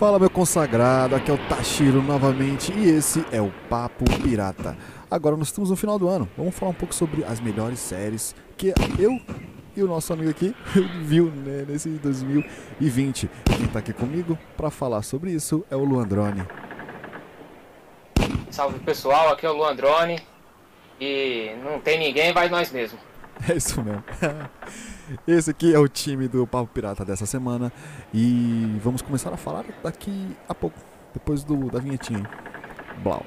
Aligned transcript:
Fala 0.00 0.18
meu 0.18 0.30
consagrado, 0.30 1.14
aqui 1.14 1.30
é 1.30 1.34
o 1.34 1.36
Tashiro 1.46 2.00
novamente 2.00 2.72
e 2.72 2.88
esse 2.88 3.22
é 3.30 3.38
o 3.38 3.52
Papo 3.68 4.06
Pirata. 4.22 4.74
Agora 5.10 5.36
nós 5.36 5.48
estamos 5.48 5.68
no 5.68 5.76
final 5.76 5.98
do 5.98 6.08
ano, 6.08 6.26
vamos 6.38 6.54
falar 6.54 6.70
um 6.70 6.74
pouco 6.74 6.94
sobre 6.94 7.22
as 7.22 7.38
melhores 7.38 7.78
séries 7.78 8.34
que 8.56 8.72
eu 8.98 9.20
e 9.76 9.82
o 9.82 9.86
nosso 9.86 10.10
amigo 10.14 10.30
aqui 10.30 10.56
viu 11.04 11.26
né, 11.26 11.66
nesse 11.68 11.90
2020. 11.90 13.28
Quem 13.58 13.66
tá 13.66 13.80
aqui 13.80 13.92
comigo 13.92 14.38
para 14.56 14.70
falar 14.70 15.02
sobre 15.02 15.32
isso 15.32 15.66
é 15.70 15.76
o 15.76 15.84
Luandrone. 15.84 16.46
Salve 18.50 18.78
pessoal, 18.78 19.28
aqui 19.28 19.44
é 19.44 19.50
o 19.50 19.54
Luandrone 19.54 20.18
e 20.98 21.54
não 21.62 21.78
tem 21.78 21.98
ninguém, 21.98 22.32
vai 22.32 22.48
nós 22.48 22.72
mesmo. 22.72 22.98
É 23.46 23.54
isso 23.54 23.82
mesmo. 23.82 24.02
Esse 25.26 25.50
aqui 25.50 25.74
é 25.74 25.78
o 25.78 25.88
time 25.88 26.28
do 26.28 26.46
Papo 26.46 26.72
Pirata 26.72 27.04
dessa 27.04 27.26
semana 27.26 27.72
e 28.14 28.78
vamos 28.82 29.02
começar 29.02 29.32
a 29.32 29.36
falar 29.36 29.64
daqui 29.82 30.36
a 30.48 30.54
pouco, 30.54 30.78
depois 31.12 31.42
do, 31.42 31.68
da 31.68 31.80
vinhetinha. 31.80 32.28
Blau. 33.02 33.26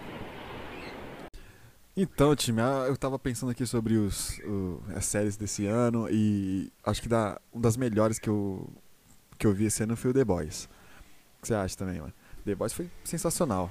Então, 1.96 2.36
time, 2.36 2.62
ah, 2.62 2.86
eu 2.88 2.96
tava 2.96 3.20
pensando 3.20 3.52
aqui 3.52 3.66
sobre 3.66 3.96
os, 3.96 4.40
o, 4.40 4.82
as 4.96 5.06
séries 5.06 5.36
desse 5.36 5.66
ano 5.68 6.08
e 6.10 6.72
acho 6.86 7.02
que 7.02 7.10
da, 7.10 7.40
uma 7.52 7.62
das 7.62 7.76
melhores 7.76 8.18
que 8.18 8.30
eu, 8.30 8.68
que 9.38 9.46
eu 9.46 9.54
vi 9.54 9.66
esse 9.66 9.84
ano 9.84 9.98
foi 9.98 10.12
o 10.12 10.14
The 10.14 10.24
Boys. 10.24 10.66
O 11.38 11.42
que 11.42 11.48
você 11.50 11.54
acha 11.54 11.76
também, 11.76 12.00
mano? 12.00 12.14
The 12.46 12.56
Boys 12.56 12.72
foi 12.72 12.90
sensacional. 13.04 13.70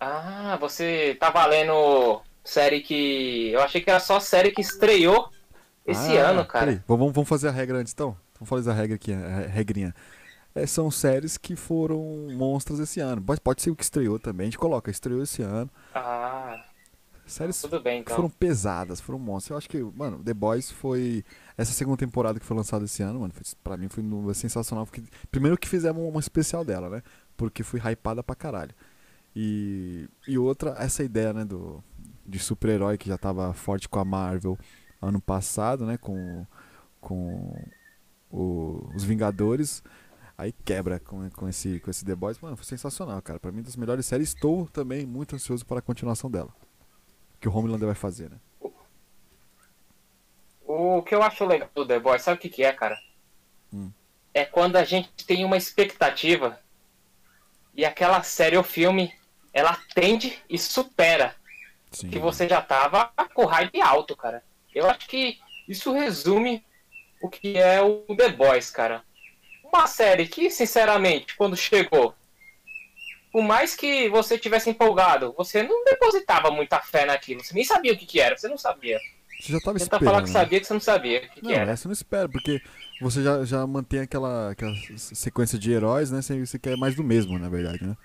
Ah, 0.00 0.58
você 0.60 1.16
tá 1.18 1.30
valendo 1.30 2.20
série 2.44 2.80
que. 2.80 3.50
Eu 3.52 3.62
achei 3.62 3.80
que 3.80 3.90
era 3.90 4.00
só 4.00 4.20
série 4.20 4.50
que 4.50 4.60
estreou 4.60 5.30
esse 5.88 6.16
Ah, 6.18 6.30
ano, 6.30 6.44
cara. 6.46 6.66
peraí, 6.66 6.82
Vamos, 6.86 7.12
vamos 7.12 7.28
fazer 7.28 7.48
a 7.48 7.50
regra 7.50 7.78
antes 7.78 7.92
então? 7.92 8.16
Vamos 8.34 8.48
fazer 8.48 8.70
a 8.70 8.74
regra 8.74 8.96
aqui, 8.96 9.12
a 9.12 9.46
regrinha. 9.48 9.94
É, 10.54 10.66
são 10.66 10.90
séries 10.90 11.36
que 11.36 11.54
foram 11.56 12.28
monstros 12.32 12.80
esse 12.80 13.00
ano. 13.00 13.20
Pode, 13.22 13.40
pode 13.40 13.62
ser 13.62 13.70
o 13.70 13.76
que 13.76 13.84
estreou 13.84 14.18
também, 14.18 14.44
a 14.44 14.46
gente 14.46 14.58
coloca, 14.58 14.90
estreou 14.90 15.22
esse 15.22 15.42
ano. 15.42 15.70
Ah, 15.94 16.64
Séries 17.26 17.60
tudo 17.60 17.78
bem 17.80 17.96
que 18.02 18.04
então. 18.10 18.16
foram 18.16 18.30
pesadas, 18.30 19.00
foram 19.02 19.18
monstros. 19.18 19.50
Eu 19.50 19.58
acho 19.58 19.68
que, 19.68 19.82
mano, 19.82 20.18
The 20.24 20.32
Boys 20.32 20.70
foi. 20.70 21.22
Essa 21.58 21.72
segunda 21.72 21.98
temporada 21.98 22.40
que 22.40 22.46
foi 22.46 22.56
lançada 22.56 22.86
esse 22.86 23.02
ano, 23.02 23.20
mano, 23.20 23.34
foi, 23.34 23.42
pra 23.62 23.76
mim 23.76 23.86
foi 23.88 24.02
no- 24.02 24.32
sensacional. 24.34 24.86
Porque, 24.86 25.02
primeiro 25.30 25.58
que 25.58 25.68
fizemos 25.68 26.02
uma 26.02 26.20
especial 26.20 26.64
dela, 26.64 26.88
né? 26.88 27.02
Porque 27.36 27.62
foi 27.62 27.80
hypada 27.80 28.22
pra 28.22 28.34
caralho. 28.34 28.74
E, 29.36 30.08
e 30.26 30.38
outra, 30.38 30.74
essa 30.78 31.04
ideia, 31.04 31.34
né, 31.34 31.44
do, 31.44 31.84
de 32.26 32.38
super-herói 32.38 32.96
que 32.96 33.08
já 33.08 33.18
tava 33.18 33.52
forte 33.52 33.88
com 33.90 33.98
a 33.98 34.04
Marvel 34.06 34.58
ano 35.00 35.20
passado, 35.20 35.84
né? 35.86 35.96
Com, 35.96 36.46
com 37.00 37.64
o- 38.30 38.90
os 38.94 39.04
Vingadores. 39.04 39.82
Aí 40.36 40.52
quebra 40.52 41.00
com, 41.00 41.28
com, 41.30 41.48
esse, 41.48 41.80
com 41.80 41.90
esse 41.90 42.04
The 42.04 42.14
Boys. 42.14 42.38
Mano, 42.40 42.56
foi 42.56 42.64
sensacional, 42.66 43.20
cara. 43.22 43.40
Pra 43.40 43.50
mim, 43.50 43.62
das 43.62 43.76
melhores 43.76 44.06
séries. 44.06 44.28
Estou 44.28 44.66
também 44.68 45.04
muito 45.04 45.34
ansioso 45.34 45.66
para 45.66 45.80
a 45.80 45.82
continuação 45.82 46.30
dela. 46.30 46.54
Que 47.40 47.48
o 47.48 47.56
Homelander 47.56 47.86
vai 47.86 47.94
fazer, 47.94 48.30
né? 48.30 48.36
O 50.66 51.02
que 51.02 51.14
eu 51.14 51.22
acho 51.22 51.44
legal 51.44 51.68
do 51.74 51.86
The 51.86 51.98
Boys, 51.98 52.22
sabe 52.22 52.36
o 52.36 52.40
que, 52.40 52.48
que 52.48 52.62
é, 52.62 52.72
cara? 52.72 52.98
Hum. 53.72 53.90
É 54.34 54.44
quando 54.44 54.76
a 54.76 54.84
gente 54.84 55.10
tem 55.26 55.44
uma 55.44 55.56
expectativa 55.56 56.60
e 57.74 57.84
aquela 57.84 58.22
série 58.22 58.56
ou 58.56 58.62
filme 58.62 59.12
ela 59.52 59.70
atende 59.70 60.38
e 60.48 60.58
supera 60.58 61.34
Sim. 61.90 62.10
que 62.10 62.18
você 62.18 62.46
já 62.48 62.60
tava 62.60 63.10
com 63.34 63.46
hype 63.46 63.80
alto, 63.80 64.14
cara. 64.16 64.42
Eu 64.74 64.88
acho 64.88 65.06
que 65.08 65.38
isso 65.66 65.92
resume 65.92 66.64
o 67.20 67.28
que 67.28 67.56
é 67.56 67.80
o 67.82 68.04
The 68.16 68.28
Boys, 68.30 68.70
cara. 68.70 69.02
Uma 69.64 69.86
série 69.86 70.26
que, 70.26 70.50
sinceramente, 70.50 71.36
quando 71.36 71.56
chegou, 71.56 72.14
por 73.32 73.42
mais 73.42 73.74
que 73.74 74.08
você 74.08 74.38
tivesse 74.38 74.70
empolgado, 74.70 75.34
você 75.36 75.62
não 75.62 75.84
depositava 75.84 76.50
muita 76.50 76.80
fé 76.80 77.04
naquilo. 77.04 77.42
Você 77.44 77.54
nem 77.54 77.64
sabia 77.64 77.92
o 77.92 77.96
que, 77.96 78.06
que 78.06 78.20
era, 78.20 78.36
você 78.36 78.48
não 78.48 78.56
sabia. 78.58 78.98
Você 79.40 79.52
já 79.52 79.60
tava 79.60 79.78
Tenta 79.78 79.96
esperando. 79.96 80.04
falar 80.04 80.22
que 80.22 80.28
né? 80.28 80.32
sabia 80.32 80.60
que 80.60 80.66
você 80.66 80.72
não 80.72 80.80
sabia 80.80 81.18
o 81.18 81.22
que, 81.30 81.40
que 81.42 81.42
Não, 81.42 81.52
era. 81.52 81.70
essa 81.70 81.86
eu 81.86 81.88
não 81.90 81.92
espero, 81.94 82.28
porque 82.28 82.60
você 83.00 83.22
já, 83.22 83.44
já 83.44 83.66
mantém 83.66 84.00
aquela, 84.00 84.50
aquela 84.50 84.74
sequência 84.96 85.58
de 85.58 85.70
heróis, 85.70 86.10
né? 86.10 86.22
Você, 86.22 86.44
você 86.44 86.58
quer 86.58 86.76
mais 86.76 86.94
do 86.96 87.04
mesmo, 87.04 87.38
na 87.38 87.48
verdade, 87.48 87.84
né? 87.84 87.96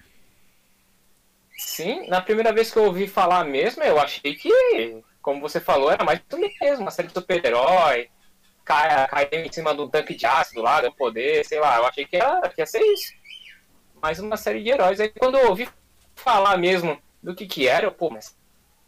Sim, 1.57 2.07
na 2.07 2.21
primeira 2.21 2.51
vez 2.53 2.71
que 2.71 2.77
eu 2.77 2.83
ouvi 2.85 3.07
falar 3.07 3.45
mesmo, 3.45 3.81
eu 3.83 3.97
achei 3.99 4.35
que, 4.35 5.01
como 5.23 5.41
você 5.41 5.59
falou, 5.59 5.89
era 5.89 6.03
mais 6.03 6.19
do 6.29 6.37
mesmo, 6.37 6.81
uma 6.81 6.91
série 6.91 7.07
de 7.07 7.13
super-herói, 7.15 8.09
cai, 8.63 9.07
cai 9.07 9.29
em 9.31 9.51
cima 9.51 9.73
de 9.73 9.81
um 9.81 9.89
tanque 9.89 10.13
de 10.13 10.25
ácido 10.25 10.61
lá, 10.61 10.81
deu 10.81 10.91
poder, 10.93 11.43
sei 11.45 11.59
lá, 11.59 11.77
eu 11.77 11.85
achei 11.87 12.05
que, 12.05 12.17
era, 12.17 12.47
que 12.49 12.61
ia 12.61 12.65
ser 12.65 12.81
isso. 12.81 13.13
Mais 14.01 14.19
uma 14.19 14.37
série 14.37 14.61
de 14.61 14.69
heróis. 14.69 14.99
Aí 14.99 15.09
quando 15.09 15.37
eu 15.37 15.49
ouvi 15.49 15.67
falar 16.13 16.57
mesmo 16.57 17.01
do 17.23 17.33
que 17.33 17.47
que 17.47 17.67
era, 17.67 17.85
eu, 17.85 17.91
pô, 17.91 18.09
mas 18.09 18.37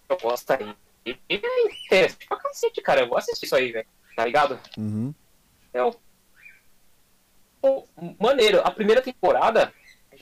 proposta 0.07 0.57
aí. 0.59 0.75
E 1.05 1.17
é 1.29 1.85
interessante 1.85 2.27
pra 2.27 2.37
cacete, 2.37 2.81
cara. 2.81 3.01
Eu 3.01 3.07
vou 3.07 3.17
assistir 3.17 3.45
isso 3.45 3.55
aí, 3.55 3.71
velho. 3.71 3.87
Tá 4.15 4.25
ligado? 4.25 4.59
Uhum. 4.77 5.13
Eu... 5.73 5.95
Pô, 7.61 7.87
maneiro. 8.19 8.61
A 8.61 8.71
primeira 8.71 9.01
temporada 9.01 9.71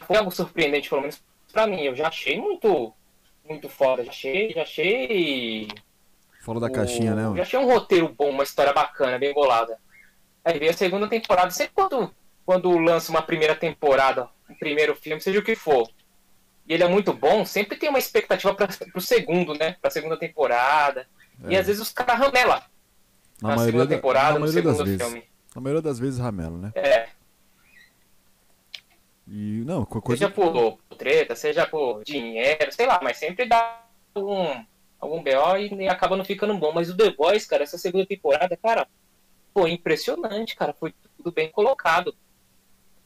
foi 0.06 0.18
algo 0.18 0.30
surpreendente, 0.30 0.90
pelo 0.90 1.01
menos 1.01 1.24
pra 1.51 1.66
mim. 1.66 1.81
Eu 1.81 1.95
já 1.95 2.09
achei 2.09 2.38
muito, 2.40 2.94
muito 3.45 3.69
foda. 3.69 4.03
Já 4.03 4.12
achei, 4.12 4.51
já 4.51 4.62
achei. 4.63 5.68
Fora 6.44 6.59
da 6.59 6.68
o- 6.68 6.72
caixinha, 6.72 7.16
né? 7.16 7.22
Já 7.24 7.30
mano? 7.30 7.42
achei 7.42 7.59
um 7.59 7.66
roteiro 7.66 8.09
bom, 8.09 8.30
uma 8.30 8.44
história 8.44 8.74
bacana, 8.74 9.18
bem 9.18 9.34
bolada. 9.34 9.78
Aí 10.44 10.59
veio 10.59 10.72
a 10.72 10.74
segunda 10.74 11.08
temporada. 11.08 11.50
Sempre 11.52 11.74
quando, 11.74 12.14
quando 12.46 12.78
lança 12.78 13.09
uma 13.12 13.22
primeira 13.22 13.56
temporada, 13.56 14.28
um 14.50 14.56
primeiro 14.56 14.94
filme, 14.96 15.22
seja 15.22 15.40
o 15.40 15.44
que 15.44 15.56
for, 15.56 15.90
e 16.68 16.74
ele 16.74 16.84
é 16.84 16.88
muito 16.88 17.14
bom, 17.14 17.46
sempre 17.46 17.78
tem 17.78 17.88
uma 17.90 17.98
expectativa 18.00 18.54
pra, 18.54 18.68
pro 18.68 19.00
segundo, 19.02 19.54
né? 19.54 19.78
Pra 19.81 19.90
segunda 19.90 20.18
temporada. 20.18 21.08
E 21.48 21.56
É. 21.56 21.59
às 21.59 21.68
vezes 21.68 21.81
os 21.81 21.92
caras 21.94 22.18
ramelam 22.20 22.62
Na 23.42 23.56
na, 23.56 23.58
segunda 23.60 23.86
da- 23.88 23.96
temporada, 23.96 24.34
na 24.34 24.40
no 24.40 24.48
segundo 24.50 24.84
vezes. 24.84 25.02
filme. 25.02 25.24
Na 25.56 25.62
maioria 25.62 25.81
das 25.81 25.98
vezes, 26.00 26.20
Ramelo, 26.20 26.58
né? 26.58 26.72
É. 26.75 27.08
E, 29.28 29.64
não, 29.66 29.86
co- 29.86 30.02
coisa... 30.02 30.25
Seja 30.28 30.34
por 30.34 30.78
treta, 30.98 31.36
seja 31.36 31.66
por 31.66 32.04
dinheiro, 32.04 32.72
sei 32.72 32.86
lá, 32.86 33.00
mas 33.02 33.18
sempre 33.18 33.46
dá 33.46 33.81
algum, 34.14 34.64
algum 35.03 35.24
BO 35.24 35.58
e 35.80 35.88
acaba 35.88 36.16
não 36.18 36.25
ficando 36.25 36.58
bom. 36.58 36.72
Mas 36.74 36.90
o 36.90 36.97
The 36.97 37.12
Boys, 37.12 37.46
cara, 37.46 37.64
essa 37.64 37.78
segunda 37.78 38.06
temporada, 38.06 38.56
cara, 38.58 38.88
foi 39.53 39.72
impressionante, 39.72 40.56
cara. 40.56 40.74
Foi 40.74 40.94
tudo 41.18 41.31
bem 41.31 41.52
colocado. 41.52 42.16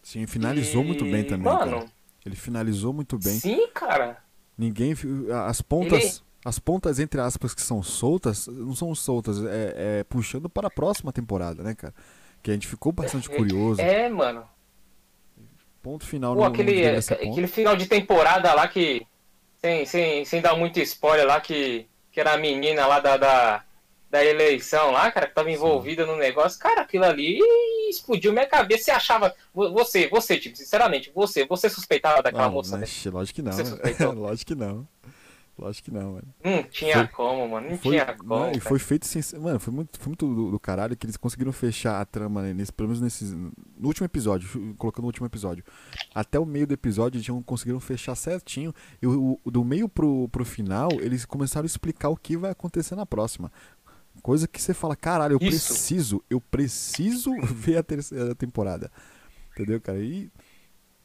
Sim, 0.01 0.25
finalizou 0.25 0.83
muito 0.83 1.03
bem 1.03 1.21
E, 1.21 1.23
também, 1.25 1.51
Mano, 1.51 1.79
cara. 1.79 1.91
Ele 2.25 2.35
finalizou 2.35 2.93
muito 2.93 3.17
bem. 3.17 3.33
sim, 3.33 3.67
cara. 3.73 4.17
Ninguém. 4.57 4.93
As 5.45 5.61
pontas. 5.61 6.03
Ele- 6.03 6.27
As 6.45 6.59
pontas, 6.59 6.97
entre 6.97 7.19
aspas, 7.19 7.53
que 7.53 7.61
são 7.61 7.83
soltas, 7.83 8.47
não 8.47 8.73
são 8.73 8.95
soltas, 8.95 9.43
é, 9.43 9.99
é 9.99 10.03
puxando 10.05 10.47
para 10.47 10.67
a 10.67 10.71
próxima 10.71 11.11
temporada, 11.11 11.61
né, 11.61 11.75
cara? 11.75 11.93
Que 12.41 12.51
a 12.51 12.53
gente 12.53 12.67
ficou 12.67 12.93
bastante 12.93 13.29
curioso. 13.29 13.81
É, 13.81 14.07
mano. 14.07 14.47
Ponto 15.81 16.05
final 16.05 16.33
Pô, 16.35 16.41
não, 16.41 16.47
aquele, 16.47 16.85
aquele 16.87 17.47
final 17.47 17.75
de 17.75 17.85
temporada 17.87 18.53
lá 18.53 18.65
que. 18.67 19.05
Sem, 19.57 19.85
sem, 19.85 20.25
sem 20.25 20.41
dar 20.41 20.55
muito 20.55 20.79
spoiler 20.79 21.25
lá, 21.25 21.41
que, 21.41 21.87
que 22.11 22.19
era 22.19 22.33
a 22.33 22.37
menina 22.37 22.85
lá 22.85 22.99
da, 22.99 23.17
da, 23.17 23.63
da 24.09 24.23
eleição 24.23 24.91
lá, 24.91 25.11
cara, 25.11 25.27
que 25.27 25.33
tava 25.33 25.49
envolvida 25.51 26.05
no 26.05 26.15
negócio. 26.15 26.59
Cara, 26.59 26.81
aquilo 26.81 27.05
ali 27.05 27.39
explodiu 27.89 28.31
minha 28.31 28.45
cabeça. 28.45 28.83
Você 28.85 28.91
achava. 28.91 29.33
vo- 29.53 29.71
Você, 29.73 30.07
você, 30.07 30.37
tipo, 30.37 30.55
sinceramente, 30.55 31.11
você, 31.13 31.45
você 31.45 31.69
suspeitava 31.69 32.21
daquela 32.21 32.45
Ah, 32.45 32.49
moça, 32.49 32.75
né, 32.75 32.81
né? 32.81 32.85
xi, 32.85 33.09
lógico 33.09 33.35
que 33.37 33.41
não. 33.41 33.51
Você 33.51 33.63
né? 33.63 33.69
suspeitou? 33.69 34.13
lógico 34.13 34.47
que 34.47 34.55
não. 34.55 34.87
Lógico 35.59 35.85
que 35.85 35.91
não, 35.91 36.13
mano. 36.13 36.27
Não 36.43 36.63
tinha 36.63 36.93
Foi- 36.93 37.07
como, 37.07 37.49
mano. 37.49 37.69
Não 37.71 37.77
Foi, 37.79 37.91
tinha 37.93 38.05
não, 38.05 38.17
como. 38.17 38.45
e 38.49 38.51
cara. 38.59 38.61
foi 38.61 38.77
feito 38.79 39.07
sem. 39.07 39.23
Mano, 39.39 39.59
foi 39.59 39.73
muito, 39.73 39.97
foi 39.99 40.07
muito 40.09 40.27
do, 40.33 40.51
do 40.51 40.59
caralho 40.59 40.95
que 40.95 41.05
eles 41.05 41.17
conseguiram 41.17 41.51
fechar 41.51 41.99
a 41.99 42.05
trama, 42.05 42.43
né, 42.43 42.53
nesse, 42.53 42.71
pelo 42.71 42.89
menos 42.89 43.01
nesses, 43.01 43.31
no 43.33 43.51
último 43.87 44.05
episódio, 44.05 44.75
colocando 44.77 45.01
no 45.03 45.07
último 45.07 45.25
episódio. 45.25 45.63
Até 46.13 46.39
o 46.39 46.45
meio 46.45 46.67
do 46.67 46.73
episódio 46.75 47.17
eles 47.17 47.27
conseguiram 47.43 47.79
fechar 47.79 48.13
certinho. 48.15 48.71
E 49.01 49.07
o, 49.07 49.39
o- 49.43 49.49
do 49.51 49.63
meio 49.65 49.89
pro, 49.89 50.29
pro 50.29 50.45
final, 50.45 50.89
eles 51.01 51.25
começaram 51.25 51.65
a 51.65 51.67
explicar 51.67 52.09
o 52.09 52.15
que 52.15 52.37
vai 52.37 52.51
acontecer 52.51 52.95
na 52.95 53.05
próxima. 53.05 53.51
Coisa 54.21 54.47
que 54.47 54.61
você 54.61 54.73
fala, 54.75 54.95
caralho, 54.95 55.33
eu 55.41 55.47
Isso. 55.47 55.67
preciso, 55.73 56.23
eu 56.29 56.39
preciso 56.41 57.31
ver 57.41 57.77
a 57.77 57.83
terceira 57.83 58.35
temporada. 58.35 58.91
Entendeu, 59.53 59.81
cara? 59.81 59.97
E. 59.99 60.29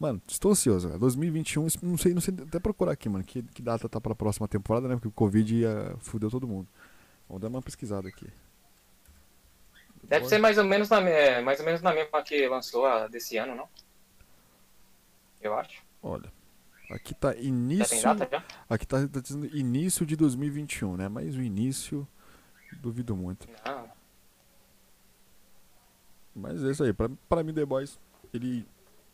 Mano, 0.02 0.20
estou 0.26 0.50
ansioso, 0.50 0.88
cara. 0.88 0.99
2021, 0.99 1.69
não 1.81 1.96
sei, 1.96 2.12
não 2.12 2.20
sei 2.20 2.34
até 2.43 2.58
procurar 2.58 2.90
aqui, 2.90 3.08
mano, 3.08 3.22
que, 3.22 3.40
que 3.40 3.62
data 3.62 3.88
tá 3.88 4.00
pra 4.00 4.16
próxima 4.16 4.49
temporada, 4.49 4.88
né? 4.88 4.96
Porque 4.96 5.06
o 5.06 5.12
Covid 5.12 5.54
ia, 5.54 5.94
fudeu 6.00 6.28
todo 6.28 6.49
mundo. 6.49 6.66
Vamos 7.28 7.40
dar 7.40 7.46
uma 7.46 7.62
pesquisada 7.62 8.08
aqui. 8.08 8.26
Deve 10.02 10.28
ser 10.28 10.38
mais 10.38 10.58
ou 10.58 10.64
menos 10.64 10.88
na, 10.88 11.00
mais 11.40 11.60
ou 11.60 11.64
menos 11.64 11.81
na 11.82 11.94
mesma 11.94 12.20
que 12.20 12.49
lançou 12.49 12.84
a 12.84 13.06
desse 13.06 13.37
ano, 13.37 13.54
não? 13.54 13.69
Eu 15.40 15.56
acho. 15.56 15.84
Olha, 16.02 16.32
aqui 16.90 17.14
tá 17.14 17.28
Já 17.28 17.34
tem 17.34 17.46
início. 17.46 18.02
data 18.02 18.28
já? 18.28 18.44
Aqui 18.69 18.84
tá, 18.84 19.06
tá 19.06 19.20
dizendo 19.20 19.56
início 19.56 20.05
de 20.05 20.16
2021, 20.16 20.96
né? 20.96 21.08
Mas 21.08 21.37
o 21.37 21.40
início, 21.40 22.08
duvido 22.81 23.14
muito. 23.14 23.46
Não. 23.64 23.88
Mas 26.34 26.64
é 26.64 26.72
isso 26.72 26.82
aí. 26.82 26.93
Pra, 26.93 27.08
pra 27.28 27.44
mim, 27.44 27.55
The 27.55 27.64
Boys, 27.64 28.00
ele 28.34 28.66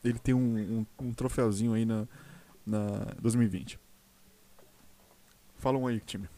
ele 0.05 0.19
tem 0.19 0.35
um, 0.35 0.87
um, 1.01 1.07
um 1.07 1.13
troféuzinho 1.13 1.75
aí 1.75 1.85
na, 1.85 2.07
na 2.67 2.87
2020. 3.21 3.79
Fala 5.57 5.77
um 5.79 5.87
aí, 5.87 6.01
time. 6.01 6.29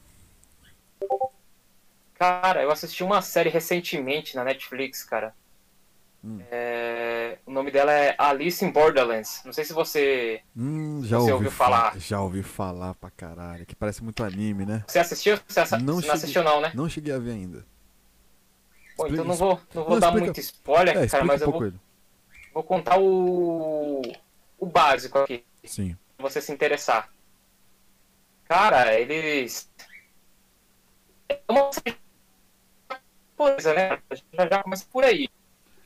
Cara, 2.15 2.63
eu 2.63 2.71
assisti 2.71 3.03
uma 3.03 3.23
série 3.23 3.49
recentemente 3.49 4.37
na 4.37 4.45
Netflix, 4.45 5.03
cara. 5.05 5.35
Hum. 6.23 6.39
É, 6.51 7.39
O 7.47 7.51
nome 7.51 7.71
dela 7.71 7.91
é 7.93 8.15
Alice 8.19 8.63
in 8.63 8.71
Borderlands. 8.71 9.41
Não 9.45 9.55
sei 9.55 9.65
se 9.65 9.73
você. 9.73 10.43
Hum, 10.55 11.01
já 11.03 11.17
Você 11.19 11.23
ouvi 11.23 11.33
ouviu 11.33 11.51
fa- 11.51 11.65
falar? 11.65 11.99
Já 11.99 12.21
ouvi 12.21 12.43
falar 12.43 12.95
pra 12.95 13.11
caralho. 13.11 13.65
Que 13.65 13.75
parece 13.75 14.05
muito 14.05 14.23
anime, 14.23 14.67
né? 14.67 14.85
Você 14.87 14.99
assistiu? 14.99 15.39
Você 15.49 15.61
assa- 15.61 15.79
Não 15.79 15.95
não, 15.95 16.01
cheguei- 16.03 16.15
assistiu, 16.15 16.45
não, 16.45 16.61
né? 16.61 16.73
Não 16.75 16.89
cheguei 16.91 17.15
a 17.15 17.19
ver 17.19 17.31
ainda. 17.33 17.59
Bom, 18.99 19.07
Explica- 19.07 19.13
então 19.15 19.25
não 19.25 19.35
vou, 19.35 19.61
não 19.75 19.83
vou 19.85 19.93
Não, 19.95 20.01
dar 20.01 20.07
explica- 20.09 20.25
muito 20.27 20.41
spoiler, 20.41 20.97
É, 20.99 21.07
cara, 21.09 21.25
mas 21.25 21.41
um 21.41 21.45
eu 21.47 21.51
vou, 21.53 21.65
ele. 21.65 21.81
Vou 22.53 22.63
contar 22.63 22.99
o, 22.99 24.01
o 24.59 24.67
básico 24.67 25.19
aqui, 25.19 25.45
Sim. 25.65 25.97
pra 26.17 26.29
você 26.29 26.41
se 26.41 26.53
interessar. 26.53 27.09
Cara, 28.45 28.99
eles. 28.99 29.71
É 31.29 31.41
uma 31.49 31.71
coisa, 33.37 33.73
né? 33.75 34.03
Já, 34.37 34.49
já 34.49 34.63
começa 34.63 34.85
por 34.91 35.05
aí. 35.05 35.29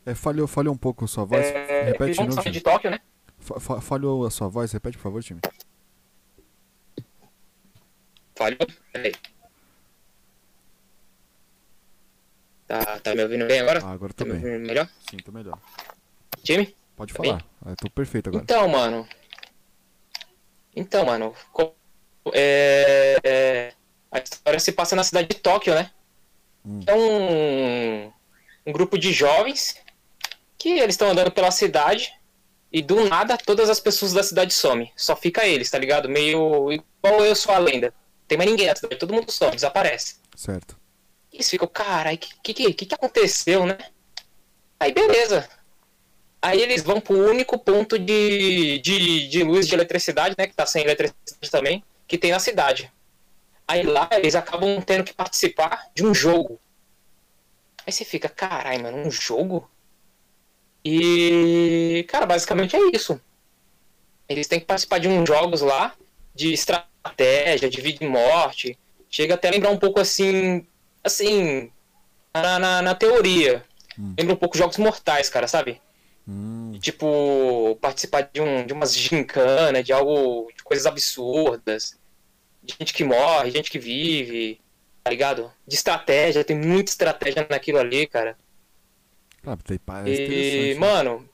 É, 0.07 0.15
falhou, 0.15 0.47
falhou 0.47 0.73
um 0.75 0.79
pouco 0.79 1.05
a 1.05 1.09
sua 1.09 1.25
voz. 1.25 1.45
É, 1.47 1.83
repete 1.85 2.19
de 2.21 2.27
novo, 2.27 2.51
de 2.51 2.61
Tóquio, 2.61 2.91
né? 2.91 3.01
Fa- 3.39 3.61
fa- 3.61 3.81
falhou 3.81 4.27
a 4.27 4.31
sua 4.31 4.49
voz, 4.49 4.73
repete, 4.73 4.97
por 4.97 5.03
favor, 5.05 5.23
time. 5.23 5.41
Falhou? 8.37 8.59
Peraí. 8.93 9.13
Tá, 12.67 12.99
tá 13.01 13.15
me 13.15 13.23
ouvindo 13.23 13.47
bem 13.47 13.61
agora? 13.61 13.81
Ah, 13.85 13.93
agora 13.93 14.13
Tá 14.13 14.25
tô 14.25 14.33
me 14.33 14.39
bem. 14.39 14.45
ouvindo 14.53 14.67
melhor? 14.67 14.89
Sim, 15.11 15.19
tô 15.19 15.31
melhor. 15.33 15.59
Time? 16.45 16.77
Pode 16.97 17.13
Tá 17.13 17.23
falar. 17.23 17.45
Eu 17.67 17.77
tô 17.77 17.91
perfeito 17.91 18.29
agora. 18.29 18.45
Então, 18.45 18.69
mano. 18.69 19.09
Então, 20.77 21.05
mano. 21.05 21.35
É, 22.33 23.19
é, 23.25 23.73
a 24.13 24.19
história 24.19 24.61
se 24.61 24.73
passa 24.73 24.95
na 24.95 25.03
cidade 25.03 25.29
de 25.29 25.35
Tóquio, 25.37 25.75
né? 25.75 25.91
Hum. 26.65 26.81
É 26.87 26.95
um, 26.95 28.13
um 28.67 28.73
grupo 28.73 28.99
de 28.99 29.13
jovens 29.13 29.77
que 30.57 30.71
eles 30.79 30.95
estão 30.95 31.11
andando 31.11 31.31
pela 31.31 31.51
cidade 31.51 32.13
e 32.73 32.81
do 32.83 33.09
nada 33.09 33.37
todas 33.37 33.69
as 33.69 33.81
pessoas 33.81 34.13
da 34.13 34.23
cidade 34.23 34.53
somem. 34.53 34.93
Só 34.97 35.17
fica 35.17 35.47
eles, 35.47 35.71
tá 35.71 35.79
ligado? 35.79 36.09
Meio 36.09 36.73
igual 36.73 37.25
eu 37.25 37.35
sou 37.35 37.55
a 37.55 37.59
lenda. 37.59 37.93
Tem 38.27 38.39
mais 38.39 38.49
ninguém 38.51 38.67
na 38.67 38.77
cidade, 38.77 38.97
todo 38.97 39.13
mundo 39.13 39.31
some, 39.31 39.55
desaparece. 39.55 40.17
Certo. 40.35 40.77
Eles 41.33 41.49
ficam, 41.51 41.69
caralho, 41.69 42.17
que, 42.17 42.55
que, 42.55 42.73
que, 42.73 42.87
que 42.87 42.95
aconteceu, 42.95 43.67
né? 43.67 43.77
Aí 44.81 44.93
beleza. 44.93 45.49
Aí 46.45 46.61
eles 46.61 46.83
vão 46.83 47.01
pro 47.01 47.17
único 47.17 47.59
ponto 47.59 47.99
de, 47.99 48.79
de, 48.81 49.29
de 49.29 49.43
luz 49.43 49.67
de 49.67 49.75
eletricidade, 49.75 50.35
né? 50.37 50.47
Que 50.47 50.55
tá 50.55 50.67
sem 50.67 50.83
eletricidade 50.83 51.51
também, 51.51 51.83
que 52.07 52.19
tem 52.19 52.33
na 52.33 52.39
cidade. 52.39 52.93
Aí 53.67 53.83
lá 53.83 54.11
eles 54.13 54.35
acabam 54.35 54.79
tendo 54.83 55.05
que 55.05 55.15
participar 55.15 55.89
de 55.95 56.05
um 56.05 56.15
jogo. 56.15 56.61
Aí 57.87 57.91
você 57.91 58.05
fica, 58.05 58.29
caralho, 58.29 58.83
mano, 58.83 58.99
um 58.99 59.11
jogo? 59.11 59.71
E, 60.85 62.05
cara, 62.11 62.27
basicamente 62.27 62.77
é 62.77 62.91
isso. 62.95 63.19
Eles 64.29 64.47
têm 64.47 64.61
que 64.61 64.67
participar 64.67 64.99
de 64.99 65.09
uns 65.09 65.27
jogos 65.27 65.63
lá, 65.63 65.95
de 66.35 66.53
estratégia, 66.53 67.71
de 67.71 67.81
vida 67.81 68.05
e 68.05 68.07
morte. 68.07 68.79
Chega 69.09 69.33
até 69.33 69.49
a 69.49 69.51
lembrar 69.51 69.71
um 69.71 69.79
pouco 69.79 69.99
assim, 69.99 70.67
assim, 71.03 71.73
na, 72.35 72.59
na, 72.59 72.83
na 72.83 72.95
teoria. 72.95 73.65
Hum. 73.99 74.15
Lembra 74.19 74.35
um 74.35 74.39
pouco 74.39 74.59
jogos 74.59 74.77
mortais, 74.77 75.31
cara, 75.31 75.49
sabe? 75.49 75.81
Hum, 76.27 76.79
Tipo, 76.81 77.77
participar 77.81 78.23
de, 78.33 78.41
um, 78.41 78.67
de 78.67 78.73
umas 78.73 78.97
gincanas, 78.97 79.85
de 79.85 79.93
algo, 79.93 80.51
de 80.57 80.63
coisas 80.63 80.87
absurdas. 80.87 81.99
De 82.63 82.75
gente 82.79 82.95
que 82.95 83.05
morre, 83.05 83.51
gente 83.51 83.71
que 83.71 83.79
vive, 83.79 84.59
tá 85.03 85.11
ligado? 85.11 85.53
De 85.67 85.75
estratégia, 85.75 86.43
tem 86.45 86.57
muita 86.57 86.91
estratégia 86.91 87.47
naquilo 87.49 87.79
ali, 87.79 88.07
cara. 88.07 88.39
ah, 89.47 89.57
parece 89.85 90.23
E, 90.23 90.75
né? 90.75 90.81
mano, 90.81 91.29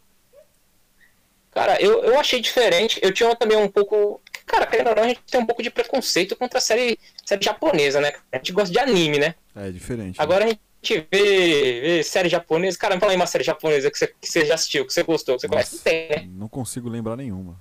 cara, 1.52 1.80
eu, 1.80 2.02
eu 2.04 2.18
achei 2.18 2.40
diferente. 2.40 2.98
Eu 3.02 3.12
tinha 3.14 3.34
também 3.36 3.56
um 3.56 3.68
pouco. 3.68 4.20
Cara, 4.44 4.66
querendo 4.66 4.88
ou 4.88 4.96
não, 4.96 5.04
a 5.04 5.08
gente 5.08 5.20
tem 5.30 5.40
um 5.40 5.46
pouco 5.46 5.62
de 5.62 5.70
preconceito 5.70 6.34
contra 6.34 6.58
a 6.58 6.60
série, 6.60 6.98
série 7.24 7.44
japonesa, 7.44 8.00
né? 8.00 8.12
A 8.32 8.36
gente 8.38 8.52
gosta 8.52 8.72
de 8.72 8.80
anime, 8.80 9.18
né? 9.20 9.36
É 9.54 9.70
diferente. 9.70 10.18
né? 10.18 10.24
Agora 10.24 10.44
a 10.44 10.48
gente 10.48 10.60
vê, 10.82 11.80
vê 11.80 12.02
série 12.02 12.28
japonesa. 12.28 12.78
Cara, 12.78 12.94
me 12.94 13.00
fala 13.00 13.12
aí 13.12 13.16
uma 13.16 13.26
série 13.26 13.44
japonesa 13.44 13.90
que 13.90 13.98
você, 13.98 14.06
que 14.08 14.28
você 14.28 14.44
já 14.46 14.54
assistiu, 14.54 14.86
que 14.86 14.92
você 14.92 15.02
gostou, 15.02 15.36
que 15.36 15.42
você 15.42 15.48
conhece. 15.48 15.72
Não 15.74 15.78
Nossa, 15.78 15.84
tem, 15.84 16.08
né? 16.08 16.28
Não 16.32 16.48
consigo 16.48 16.88
lembrar 16.88 17.16
nenhuma. 17.16 17.58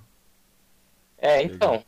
É, 1.18 1.42
então. 1.42 1.84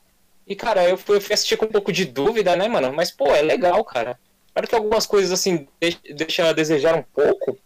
E, 0.46 0.54
cara, 0.54 0.88
eu 0.88 0.98
fui, 0.98 1.16
eu 1.16 1.20
fui 1.20 1.32
assistir 1.34 1.56
com 1.56 1.64
um 1.66 1.72
pouco 1.72 1.92
de 1.92 2.04
dúvida, 2.04 2.54
né, 2.56 2.68
mano? 2.68 2.92
Mas, 2.92 3.10
pô, 3.10 3.26
é 3.34 3.40
legal, 3.42 3.82
cara. 3.84 4.18
Claro 4.52 4.68
que 4.68 4.74
algumas 4.74 5.06
coisas, 5.06 5.32
assim, 5.32 5.66
deix- 5.80 5.98
deixam 6.14 6.46
a 6.46 6.52
desejar 6.52 6.94
um 6.94 7.02
pouco. 7.02 7.58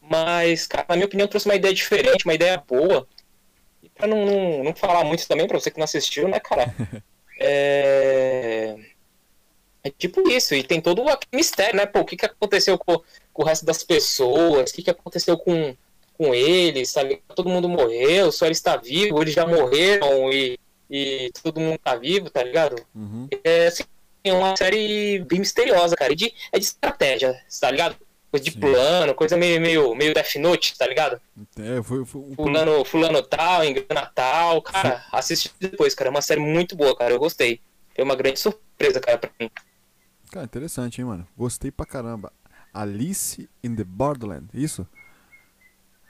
Mas, 0.00 0.66
cara, 0.66 0.86
na 0.88 0.96
minha 0.96 1.06
opinião, 1.06 1.28
trouxe 1.28 1.46
uma 1.48 1.54
ideia 1.56 1.74
diferente, 1.74 2.24
uma 2.24 2.34
ideia 2.34 2.56
boa. 2.66 3.06
E 3.82 3.88
pra 3.90 4.06
não, 4.06 4.24
não, 4.26 4.64
não 4.64 4.74
falar 4.74 5.04
muito 5.04 5.26
também, 5.28 5.46
pra 5.46 5.58
você 5.60 5.70
que 5.70 5.78
não 5.78 5.84
assistiu, 5.84 6.28
né, 6.28 6.40
cara? 6.40 6.74
É. 7.42 8.19
É 9.82 9.90
tipo 9.90 10.28
isso, 10.28 10.54
e 10.54 10.62
tem 10.62 10.80
todo 10.80 11.08
aquele 11.08 11.36
mistério, 11.36 11.76
né? 11.76 11.86
Pô, 11.86 12.00
o 12.00 12.04
que, 12.04 12.16
que 12.16 12.26
aconteceu 12.26 12.76
com, 12.76 13.00
com 13.32 13.42
o 13.42 13.46
resto 13.46 13.64
das 13.64 13.82
pessoas? 13.82 14.70
O 14.70 14.74
que, 14.74 14.82
que 14.82 14.90
aconteceu 14.90 15.38
com, 15.38 15.74
com 16.18 16.34
eles? 16.34 16.90
Sabe? 16.90 17.22
Todo 17.34 17.48
mundo 17.48 17.68
morreu, 17.68 18.30
só 18.30 18.44
ele 18.44 18.52
está 18.52 18.76
vivo, 18.76 19.22
eles 19.22 19.32
já 19.32 19.46
morreram 19.46 20.30
e, 20.30 20.58
e 20.90 21.30
todo 21.42 21.60
mundo 21.60 21.78
tá 21.82 21.96
vivo, 21.96 22.28
tá 22.28 22.42
ligado? 22.42 22.76
Uhum. 22.94 23.26
É 23.42 23.68
assim, 23.68 23.84
é 24.22 24.32
uma 24.32 24.54
série 24.56 25.20
bem 25.20 25.40
misteriosa, 25.40 25.96
cara. 25.96 26.12
E 26.12 26.16
de, 26.16 26.34
é 26.52 26.58
de 26.58 26.64
estratégia, 26.64 27.40
tá 27.58 27.70
ligado? 27.70 27.96
Coisa 28.30 28.44
de 28.44 28.52
Sim. 28.52 28.60
plano, 28.60 29.14
coisa 29.14 29.36
meio, 29.36 29.60
meio, 29.60 29.94
meio 29.94 30.14
Death 30.14 30.36
Note, 30.36 30.78
tá 30.78 30.86
ligado? 30.86 31.20
É, 31.58 31.82
foi, 31.82 32.04
foi 32.04 32.20
um 32.20 32.34
Fulano, 32.36 32.84
fulano 32.84 33.22
tal, 33.22 33.64
engana 33.64 34.06
tal. 34.14 34.62
Cara, 34.62 35.04
assiste 35.10 35.50
depois, 35.58 35.94
cara. 35.94 36.08
É 36.08 36.12
uma 36.12 36.22
série 36.22 36.40
muito 36.40 36.76
boa, 36.76 36.94
cara. 36.94 37.12
Eu 37.12 37.18
gostei. 37.18 37.60
Foi 37.94 38.04
uma 38.04 38.14
grande 38.14 38.38
surpresa, 38.38 39.00
cara, 39.00 39.18
pra 39.18 39.30
mim. 39.40 39.50
Cara, 40.30 40.44
interessante, 40.44 41.00
hein, 41.00 41.06
mano? 41.06 41.26
Gostei 41.36 41.70
pra 41.70 41.84
caramba. 41.84 42.32
Alice 42.72 43.48
in 43.64 43.74
the 43.74 43.82
Borderland, 43.82 44.48
isso? 44.54 44.86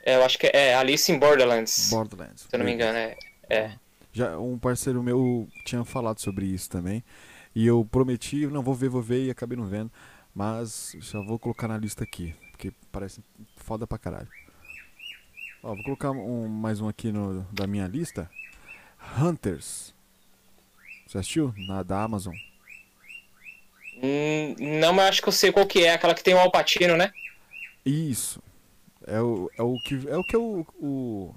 É, 0.03 0.15
eu 0.15 0.23
acho 0.23 0.37
que 0.37 0.47
é 0.47 0.75
Alice 0.75 1.11
in 1.11 1.17
Borderlands. 1.17 1.89
Borderlands. 1.89 2.41
se 2.41 2.47
eu 2.55 2.59
não 2.59 2.65
me 2.65 2.73
engano, 2.73 2.97
é. 2.97 3.17
É. 3.49 3.71
Já 4.13 4.37
um 4.37 4.59
parceiro 4.59 5.01
meu 5.01 5.47
tinha 5.65 5.83
falado 5.83 6.19
sobre 6.19 6.45
isso 6.45 6.69
também. 6.69 7.03
E 7.55 7.65
eu 7.65 7.83
prometi, 7.83 8.45
não, 8.47 8.61
vou 8.61 8.75
ver, 8.75 8.89
vou 8.89 9.01
ver, 9.01 9.25
e 9.25 9.31
acabei 9.31 9.57
não 9.57 9.65
vendo. 9.65 9.91
Mas 10.33 10.95
já 10.99 11.19
vou 11.19 11.39
colocar 11.39 11.67
na 11.67 11.77
lista 11.77 12.03
aqui, 12.03 12.35
porque 12.51 12.71
parece 12.91 13.23
foda 13.57 13.87
pra 13.87 13.97
caralho. 13.97 14.29
Ó, 15.63 15.73
vou 15.73 15.83
colocar 15.83 16.11
um, 16.11 16.47
mais 16.47 16.79
um 16.79 16.87
aqui 16.87 17.11
no, 17.11 17.41
da 17.51 17.65
minha 17.65 17.87
lista. 17.87 18.29
Hunters. 19.19 19.95
Você 21.07 21.17
assistiu? 21.17 21.53
Na 21.67 21.83
da 21.83 22.03
Amazon. 22.03 22.35
Hum, 24.01 24.55
não, 24.79 24.93
mas 24.93 25.09
acho 25.09 25.21
que 25.21 25.29
eu 25.29 25.33
sei 25.33 25.51
qual 25.51 25.67
que 25.67 25.83
é. 25.85 25.93
Aquela 25.93 26.15
que 26.15 26.23
tem 26.23 26.33
o 26.33 26.39
Alpatino, 26.39 26.97
né? 26.97 27.13
Isso. 27.85 28.41
É 29.07 29.21
o, 29.21 29.51
é 29.57 29.63
o 29.63 29.79
que 29.79 29.95
é 30.09 30.17
o 30.17 30.23
que 30.23 30.37
o, 30.37 30.65
o 30.79 31.35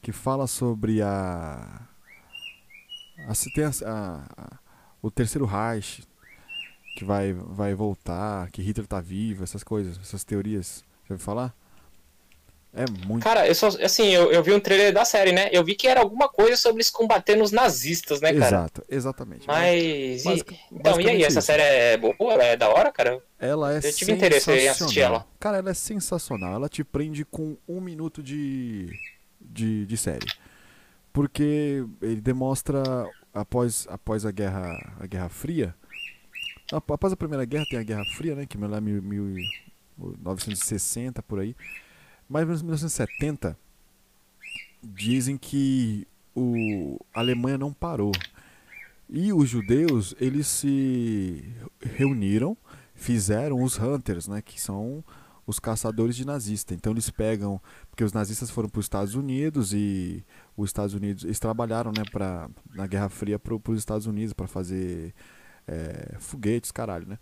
que 0.00 0.12
fala 0.12 0.46
sobre 0.46 1.00
a, 1.02 1.88
a 3.18 3.32
a, 3.86 4.24
a- 4.36 4.58
o 5.00 5.10
terceiro 5.10 5.46
Reich 5.46 6.04
que 6.94 7.04
vai 7.04 7.32
vai 7.34 7.74
voltar, 7.74 8.50
que 8.50 8.62
Hitler 8.62 8.86
tá 8.86 9.00
vivo, 9.00 9.44
essas 9.44 9.64
coisas, 9.64 9.98
essas 10.00 10.24
teorias. 10.24 10.84
Já 11.08 11.14
ouviu 11.14 11.24
falar? 11.24 11.54
É 12.74 12.86
muito 13.06 13.22
Cara, 13.22 13.46
eu 13.46 13.54
só. 13.54 13.66
Assim, 13.68 14.06
eu, 14.08 14.32
eu 14.32 14.42
vi 14.42 14.50
um 14.52 14.58
trailer 14.58 14.94
da 14.94 15.04
série, 15.04 15.30
né? 15.30 15.50
Eu 15.52 15.62
vi 15.62 15.74
que 15.74 15.86
era 15.86 16.00
alguma 16.00 16.26
coisa 16.26 16.56
sobre 16.56 16.78
eles 16.78 16.90
combatendo 16.90 17.44
os 17.44 17.52
nazistas, 17.52 18.22
né, 18.22 18.32
cara? 18.32 18.46
Exato, 18.46 18.82
exatamente. 18.88 19.46
Mas. 19.46 20.22
e- 20.22 20.24
Basic- 20.24 20.54
então, 20.54 20.70
e 20.70 20.76
aí? 20.76 20.82
basicamente 20.82 21.24
Essa 21.24 21.38
isso. 21.40 21.46
série 21.46 21.62
é 21.62 21.96
boa? 21.98 22.14
Ela 22.32 22.44
é 22.44 22.56
da 22.56 22.70
hora, 22.70 22.90
cara? 22.90 23.22
Ela 23.38 23.74
é 23.74 23.78
Eu 23.78 23.92
tive 23.92 24.12
interesse 24.12 24.50
em 24.50 24.68
assistir 24.68 25.00
ela. 25.00 25.26
Cara, 25.38 25.58
ela 25.58 25.68
é 25.70 25.74
sensacional. 25.74 26.54
Ela 26.54 26.66
te 26.68 26.82
prende 26.82 27.26
com 27.26 27.58
um 27.68 27.78
minuto 27.78 28.22
de, 28.22 28.88
de, 29.38 29.84
de 29.84 29.96
série. 29.98 30.26
Porque 31.12 31.84
ele 32.00 32.22
demonstra, 32.22 32.82
após, 33.34 33.86
após 33.90 34.24
a, 34.24 34.30
guerra, 34.30 34.94
a 34.98 35.06
Guerra 35.06 35.28
Fria, 35.28 35.74
ap- 36.72 36.90
após 36.90 37.12
a 37.12 37.16
Primeira 37.16 37.44
Guerra 37.44 37.66
tem 37.68 37.78
a 37.78 37.82
Guerra 37.82 38.04
Fria, 38.16 38.34
né, 38.34 38.46
que 38.46 38.56
é 38.56 38.66
lá 38.66 38.78
e- 38.78 38.82
1960, 38.82 41.22
por 41.22 41.38
aí. 41.40 41.54
Mas 42.32 42.44
em 42.44 42.64
1970, 42.64 43.58
dizem 44.82 45.36
que 45.36 46.08
o, 46.34 46.98
a 47.12 47.20
Alemanha 47.20 47.58
não 47.58 47.74
parou. 47.74 48.10
E 49.06 49.34
os 49.34 49.50
judeus, 49.50 50.14
eles 50.18 50.46
se 50.46 51.44
reuniram, 51.78 52.56
fizeram 52.94 53.62
os 53.62 53.78
Hunters, 53.78 54.28
né, 54.28 54.40
que 54.40 54.58
são 54.58 55.04
os 55.46 55.58
caçadores 55.58 56.16
de 56.16 56.24
nazista. 56.24 56.72
Então 56.72 56.94
eles 56.94 57.10
pegam, 57.10 57.60
porque 57.90 58.02
os 58.02 58.14
nazistas 58.14 58.50
foram 58.50 58.70
para 58.70 58.78
os 58.78 58.86
Estados 58.86 59.14
Unidos 59.14 59.74
e 59.74 60.24
os 60.56 60.70
Estados 60.70 60.94
Unidos, 60.94 61.24
eles 61.24 61.38
trabalharam, 61.38 61.92
né, 61.94 62.02
para 62.10 62.48
na 62.74 62.86
Guerra 62.86 63.10
Fria 63.10 63.38
para 63.38 63.54
os 63.54 63.78
Estados 63.78 64.06
Unidos 64.06 64.32
para 64.32 64.46
fazer 64.46 65.14
é, 65.68 66.16
foguetes, 66.18 66.72
caralho, 66.72 67.06
né? 67.06 67.18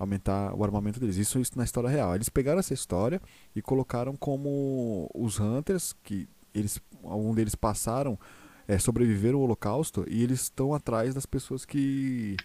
Aumentar 0.00 0.52
o 0.54 0.64
armamento 0.64 0.98
deles. 0.98 1.16
Isso, 1.16 1.38
isso 1.38 1.52
na 1.56 1.62
história 1.62 1.88
real. 1.88 2.14
Eles 2.14 2.28
pegaram 2.28 2.58
essa 2.58 2.74
história 2.74 3.20
e 3.54 3.62
colocaram 3.62 4.16
como 4.16 5.08
os 5.14 5.38
Hunters, 5.38 5.94
que 6.02 6.26
eles, 6.52 6.80
algum 7.04 7.34
deles 7.34 7.54
passaram, 7.54 8.18
é, 8.66 8.78
sobreviveram 8.78 9.38
ao 9.38 9.44
Holocausto 9.44 10.04
e 10.08 10.22
eles 10.22 10.42
estão 10.42 10.74
atrás 10.74 11.14
das 11.14 11.26
pessoas 11.26 11.64
que 11.64 12.36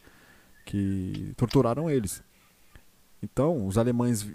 que 0.65 1.33
torturaram 1.37 1.89
eles. 1.89 2.23
Então, 3.21 3.65
os 3.65 3.77
alemães 3.77 4.27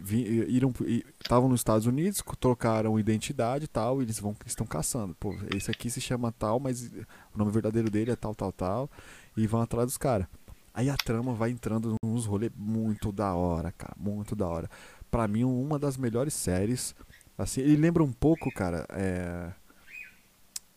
estavam 1.21 1.49
nos 1.49 1.61
Estados 1.61 1.87
Unidos, 1.87 2.23
trocaram 2.41 2.99
identidade 2.99 3.67
e 3.67 3.69
tal, 3.69 4.01
e 4.01 4.05
eles 4.05 4.19
vão 4.19 4.35
estão 4.45 4.67
caçando. 4.67 5.15
Pô, 5.15 5.33
esse 5.55 5.71
aqui 5.71 5.89
se 5.89 6.01
chama 6.01 6.33
tal, 6.33 6.59
mas 6.59 6.91
o 7.33 7.39
nome 7.39 7.53
verdadeiro 7.53 7.91
dele 7.91 8.11
é 8.11 8.17
tal, 8.17 8.35
tal, 8.35 8.51
tal, 8.51 8.91
e 9.37 9.47
vão 9.47 9.61
atrás 9.61 9.87
dos 9.87 9.97
caras. 9.97 10.27
Aí 10.73 10.89
a 10.89 10.97
trama 10.97 11.35
vai 11.35 11.51
entrando 11.51 11.97
nos 12.03 12.27
rolês 12.27 12.53
muito 12.57 13.11
da 13.11 13.35
hora, 13.35 13.73
cara, 13.73 13.95
muito 13.99 14.37
da 14.37 14.47
hora. 14.47 14.71
Pra 15.11 15.27
mim, 15.27 15.45
uma 15.45 15.79
das 15.79 15.97
melhores 15.97 16.35
séries. 16.35 16.95
Assim, 17.37 17.61
ele 17.61 17.77
lembra 17.77 18.03
um 18.03 18.13
pouco, 18.13 18.51
cara, 18.53 18.87
é... 18.91 19.51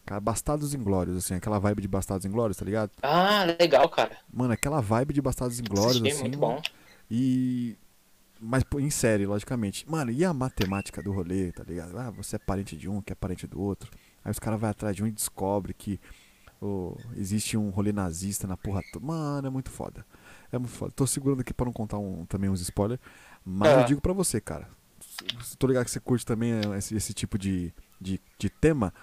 Cara, 0.05 0.19
Bastardos 0.19 0.73
Inglórios, 0.73 1.15
assim, 1.15 1.35
aquela 1.35 1.59
vibe 1.59 1.81
de 1.81 1.87
Bastardos 1.87 2.25
Inglórios, 2.25 2.57
tá 2.57 2.65
ligado? 2.65 2.91
Ah, 3.01 3.45
legal, 3.57 3.87
cara. 3.87 4.17
Mano, 4.31 4.51
aquela 4.51 4.81
vibe 4.81 5.13
de 5.13 5.21
Bastardos 5.21 5.59
Inglórios, 5.59 5.97
Assisti, 5.97 6.09
assim. 6.11 6.21
muito 6.23 6.37
bom. 6.37 6.61
E. 7.09 7.77
Mas 8.41 8.63
em 8.77 8.89
série, 8.89 9.25
logicamente. 9.25 9.89
Mano, 9.89 10.11
e 10.11 10.25
a 10.25 10.33
matemática 10.33 11.01
do 11.01 11.13
rolê, 11.13 11.53
tá 11.53 11.63
ligado? 11.63 11.97
Ah, 11.97 12.09
você 12.09 12.35
é 12.35 12.39
parente 12.39 12.75
de 12.75 12.89
um, 12.89 13.01
que 13.01 13.13
é 13.13 13.15
parente 13.15 13.47
do 13.47 13.61
outro. 13.61 13.89
Aí 14.25 14.31
os 14.31 14.39
caras 14.39 14.59
vão 14.59 14.69
atrás 14.69 14.93
de 14.93 15.01
um 15.01 15.07
e 15.07 15.11
descobre 15.11 15.73
que 15.73 15.97
oh, 16.63 16.97
existe 17.15 17.57
um 17.57 17.69
rolê 17.69 17.91
nazista 17.91 18.47
na 18.47 18.55
porra 18.57 18.81
toda. 18.91 19.05
Mano, 19.05 19.47
é 19.47 19.49
muito 19.51 19.69
foda. 19.69 20.05
É 20.51 20.57
muito 20.57 20.71
foda. 20.73 20.91
Tô 20.95 21.05
segurando 21.07 21.41
aqui 21.41 21.53
pra 21.53 21.65
não 21.65 21.73
contar 21.73 21.97
um, 21.97 22.25
também 22.25 22.49
uns 22.49 22.61
spoilers. 22.61 22.99
Mas 23.45 23.69
Ah. 23.69 23.81
eu 23.81 23.85
digo 23.85 24.01
pra 24.01 24.13
você, 24.13 24.39
cara. 24.39 24.67
Tô 25.59 25.67
ligado 25.67 25.85
que 25.85 25.91
você 25.91 25.99
curte 25.99 26.25
também 26.25 26.53
eh, 26.53 26.77
esse, 26.77 26.95
esse 26.95 27.13
tipo 27.13 27.37
de, 27.37 27.73
de, 27.99 28.19
de 28.39 28.49
tema. 28.49 28.93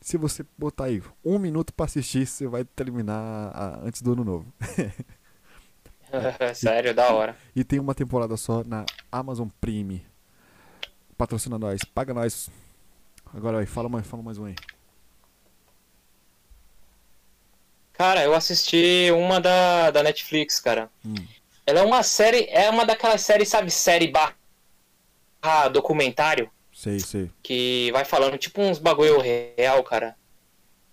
Se 0.00 0.16
você 0.16 0.44
botar 0.56 0.84
aí 0.84 1.02
um 1.24 1.38
minuto 1.38 1.74
pra 1.74 1.84
assistir, 1.86 2.26
você 2.26 2.46
vai 2.46 2.64
terminar 2.64 3.50
a- 3.54 3.80
antes 3.82 4.00
do 4.00 4.12
ano 4.12 4.24
novo. 4.24 4.52
Sério, 6.54 6.94
da 6.94 7.12
hora. 7.12 7.36
E 7.54 7.62
tem 7.62 7.78
uma 7.78 7.94
temporada 7.94 8.36
só 8.36 8.64
na 8.64 8.84
Amazon 9.12 9.48
Prime. 9.60 10.04
Patrocina 11.16 11.58
nós, 11.58 11.84
paga 11.84 12.12
nós. 12.14 12.50
Agora 13.32 13.58
aí, 13.60 13.66
fala 13.66 13.88
mais, 13.88 14.06
fala 14.06 14.22
mais 14.22 14.38
um 14.38 14.44
aí. 14.46 14.54
Cara, 18.00 18.22
eu 18.24 18.34
assisti 18.34 19.10
uma 19.12 19.38
da, 19.38 19.90
da 19.90 20.02
Netflix, 20.02 20.58
cara. 20.58 20.88
Hum. 21.04 21.14
Ela 21.66 21.80
é 21.80 21.82
uma 21.82 22.02
série, 22.02 22.46
é 22.48 22.70
uma 22.70 22.86
daquelas 22.86 23.20
séries, 23.20 23.50
sabe, 23.50 23.70
série 23.70 24.08
barra 24.08 25.68
documentário, 25.68 26.50
Sei, 26.72 26.98
sei. 26.98 27.30
que 27.42 27.90
vai 27.92 28.06
falando 28.06 28.38
tipo 28.38 28.62
uns 28.62 28.78
bagulho 28.78 29.20
real, 29.20 29.82
cara. 29.84 30.16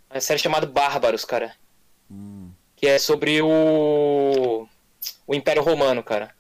É 0.10 0.16
uma 0.16 0.20
série 0.20 0.38
chamada 0.38 0.68
Bárbaros, 0.68 1.24
cara. 1.24 1.56
Hum, 2.12 2.52
Que 2.76 2.88
é 2.88 3.00
sobre 3.00 3.42
o. 3.42 4.68
o 5.26 5.34
Império 5.34 5.64
Romano, 5.64 6.04
cara. 6.04 6.36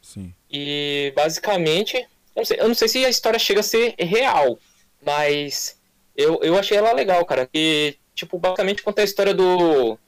sim. 0.00 0.32
E 0.48 1.12
basicamente, 1.16 1.96
eu 1.96 2.06
não, 2.36 2.44
sei, 2.44 2.60
eu 2.60 2.68
não 2.68 2.74
sei 2.76 2.86
se 2.86 3.04
a 3.04 3.08
história 3.08 3.40
chega 3.40 3.58
a 3.58 3.64
ser 3.64 3.96
real, 3.98 4.56
mas 5.04 5.76
eu, 6.16 6.38
eu 6.44 6.56
achei 6.56 6.78
ela 6.78 6.92
legal, 6.92 7.24
cara. 7.26 7.44
Que, 7.52 7.98
tipo, 8.14 8.38
basicamente 8.38 8.82
conta 8.82 9.02
a 9.02 9.04
história 9.04 9.34
do. 9.34 9.98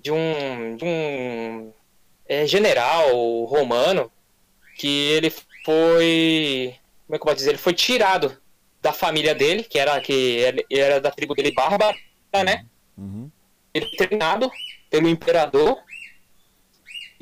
de 0.00 0.10
um. 0.10 0.76
de 0.76 0.84
um 0.84 1.72
é, 2.26 2.46
general 2.46 3.44
romano 3.44 4.10
que 4.76 5.10
ele 5.10 5.30
foi. 5.64 6.74
Como 7.06 7.16
é 7.16 7.18
que 7.18 7.22
eu 7.22 7.26
posso 7.26 7.36
dizer? 7.36 7.50
Ele 7.50 7.58
foi 7.58 7.74
tirado 7.74 8.36
da 8.80 8.92
família 8.92 9.34
dele, 9.34 9.64
que 9.64 9.78
era, 9.78 10.00
que 10.00 10.64
era 10.70 11.00
da 11.00 11.10
tribo 11.10 11.34
dele 11.34 11.52
bárbara, 11.52 11.96
né? 12.32 12.64
Uhum. 12.96 13.30
ele 13.72 13.86
foi 13.86 14.08
treinado 14.08 14.50
pelo 14.90 15.08
imperador 15.08 15.78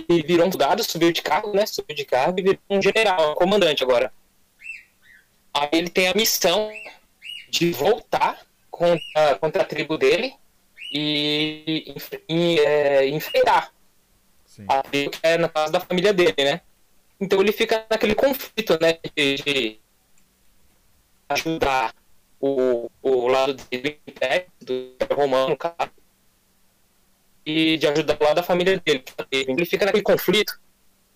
e 0.09 0.23
virou 0.23 0.47
um 0.47 0.51
soldado, 0.51 0.83
subiu 0.83 1.13
de 1.13 1.23
cargo, 1.23 1.53
né? 1.53 1.67
Subiu 1.67 1.95
de 1.95 2.05
cargo 2.05 2.41
e 2.41 2.43
virou 2.43 2.61
um 2.71 2.81
general, 2.81 3.33
um 3.33 3.35
comandante 3.35 3.83
agora. 3.83 4.13
Aí 5.53 5.69
ele 5.73 5.91
tem 5.91 6.09
a 6.09 6.15
missão 6.15 6.71
de 7.49 7.73
voltar 7.73 8.46
contra, 8.77 9.39
contra 9.41 9.63
a 9.63 9.67
tribo 9.67 9.97
dele 9.97 10.35
e, 10.93 11.95
e, 12.29 12.61
é, 12.61 13.09
enfrentar 13.09 13.73
Sim. 14.45 14.67
a 14.69 14.83
tribo 14.83 15.11
que 15.11 15.21
é 15.23 15.39
na 15.39 15.49
casa 15.49 15.73
da 15.73 15.81
família 15.81 16.13
dele, 16.13 16.35
né? 16.39 16.61
Então 17.21 17.41
ele 17.41 17.53
fica 17.53 17.87
naquele 17.91 18.15
conflito, 18.15 18.79
né? 18.81 18.99
De, 19.17 19.37
de 19.37 19.81
ajudar 21.29 21.95
o, 22.41 22.91
o 23.03 23.27
lado 23.29 23.55
do 23.55 23.63
Império, 23.73 24.47
do 24.61 24.97
Romano, 25.13 25.57
e 27.45 27.79
de 27.79 27.87
ajudar 27.87 28.19
o 28.21 28.25
lado 28.25 28.37
da 28.37 28.43
família 28.43 28.81
dele. 28.85 29.05
Ele 29.31 29.65
fica 29.65 29.87
naquele 29.87 30.03
conflito, 30.03 30.61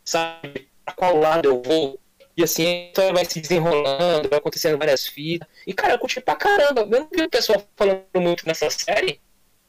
sabe? 0.05 0.69
Pra 0.85 0.95
qual 0.95 1.17
lado 1.17 1.49
eu 1.49 1.62
vou? 1.62 2.00
E 2.41 2.45
assim, 2.45 2.87
história 2.89 3.13
vai 3.13 3.25
se 3.27 3.39
desenrolando, 3.39 4.29
vai 4.31 4.39
acontecendo 4.39 4.79
várias 4.79 5.07
fitas. 5.07 5.47
E, 5.67 5.75
cara, 5.75 5.93
eu 5.93 5.99
curti 5.99 6.23
pra 6.23 6.35
caramba. 6.35 6.81
Eu 6.81 6.87
não 7.01 7.09
vi 7.13 7.23
o 7.23 7.29
pessoal 7.29 7.63
falando 7.77 8.03
muito 8.17 8.47
nessa 8.47 8.71
série, 8.71 9.21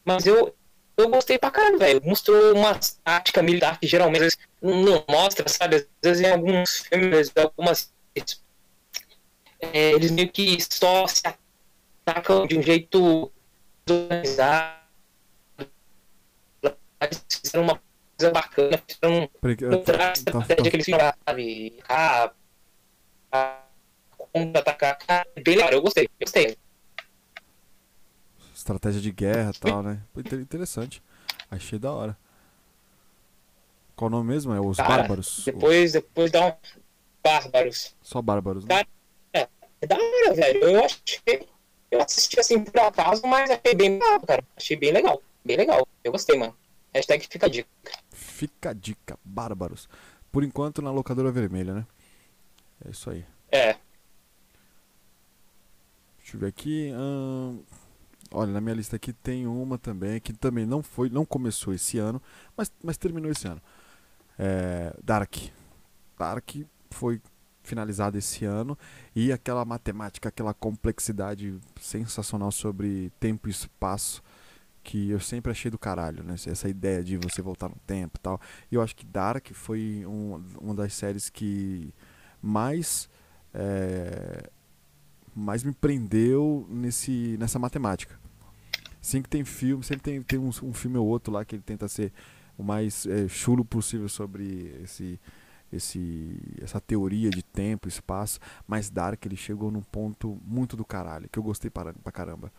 mas 0.05 0.25
eu, 0.25 0.55
eu 0.95 1.09
gostei 1.09 1.37
pra 1.37 1.51
caramba, 1.51 1.79
velho. 1.79 2.01
Mostrou 2.05 2.53
uma 2.55 2.79
tática 3.03 3.41
militar 3.43 3.77
que 3.77 3.85
geralmente 3.87 4.21
vezes, 4.21 4.37
não 4.61 5.03
mostra, 5.09 5.49
sabe? 5.49 5.75
Às 5.75 5.87
vezes 6.01 6.23
em 6.25 6.31
alguns 6.31 6.77
filmes, 6.79 7.31
algumas. 7.35 7.91
é, 9.59 9.91
eles 9.91 10.11
meio 10.11 10.31
que 10.31 10.57
só 10.61 11.05
se 11.07 11.21
atacam 12.05 12.47
de 12.47 12.57
um 12.57 12.61
jeito 12.61 13.29
organizado. 13.89 14.79
Eles 17.01 17.25
fizeram 17.29 17.63
uma 17.65 17.81
coisa 18.17 18.31
bacana, 18.31 18.81
fizeram 18.87 19.29
Peraí, 19.41 19.55
que- 19.57 19.65
outra 19.65 19.97
tá- 19.97 20.03
tá- 20.05 20.13
estratégia 20.13 20.71
que 20.71 20.75
eles 20.77 20.85
sabe? 20.85 21.79
Ah, 21.89 22.31
contra-atacar. 24.17 24.97
Ah, 25.07 25.25
bem 25.43 25.55
legal, 25.55 25.71
eu 25.71 25.81
gostei, 25.81 26.05
eu 26.05 26.25
gostei. 26.25 26.57
Estratégia 28.53 29.01
de 29.01 29.11
guerra 29.11 29.51
e 29.55 29.59
tal, 29.59 29.81
né? 29.81 30.01
Interessante. 30.15 31.01
Achei 31.49 31.79
da 31.79 31.91
hora. 31.91 32.17
Qual 33.95 34.07
o 34.07 34.11
nome 34.11 34.29
mesmo? 34.29 34.53
É 34.53 34.59
Os 34.59 34.77
Cara, 34.77 34.97
Bárbaros? 34.97 35.43
Depois, 35.45 35.91
depois 35.93 36.31
dá 36.31 36.47
um. 36.47 36.53
Bárbaros. 37.23 37.95
Só 38.01 38.21
Bárbaros, 38.21 38.65
né? 38.65 38.83
Cara, 39.33 39.49
É 39.81 39.87
da 39.87 39.95
hora, 39.95 40.33
velho. 40.33 40.63
Eu 40.63 40.83
achei. 40.83 41.47
Eu 41.89 42.01
assisti 42.01 42.39
assim 42.39 42.63
por 42.63 42.79
acaso, 42.79 43.21
mas 43.27 43.49
achei 43.49 43.75
bem 43.75 43.93
legal, 43.99 44.21
cara. 44.21 44.43
Achei 44.55 44.77
bem 44.77 44.91
legal. 44.91 45.21
Bem 45.43 45.57
legal. 45.57 45.87
Eu 46.03 46.11
gostei, 46.11 46.37
mano. 46.37 46.55
Hashtag 46.93 47.27
fica 47.29 47.47
a 47.47 47.49
dica. 47.49 47.69
Fica 48.11 48.69
a 48.69 48.73
dica, 48.73 49.19
Bárbaros. 49.23 49.89
Por 50.31 50.43
enquanto 50.43 50.81
na 50.81 50.91
locadora 50.91 51.31
vermelha, 51.31 51.73
né? 51.73 51.85
É 52.85 52.91
isso 52.91 53.09
aí. 53.09 53.25
É. 53.51 53.77
Deixa 56.17 56.35
eu 56.35 56.39
ver 56.39 56.47
aqui. 56.47 56.91
ahn, 56.91 57.59
Olha, 58.33 58.53
na 58.53 58.61
minha 58.61 58.75
lista 58.75 58.95
aqui 58.95 59.11
tem 59.11 59.45
uma 59.45 59.77
também 59.77 60.19
que 60.21 60.31
também 60.31 60.65
não 60.65 60.81
foi, 60.81 61.09
não 61.09 61.25
começou 61.25 61.73
esse 61.73 61.97
ano, 61.97 62.21
mas, 62.55 62.71
mas 62.81 62.97
terminou 62.97 63.29
esse 63.29 63.45
ano. 63.45 63.61
É, 64.39 64.95
Dark. 65.03 65.35
Dark 66.17 66.49
foi 66.89 67.21
finalizado 67.61 68.17
esse 68.17 68.45
ano 68.45 68.77
e 69.13 69.31
aquela 69.33 69.65
matemática, 69.65 70.29
aquela 70.29 70.53
complexidade 70.53 71.59
sensacional 71.79 72.51
sobre 72.51 73.11
tempo 73.19 73.49
e 73.49 73.51
espaço 73.51 74.23
que 74.83 75.09
eu 75.09 75.19
sempre 75.19 75.51
achei 75.51 75.69
do 75.69 75.77
caralho, 75.77 76.23
né? 76.23 76.35
Essa 76.47 76.69
ideia 76.69 77.03
de 77.03 77.17
você 77.17 77.41
voltar 77.41 77.69
no 77.69 77.77
tempo 77.85 78.17
e 78.17 78.21
tal. 78.21 78.41
E 78.71 78.75
eu 78.75 78.81
acho 78.81 78.95
que 78.95 79.05
Dark 79.05 79.47
foi 79.53 80.05
um, 80.07 80.43
uma 80.59 80.73
das 80.73 80.93
séries 80.93 81.29
que 81.29 81.93
mais 82.41 83.09
é, 83.53 84.49
mais 85.35 85.63
me 85.63 85.71
prendeu 85.71 86.65
nesse, 86.69 87.37
nessa 87.39 87.57
matemática. 87.57 88.19
Sim 89.01 89.21
que 89.21 89.29
tem 89.29 89.43
filme, 89.43 89.83
sempre 89.83 90.03
tem, 90.03 90.21
tem 90.21 90.39
um, 90.39 90.49
um 90.63 90.73
filme 90.73 90.97
ou 90.97 91.07
outro 91.07 91.33
lá 91.33 91.43
que 91.43 91.55
ele 91.55 91.63
tenta 91.63 91.87
ser 91.87 92.11
o 92.57 92.63
mais 92.63 93.05
é, 93.07 93.27
chulo 93.27 93.65
possível 93.65 94.07
sobre 94.07 94.79
esse, 94.83 95.19
esse, 95.73 96.37
essa 96.61 96.79
teoria 96.79 97.29
de 97.29 97.41
tempo, 97.41 97.87
espaço, 97.87 98.39
mas 98.67 98.89
Dark 98.89 99.25
ele 99.25 99.35
chegou 99.35 99.71
num 99.71 99.81
ponto 99.81 100.39
muito 100.45 100.77
do 100.77 100.85
caralho, 100.85 101.27
que 101.31 101.39
eu 101.39 101.43
gostei 101.43 101.71
para, 101.71 101.93
pra 101.93 102.11
caramba, 102.11 102.51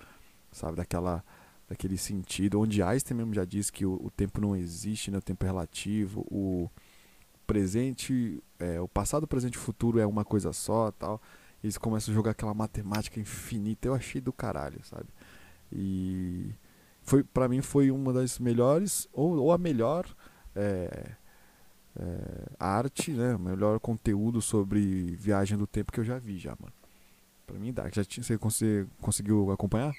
sabe, 0.51 0.77
daquela 0.77 1.25
daquele 1.69 1.97
sentido, 1.97 2.61
onde 2.61 2.83
Einstein 2.83 3.17
mesmo 3.17 3.33
já 3.33 3.47
disse 3.47 3.73
que 3.73 3.87
o, 3.87 3.95
o 3.95 4.11
tempo 4.11 4.43
não 4.43 4.55
existe, 4.55 5.11
né, 5.11 5.17
o 5.17 5.23
tempo 5.23 5.43
é 5.43 5.49
relativo, 5.49 6.21
o 6.31 6.69
presente, 7.47 8.43
é, 8.59 8.81
o 8.81 8.89
passado, 8.89 9.25
o 9.25 9.29
presente 9.29 9.55
e 9.55 9.59
o 9.59 9.61
futuro 9.61 9.99
é 9.99 10.07
uma 10.07 10.25
coisa 10.25 10.53
só 10.53 10.91
tal. 10.93 11.21
Eles 11.63 11.79
começam 11.79 12.13
a 12.13 12.15
jogar 12.15 12.33
aquela 12.33 12.55
matemática 12.55 13.21
infinita. 13.21 13.89
Eu 13.89 13.95
achei 13.95 14.21
do 14.21 14.33
caralho, 14.33 14.81
sabe? 14.85 15.07
E 15.73 16.51
foi 17.03 17.23
para 17.23 17.49
mim 17.49 17.63
foi 17.63 17.91
uma 17.91 18.13
das 18.13 18.39
melhores 18.39 19.09
ou, 19.13 19.37
ou 19.37 19.53
a 19.53 19.59
melhor 19.59 20.07
é, 20.55 21.11
é, 21.99 22.09
arte, 22.59 23.13
né? 23.13 23.37
Melhor 23.39 23.79
conteúdo 23.81 24.41
sobre 24.41 25.17
viagem 25.17 25.57
do 25.57 25.67
tempo 25.67 25.93
que 25.93 26.01
eu 26.01 26.05
já 26.05 26.19
vi 26.19 26.39
já, 26.39 26.57
mano. 26.59 26.73
Pra 27.47 27.59
mim 27.59 27.73
dá. 27.73 27.89
Já 27.91 28.05
tinha, 28.05 28.25
você 28.25 28.39
conseguiu 29.01 29.51
acompanhar? 29.51 29.93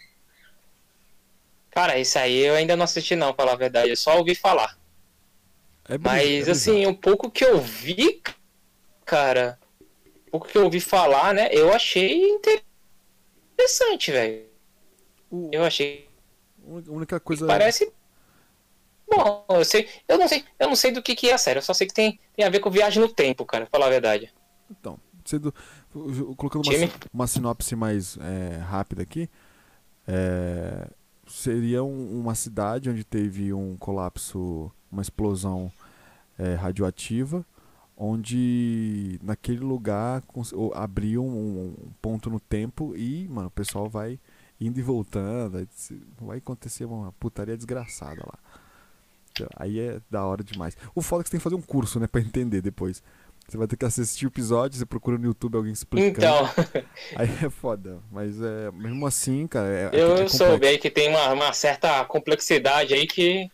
Cara, 1.72 1.98
isso 1.98 2.20
aí 2.20 2.38
eu 2.38 2.56
ainda 2.56 2.76
não 2.76 2.84
assisti 2.84 3.16
não, 3.16 3.34
pra 3.34 3.46
falar 3.46 3.54
a 3.54 3.60
verdade. 3.60 3.90
Eu 3.90 3.98
só 3.98 4.18
ouvi 4.18 4.36
falar. 4.36 4.78
É 5.88 5.98
Mas 5.98 6.48
é 6.48 6.52
assim, 6.52 6.86
um 6.86 6.94
pouco 6.94 7.30
que 7.30 7.44
eu 7.44 7.60
vi, 7.60 8.22
cara, 9.06 9.60
um 10.28 10.32
pouco 10.32 10.48
que 10.48 10.58
eu 10.58 10.64
ouvi 10.64 10.80
falar, 10.80 11.34
né? 11.34 11.50
Eu 11.52 11.74
achei 11.74 12.30
interessante, 12.30 14.12
velho. 14.12 14.46
O- 15.30 15.50
Eu 15.52 15.64
achei 15.64 16.08
a 16.66 16.92
única 16.92 17.20
coisa 17.20 17.46
Parece 17.46 17.92
bom. 19.10 19.46
Eu 19.50 19.66
sei, 19.66 19.88
eu 20.08 20.18
não 20.18 20.28
sei, 20.28 20.44
eu 20.60 20.68
não 20.68 20.76
sei 20.76 20.92
do 20.92 21.02
que 21.04 21.16
que 21.16 21.30
é 21.30 21.34
a 21.34 21.38
série. 21.38 21.60
Eu 21.60 21.64
só 21.64 21.74
sei 21.74 21.86
que 21.88 21.94
tem, 21.94 22.20
tem 22.36 22.46
a 22.46 22.50
ver 22.50 22.60
com 22.60 22.70
viagem 22.72 23.02
no 23.02 23.10
tempo, 23.10 23.46
cara. 23.46 23.66
Pra 23.66 23.72
falar 23.80 23.88
a 23.88 23.92
verdade. 23.92 24.34
Então, 24.72 24.98
sendo, 25.26 25.54
colocando 26.38 26.64
uma, 26.68 26.90
uma 27.14 27.28
sinopse 27.28 27.76
mais 27.76 28.18
é, 28.18 28.58
rápida 28.58 29.04
aqui, 29.04 29.30
é, 30.08 30.88
seria 31.28 31.84
um- 31.84 32.20
uma 32.20 32.34
cidade 32.36 32.90
onde 32.90 33.04
teve 33.04 33.54
um 33.54 33.78
colapso, 33.78 34.72
uma 34.94 35.02
explosão 35.02 35.72
é, 36.38 36.54
radioativa, 36.54 37.46
onde 37.98 39.20
naquele 39.22 39.60
lugar 39.60 40.24
abriu 40.74 41.24
um, 41.24 41.76
um 41.86 41.92
ponto 42.02 42.30
no 42.30 42.40
tempo 42.40 42.96
e, 42.96 43.28
mano, 43.28 43.48
o 43.48 43.52
pessoal 43.52 43.90
vai 43.90 44.20
indo 44.60 44.80
e 44.80 44.84
voltando, 44.84 45.68
vai 46.22 46.38
acontecer 46.38 46.86
uma 46.86 47.12
putaria 47.14 47.58
desgraçada 47.58 48.22
lá. 48.26 48.40
Então, 49.32 49.48
Aí 49.56 49.80
é 49.80 50.00
da 50.10 50.24
hora 50.26 50.44
demais. 50.44 50.78
O 50.94 51.02
foda 51.02 51.22
é 51.22 51.24
que 51.24 51.30
você 51.30 51.32
tem 51.32 51.40
que 51.40 51.44
fazer 51.44 51.56
um 51.56 51.62
curso, 51.62 52.00
né, 52.00 52.08
pra 52.08 52.22
entender 52.22 52.62
depois. 52.62 53.02
Você 53.48 53.58
vai 53.58 53.68
ter 53.68 53.76
que 53.76 53.84
assistir 53.84 54.26
o 54.26 54.30
episódio, 54.30 54.78
você 54.78 54.86
procura 54.86 55.18
no 55.18 55.26
YouTube 55.26 55.58
alguém 55.58 55.74
explicando. 55.74 56.26
Então, 56.26 56.84
Aí 57.16 57.30
é 57.46 57.50
foda. 57.50 58.00
Mas 58.10 58.42
é, 58.42 58.72
mesmo 58.72 59.06
assim, 59.06 59.46
cara, 59.48 59.68
é, 59.68 59.90
é, 59.92 60.02
eu 60.02 60.14
é 60.16 60.30
soube 60.30 60.66
aí 60.66 60.78
que 60.78 60.90
tem 60.90 61.10
uma, 61.10 61.34
uma 61.34 61.52
certa 61.54 62.06
complexidade 62.06 62.94
aí 62.94 63.06
que 63.06 63.52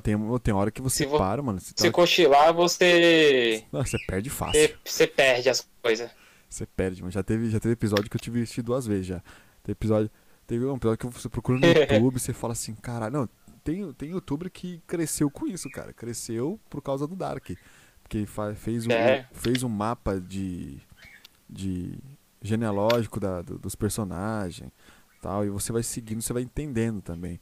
Tem, 0.00 0.14
tem 0.42 0.54
hora 0.54 0.70
que 0.70 0.80
você 0.80 1.04
Se 1.04 1.06
para, 1.18 1.42
mano. 1.42 1.60
Você, 1.60 1.66
se 1.68 1.74
tá- 1.74 1.90
cochilar, 1.90 2.54
você, 2.54 3.64
Não, 3.72 3.84
você 3.84 3.98
perde 4.06 4.30
fácil. 4.30 4.60
você, 4.60 4.74
você 4.84 5.06
perde 5.06 5.48
as 5.50 5.68
coisas. 5.82 6.10
Você 6.48 6.66
perde, 6.66 7.02
mas 7.02 7.14
já 7.14 7.22
teve, 7.22 7.48
já 7.50 7.58
teve 7.60 7.72
episódio 7.72 8.08
que 8.10 8.16
eu 8.16 8.20
tive 8.20 8.42
assistir 8.42 8.62
duas 8.62 8.86
vezes 8.86 9.06
já. 9.06 9.22
Tem 9.62 9.72
episódio, 9.72 10.10
teve 10.46 10.64
um 10.64 10.76
episódio 10.76 10.98
que 10.98 11.06
você 11.06 11.28
procura 11.28 11.58
no 11.58 11.66
YouTube 11.92 12.18
você 12.18 12.32
fala 12.32 12.52
assim, 12.52 12.74
caralho, 12.74 13.12
não, 13.12 13.28
tem, 13.64 13.92
tem 13.94 14.10
youtuber 14.10 14.50
que 14.50 14.80
cresceu 14.86 15.30
com 15.30 15.46
isso, 15.46 15.70
cara. 15.70 15.92
Cresceu 15.92 16.58
por 16.68 16.82
causa 16.82 17.06
do 17.06 17.14
Dark. 17.16 17.50
Porque 18.02 18.26
fez, 18.56 18.86
um, 18.86 18.90
É. 18.90 19.26
fez 19.32 19.62
um 19.62 19.68
mapa 19.68 20.20
de, 20.20 20.78
de 21.48 21.98
genealógico 22.42 23.18
da, 23.20 23.40
do- 23.40 23.58
dos 23.58 23.74
personagens 23.74 24.70
tal, 25.22 25.44
e 25.46 25.48
você 25.50 25.72
vai 25.72 25.82
seguindo, 25.82 26.20
você 26.20 26.32
vai 26.32 26.42
entendendo 26.42 27.00
também. 27.00 27.40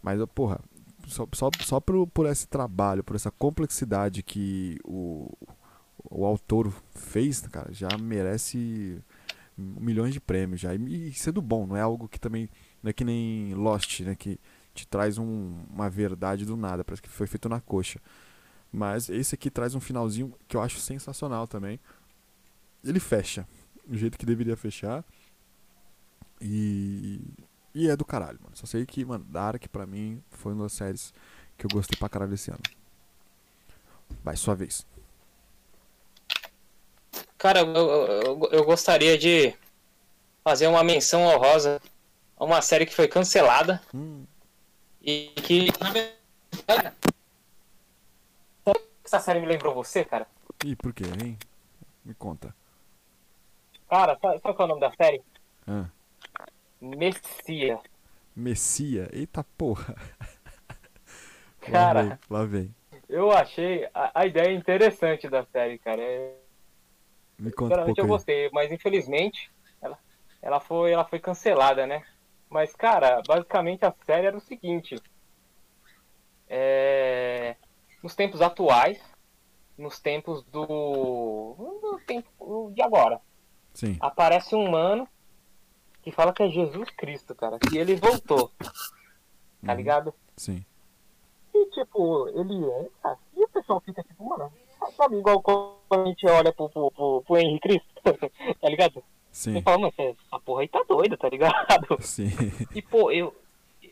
Mas, 0.00 0.18
porra, 0.34 0.60
só, 1.06 1.26
só, 1.32 1.50
só 1.62 1.80
por, 1.80 2.06
por 2.08 2.26
esse 2.26 2.46
trabalho, 2.48 3.04
por 3.04 3.16
essa 3.16 3.30
complexidade 3.30 4.22
que 4.22 4.78
o, 4.84 5.30
o 6.10 6.24
autor 6.26 6.72
fez, 6.94 7.40
cara, 7.42 7.72
já 7.72 7.88
merece 7.98 9.00
milhões 9.56 10.12
de 10.12 10.20
prêmios 10.20 10.60
já. 10.60 10.74
E, 10.74 11.08
e 11.08 11.12
sendo 11.14 11.40
bom, 11.40 11.66
não 11.66 11.76
é 11.76 11.80
algo 11.80 12.08
que 12.08 12.18
também. 12.20 12.48
Não 12.82 12.90
é 12.90 12.92
que 12.92 13.04
nem 13.04 13.54
Lost, 13.54 14.00
né? 14.00 14.14
Que 14.14 14.38
te 14.74 14.86
traz 14.86 15.16
um- 15.18 15.64
uma 15.70 15.88
verdade 15.88 16.44
do 16.44 16.56
nada, 16.56 16.84
parece 16.84 17.02
que 17.02 17.08
foi 17.08 17.26
feito 17.26 17.48
na 17.48 17.60
coxa. 17.60 18.00
Mas 18.72 19.08
esse 19.08 19.34
aqui 19.34 19.50
traz 19.50 19.74
um 19.74 19.80
finalzinho 19.80 20.34
que 20.46 20.56
eu 20.56 20.60
acho 20.62 20.78
sensacional 20.78 21.46
também. 21.46 21.80
Ele 22.84 23.00
fecha 23.00 23.46
do 23.86 23.96
jeito 23.96 24.18
que 24.18 24.26
deveria 24.26 24.56
fechar. 24.56 25.04
E. 26.40 27.20
E 27.76 27.90
é 27.90 27.94
do 27.94 28.06
caralho, 28.06 28.38
mano. 28.42 28.56
Só 28.56 28.64
sei 28.64 28.86
que, 28.86 29.04
mano, 29.04 29.22
Dark 29.28 29.62
pra 29.68 29.84
mim 29.84 30.22
foi 30.30 30.54
uma 30.54 30.62
das 30.62 30.72
séries 30.72 31.12
que 31.58 31.66
eu 31.66 31.70
gostei 31.70 31.98
pra 31.98 32.08
caralho 32.08 32.32
esse 32.32 32.50
ano. 32.50 32.62
Vai, 34.24 34.34
sua 34.34 34.54
vez. 34.54 34.86
Cara, 37.36 37.60
eu, 37.60 37.66
eu, 37.76 38.48
eu- 38.50 38.64
gostaria 38.64 39.18
de 39.18 39.54
fazer 40.42 40.66
uma 40.68 40.82
menção 40.82 41.20
honrosa 41.26 41.82
a 42.38 42.44
uma 42.46 42.62
série 42.62 42.86
que 42.86 42.94
foi 42.94 43.08
cancelada 43.08 43.82
Hum, 43.94 44.24
e 45.02 45.28
que, 45.36 45.66
na 45.78 45.90
verdade, 45.92 46.96
essa 49.04 49.20
série 49.20 49.40
me 49.40 49.46
lembrou 49.46 49.74
você, 49.74 50.02
cara? 50.02 50.26
e 50.64 50.74
por 50.74 50.94
quê, 50.94 51.04
hein? 51.22 51.36
Me 52.04 52.14
conta. 52.14 52.54
Cara, 53.88 54.18
sabe, 54.20 54.40
sabe 54.40 54.54
qual 54.56 54.68
é 54.68 54.72
o 54.72 54.74
nome 54.74 54.80
da 54.80 54.92
série? 54.96 55.22
Ah, 55.66 55.86
Messia. 56.96 57.80
Messia. 58.34 59.08
Eita 59.12 59.44
porra. 59.56 59.94
Lá 61.68 61.70
Cara, 61.72 62.02
vem, 62.02 62.18
lá 62.30 62.44
vem. 62.44 62.74
eu 63.08 63.32
achei 63.32 63.88
a, 63.92 64.20
a 64.20 64.26
ideia 64.26 64.52
interessante 64.52 65.28
da 65.28 65.44
série, 65.46 65.78
cara. 65.78 66.00
É, 66.00 66.34
Me 67.38 67.50
conta 67.52 67.84
um 67.84 67.92
eu 67.96 68.06
gostei, 68.06 68.48
mas 68.52 68.70
infelizmente 68.70 69.50
ela, 69.82 69.98
ela, 70.40 70.60
foi, 70.60 70.92
ela 70.92 71.04
foi 71.04 71.18
cancelada, 71.18 71.86
né? 71.86 72.04
Mas, 72.48 72.72
cara, 72.74 73.20
basicamente 73.26 73.84
a 73.84 73.92
série 74.04 74.26
era 74.28 74.36
o 74.36 74.40
seguinte. 74.40 74.96
É, 76.48 77.56
nos 78.02 78.14
tempos 78.14 78.40
atuais, 78.40 79.00
nos 79.76 79.98
tempos 80.00 80.44
do. 80.44 81.56
No 81.82 82.00
tempo 82.06 82.70
de 82.72 82.80
agora, 82.82 83.20
Sim. 83.74 83.96
aparece 84.00 84.54
um 84.54 84.70
mano 84.70 85.08
que 86.06 86.12
fala 86.12 86.32
que 86.32 86.40
é 86.44 86.48
Jesus 86.48 86.88
Cristo, 86.90 87.34
cara. 87.34 87.58
Que 87.58 87.78
ele 87.78 87.96
voltou, 87.96 88.52
tá 88.60 89.72
Uhum, 89.72 89.74
ligado? 89.76 90.14
Sim. 90.36 90.64
E 91.52 91.66
tipo, 91.70 92.28
ele 92.28 92.64
é. 92.64 92.88
cara, 93.02 93.18
E 93.36 93.42
o 93.42 93.48
pessoal 93.48 93.80
fica 93.80 94.04
tipo, 94.04 94.24
mano, 94.24 94.52
sabe 94.96 95.16
igual 95.16 95.42
quando 95.42 95.74
a 95.90 96.04
gente 96.04 96.24
olha 96.28 96.52
pro, 96.52 96.68
pro, 96.68 96.92
pro, 96.92 97.22
pro 97.26 97.36
Henrique 97.38 97.68
Cristo, 97.68 97.88
tá 98.60 98.68
ligado? 98.68 99.02
Sim. 99.32 99.54
Você 99.54 99.62
fala, 99.62 99.78
mano, 99.78 99.92
essa 99.98 100.16
essa 100.28 100.40
porra 100.44 100.60
aí 100.62 100.68
tá 100.68 100.84
doida, 100.88 101.16
tá 101.16 101.28
ligado? 101.28 102.00
Sim. 102.00 102.28
E, 102.72 102.80
pô, 102.80 103.10
eu, 103.10 103.34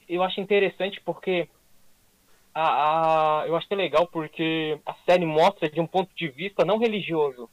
eu 0.08 0.22
acho 0.22 0.40
interessante 0.40 1.00
porque. 1.04 1.48
A, 2.54 3.40
a, 3.42 3.48
eu 3.48 3.56
achei 3.56 3.76
legal 3.76 4.06
porque 4.06 4.80
a 4.86 4.94
série 5.04 5.26
mostra 5.26 5.68
de 5.68 5.80
um 5.80 5.86
ponto 5.88 6.14
de 6.14 6.28
vista 6.28 6.64
não 6.64 6.78
religioso, 6.78 7.50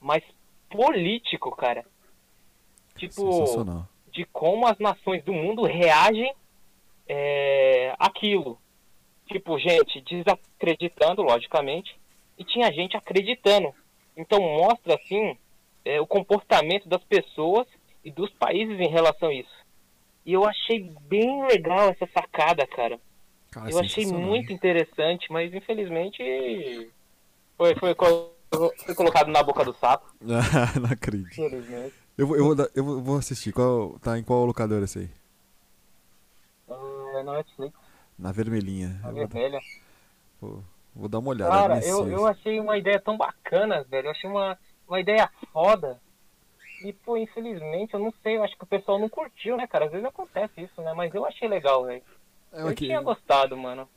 mas 0.00 0.22
político, 0.70 1.50
cara. 1.56 1.84
Tipo, 2.94 3.32
Sensacional. 3.32 3.88
De 4.16 4.24
como 4.32 4.66
as 4.66 4.78
nações 4.78 5.22
do 5.22 5.32
mundo 5.32 5.62
reagem 5.64 6.34
é, 7.06 7.94
àquilo. 7.98 8.58
Tipo, 9.26 9.58
gente 9.58 10.00
desacreditando, 10.00 11.22
logicamente, 11.22 11.94
e 12.38 12.44
tinha 12.44 12.72
gente 12.72 12.96
acreditando. 12.96 13.74
Então 14.16 14.40
mostra, 14.40 14.94
assim, 14.94 15.36
é, 15.84 16.00
o 16.00 16.06
comportamento 16.06 16.88
das 16.88 17.04
pessoas 17.04 17.66
e 18.02 18.10
dos 18.10 18.30
países 18.30 18.80
em 18.80 18.88
relação 18.88 19.28
a 19.28 19.34
isso. 19.34 19.56
E 20.24 20.32
eu 20.32 20.44
achei 20.44 20.90
bem 21.02 21.44
legal 21.44 21.90
essa 21.90 22.08
sacada, 22.12 22.66
cara. 22.66 22.98
Cara, 23.50 23.70
eu 23.70 23.78
achei 23.78 24.06
muito 24.06 24.52
interessante, 24.52 25.30
mas 25.30 25.52
infelizmente 25.52 26.90
foi, 27.56 27.74
foi, 27.74 27.94
foi 27.94 28.94
colocado 28.94 29.28
na 29.28 29.42
boca 29.42 29.64
do 29.64 29.74
sapo. 29.74 30.06
não 30.20 30.90
acredito. 30.90 31.32
Infelizmente. 31.32 32.05
Eu, 32.18 32.26
vou- 32.26 32.36
eu, 32.36 32.44
vou, 32.44 32.54
dar- 32.54 32.70
eu 32.74 33.00
vou- 33.00 33.18
assistir. 33.18 33.52
Qual, 33.52 33.98
tá 33.98 34.18
em 34.18 34.22
qual 34.22 34.44
locadora 34.46 34.84
esse 34.84 34.98
aí? 35.00 35.10
É, 36.68 37.22
na 37.22 37.32
Netflix, 37.34 37.74
Na 38.18 38.32
vermelhinha. 38.32 38.98
a 39.02 39.08
Eu 39.08 39.14
vou, 39.14 39.26
vermelha. 39.28 39.60
vou- 40.40 40.64
vou 40.94 41.08
dar 41.08 41.18
uma 41.18 41.30
olhada. 41.30 41.50
Cara, 41.52 41.84
eu, 41.84 42.08
eu 42.08 42.26
achei 42.26 42.58
uma 42.60 42.76
ideia 42.78 43.00
tão 43.00 43.16
bacana, 43.16 43.84
velho. 43.84 44.06
Eu 44.06 44.10
achei 44.10 44.28
uma, 44.28 44.58
uma 44.88 45.00
ideia 45.00 45.30
foda. 45.52 46.00
E, 46.84 46.92
pô, 46.92 47.16
infelizmente, 47.16 47.94
eu 47.94 48.00
não 48.00 48.12
sei, 48.22 48.36
eu 48.36 48.44
acho 48.44 48.56
que 48.56 48.64
o 48.64 48.66
pessoal 48.66 48.98
não 48.98 49.08
curtiu, 49.08 49.56
né, 49.56 49.66
cara? 49.66 49.86
Às 49.86 49.90
vezes 49.92 50.06
acontece 50.06 50.60
isso, 50.60 50.80
né? 50.82 50.92
Mas 50.94 51.14
eu 51.14 51.24
achei 51.24 51.48
legal, 51.48 51.84
velho. 51.86 52.02
É, 52.52 52.62
Eu 52.62 52.68
que- 52.74 52.86
tinha 52.86 53.00
gostado, 53.00 53.56
mano. 53.56 53.88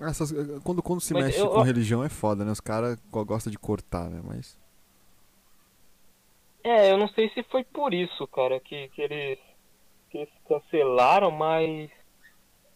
essas- 0.00 0.32
quando, 0.62 0.80
quando 0.82 1.00
se 1.00 1.12
Mas 1.14 1.26
mexe 1.26 1.40
eu- 1.40 1.48
com 1.48 1.56
eu- 1.58 1.62
religião 1.62 2.04
é 2.04 2.08
foda, 2.08 2.44
né? 2.44 2.52
Os 2.52 2.60
caras 2.60 2.96
go- 3.10 3.24
gostam 3.24 3.50
de 3.50 3.58
cortar, 3.58 4.08
né? 4.08 4.20
Mas. 4.24 4.56
É, 6.62 6.90
eu 6.90 6.98
não 6.98 7.08
sei 7.08 7.30
se 7.30 7.42
foi 7.44 7.64
por 7.64 7.94
isso, 7.94 8.26
cara, 8.28 8.60
que, 8.60 8.88
que 8.88 9.02
eles, 9.02 9.38
que 10.10 10.18
eles 10.18 10.32
cancelaram, 10.46 11.30
mas 11.30 11.90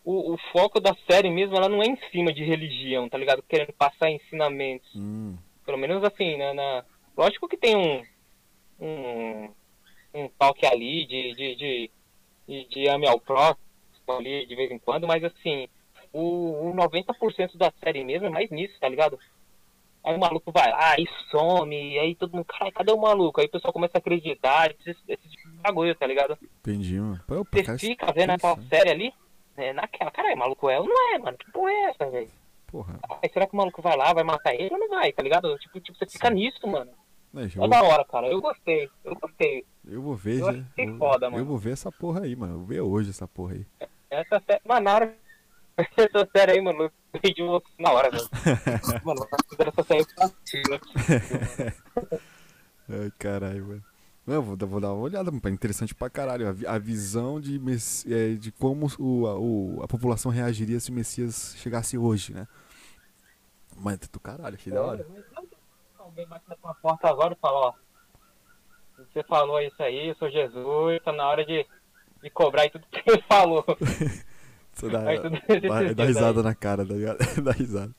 o, 0.05 0.35
o 0.35 0.38
foco 0.53 0.81
da 0.81 0.95
série 1.09 1.31
mesmo, 1.31 1.57
ela 1.57 1.68
não 1.68 1.83
é 1.83 1.87
em 1.87 1.99
cima 2.11 2.33
de 2.33 2.45
religião, 2.45 3.09
tá 3.09 3.18
ligado? 3.18 3.42
Querendo 3.42 3.73
passar 3.73 4.11
ensinamentos. 4.11 4.88
Hum, 4.95 5.37
Pelo 5.64 5.79
menos 5.79 6.03
assim, 6.05 6.37
na, 6.37 6.55
na... 6.55 6.85
lógico 7.16 7.49
que 7.49 7.57
tem 7.57 7.77
um, 7.77 8.03
um, 8.81 9.51
um 10.14 10.29
toque 10.38 10.66
ali 10.66 11.07
de, 11.07 11.35
de, 11.35 11.55
de, 11.55 11.90
de, 12.49 12.64
de 12.68 12.88
ame 12.88 13.07
ao 13.07 13.21
próximo 13.21 13.62
ali 14.09 14.45
de 14.47 14.55
vez 14.55 14.71
em 14.71 14.79
quando, 14.79 15.07
mas 15.07 15.23
assim, 15.23 15.68
o, 16.12 16.71
o 16.71 16.75
90% 16.75 17.57
da 17.57 17.73
série 17.83 18.05
mesmo 18.05 18.27
é 18.27 18.31
mais 18.31 18.51
nisso, 18.51 18.75
tá 18.81 18.88
ligado? 18.88 19.18
Aí 20.05 20.17
o 20.17 20.19
maluco 20.19 20.51
vai 20.51 20.69
lá 20.71 20.97
e 20.99 21.07
some, 21.31 21.77
e 21.77 21.99
aí 21.99 22.15
todo 22.17 22.33
mundo, 22.35 22.45
cara, 22.47 22.73
cadê 22.73 22.91
o 22.93 23.01
maluco? 23.01 23.41
Aí 23.41 23.47
o 23.47 23.51
pessoal 23.51 23.73
começa 23.73 23.97
a 23.97 23.99
acreditar, 23.99 24.71
esse, 24.71 24.91
esse 25.09 25.29
tipo 25.29 25.49
de 25.51 25.57
bagulho, 25.59 25.95
tá 25.95 26.07
ligado? 26.07 26.37
Entendi, 26.61 26.99
mano. 26.99 27.21
Pô, 27.27 27.47
Você 27.53 27.62
cara, 27.62 27.79
fica 27.79 28.12
vendo 28.12 28.31
aquela 28.31 28.57
série 28.69 28.91
ali, 28.91 29.12
é, 29.57 29.73
naquela, 29.73 30.11
caralho, 30.11 30.37
maluco 30.37 30.69
é 30.69 30.81
ou 30.81 30.87
não 30.87 31.15
é, 31.15 31.19
mano? 31.19 31.38
Que 31.38 31.51
porra 31.53 31.71
é 31.71 31.83
essa, 31.91 32.11
velho? 32.11 32.31
Porra. 32.67 32.99
Aí 33.23 33.31
será 33.33 33.47
que 33.47 33.53
o 33.55 33.57
maluco 33.57 33.81
vai 33.83 33.97
lá, 33.97 34.12
vai 34.12 34.25
matar 34.25 34.55
ele 34.55 34.71
ou 34.73 34.79
não 34.79 34.88
vai, 34.88 35.12
tá 35.12 35.23
ligado? 35.23 35.57
Tipo, 35.59 35.79
tipo 35.81 35.97
você 35.97 36.07
fica 36.07 36.29
Sim. 36.29 36.35
nisso, 36.35 36.67
mano. 36.67 36.91
Né, 37.33 37.45
É 37.45 37.59
eu, 37.65 37.69
da 37.69 37.83
hora, 37.83 38.05
cara. 38.05 38.27
Eu 38.27 38.41
gostei, 38.41 38.88
eu 39.05 39.15
gostei. 39.15 39.65
eu 39.87 40.03
vou 40.03 40.15
ver, 40.17 40.41
eu 40.41 40.53
já- 40.53 40.65
eu, 40.79 40.99
foda, 40.99 41.27
eu 41.27 41.45
vou 41.45 41.57
ver 41.59 41.73
essa 41.75 41.93
porra 41.93 42.23
aí, 42.23 42.35
mano. 42.35 42.55
Eu 42.55 42.59
vou 42.59 42.67
ver 42.67 42.81
hoje 42.81 43.11
essa 43.11 43.29
porra 43.29 43.55
aí. 43.55 43.67
Essa 44.11 44.43
série, 44.47 44.61
mano, 44.67 44.81
na 44.85 44.95
hora. 44.95 45.17
Essa 45.97 46.29
série 46.35 46.53
aí, 46.53 46.61
mano, 46.61 46.85
eu 47.12 47.21
perdi 47.21 47.42
você 47.42 47.66
na 47.79 47.92
hora, 47.92 48.11
velho. 48.11 48.29
Mano, 49.05 49.27
essa 49.59 49.83
série 49.83 50.01
é 50.01 50.29
possível. 50.29 50.81
Ai, 52.88 53.12
caralho, 53.18 53.66
mano. 53.66 53.85
Não, 54.27 54.35
eu 54.37 54.42
vou, 54.42 54.57
dar- 54.57 54.66
vou 54.66 54.81
dar 54.81 54.92
uma 54.92 55.03
olhada, 55.03 55.31
mano. 55.31 55.42
É 55.45 55.51
interessante 55.51 55.95
pra 55.95 56.09
caralho. 56.09 56.49
A, 56.66 56.75
a 56.75 56.79
visão 56.79 57.40
de, 57.40 57.61
é, 58.09 58.35
de 58.35 58.53
como 58.53 58.87
o, 58.99 59.27
a, 59.27 59.38
o- 59.38 59.81
a 59.83 59.88
população 59.88 60.31
reagiria 60.31 60.79
se 60.79 60.90
o 60.90 60.95
Messias 60.95 61.55
chegasse 61.59 61.99
hoje, 61.99 62.33
né? 62.33 62.47
Mas 63.77 63.99
do 64.09 64.21
caralho, 64.21 64.55
achei 64.55 64.73
da 64.73 64.83
hora. 64.83 65.07
Alguém 65.99 66.27
bate 66.27 66.45
na 66.49 66.55
tua 66.57 66.75
porta 66.75 67.09
agora 67.09 67.35
e 67.35 67.38
fala, 67.40 67.59
ó. 67.68 67.73
Você 68.99 69.23
falou 69.25 69.61
isso 69.61 69.83
aí, 69.83 70.09
eu 70.09 70.14
sou 70.14 70.31
Jesus, 70.31 71.03
tá 71.03 71.12
na 71.12 71.29
hora 71.29 71.45
de, 71.45 71.66
de 72.23 72.31
cobrar 72.31 72.66
e 72.66 72.71
tudo 72.71 72.87
que 72.87 73.03
ele 73.11 73.23
falou. 73.23 73.64
Você 74.73 74.89
dá, 74.89 75.01
dá, 75.05 75.93
dá 75.95 76.05
risada 76.07 76.43
na 76.43 76.55
cara, 76.55 76.85
tá 76.85 76.95
ligado? 76.95 77.19
dá 77.43 77.53
risada. 77.53 77.93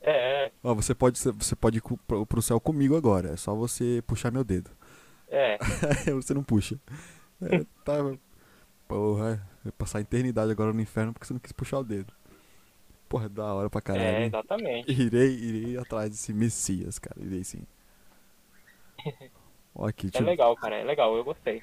É, 0.00 0.46
é, 0.46 0.52
Ó, 0.64 0.74
você 0.74 0.94
pode, 0.94 1.18
você 1.18 1.54
pode 1.54 1.78
ir 1.78 1.82
pro, 2.06 2.26
pro 2.26 2.42
céu 2.42 2.60
comigo 2.60 2.96
agora. 2.96 3.32
É 3.32 3.36
só 3.36 3.54
você 3.54 4.02
puxar 4.06 4.32
meu 4.32 4.42
dedo. 4.42 4.70
é. 5.28 5.58
você 6.12 6.34
não 6.34 6.42
puxa. 6.42 6.78
É, 7.40 7.64
tá. 7.84 7.94
Porra, 8.88 9.46
vai 9.62 9.72
passar 9.72 9.98
a 9.98 10.00
eternidade 10.02 10.50
agora 10.50 10.72
no 10.72 10.80
inferno 10.80 11.12
porque 11.12 11.26
você 11.26 11.32
não 11.32 11.40
quis 11.40 11.52
puxar 11.52 11.78
o 11.78 11.84
dedo. 11.84 12.12
Porra, 13.08 13.28
da 13.28 13.54
hora 13.54 13.70
pra 13.70 13.80
caralho. 13.80 14.04
É, 14.04 14.20
hein? 14.22 14.26
exatamente. 14.26 14.90
Irei, 14.90 15.34
irei 15.34 15.78
atrás 15.78 16.10
desse 16.10 16.32
Messias, 16.32 16.98
cara. 16.98 17.20
Irei 17.20 17.44
sim. 17.44 17.64
Ó, 19.74 19.86
aqui, 19.86 20.10
É 20.14 20.20
legal, 20.20 20.54
cara, 20.56 20.76
é 20.76 20.84
legal, 20.84 21.16
eu 21.16 21.24
gostei. 21.24 21.62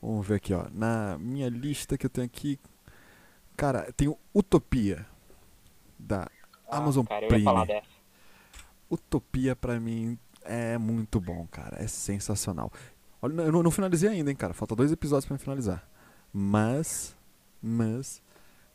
Vamos 0.00 0.26
ver 0.26 0.36
aqui, 0.36 0.52
ó. 0.52 0.66
Na 0.72 1.16
minha 1.18 1.48
lista 1.48 1.96
que 1.96 2.06
eu 2.06 2.10
tenho 2.10 2.26
aqui. 2.26 2.58
Cara, 3.56 3.92
tem 3.96 4.08
o 4.08 4.18
Utopia. 4.34 5.06
Da 5.98 6.28
Ah, 6.68 6.78
Amazon 6.78 7.04
cara, 7.06 7.26
Prime. 7.28 7.44
falar 7.44 7.66
dessa. 7.66 7.86
Utopia 8.90 9.54
pra 9.56 9.78
mim 9.80 10.18
é 10.42 10.76
muito 10.78 11.20
bom, 11.20 11.46
cara. 11.50 11.82
É 11.82 11.86
sensacional. 11.86 12.70
Olha, 13.22 13.42
eu 13.42 13.52
não, 13.52 13.62
não 13.62 13.70
finalizei 13.70 14.10
ainda, 14.10 14.30
hein, 14.30 14.36
cara. 14.36 14.52
Falta 14.52 14.76
dois 14.76 14.92
episódios 14.92 15.24
pra 15.26 15.38
finalizar. 15.38 15.88
Mas, 16.32 17.16
mas, 17.62 18.20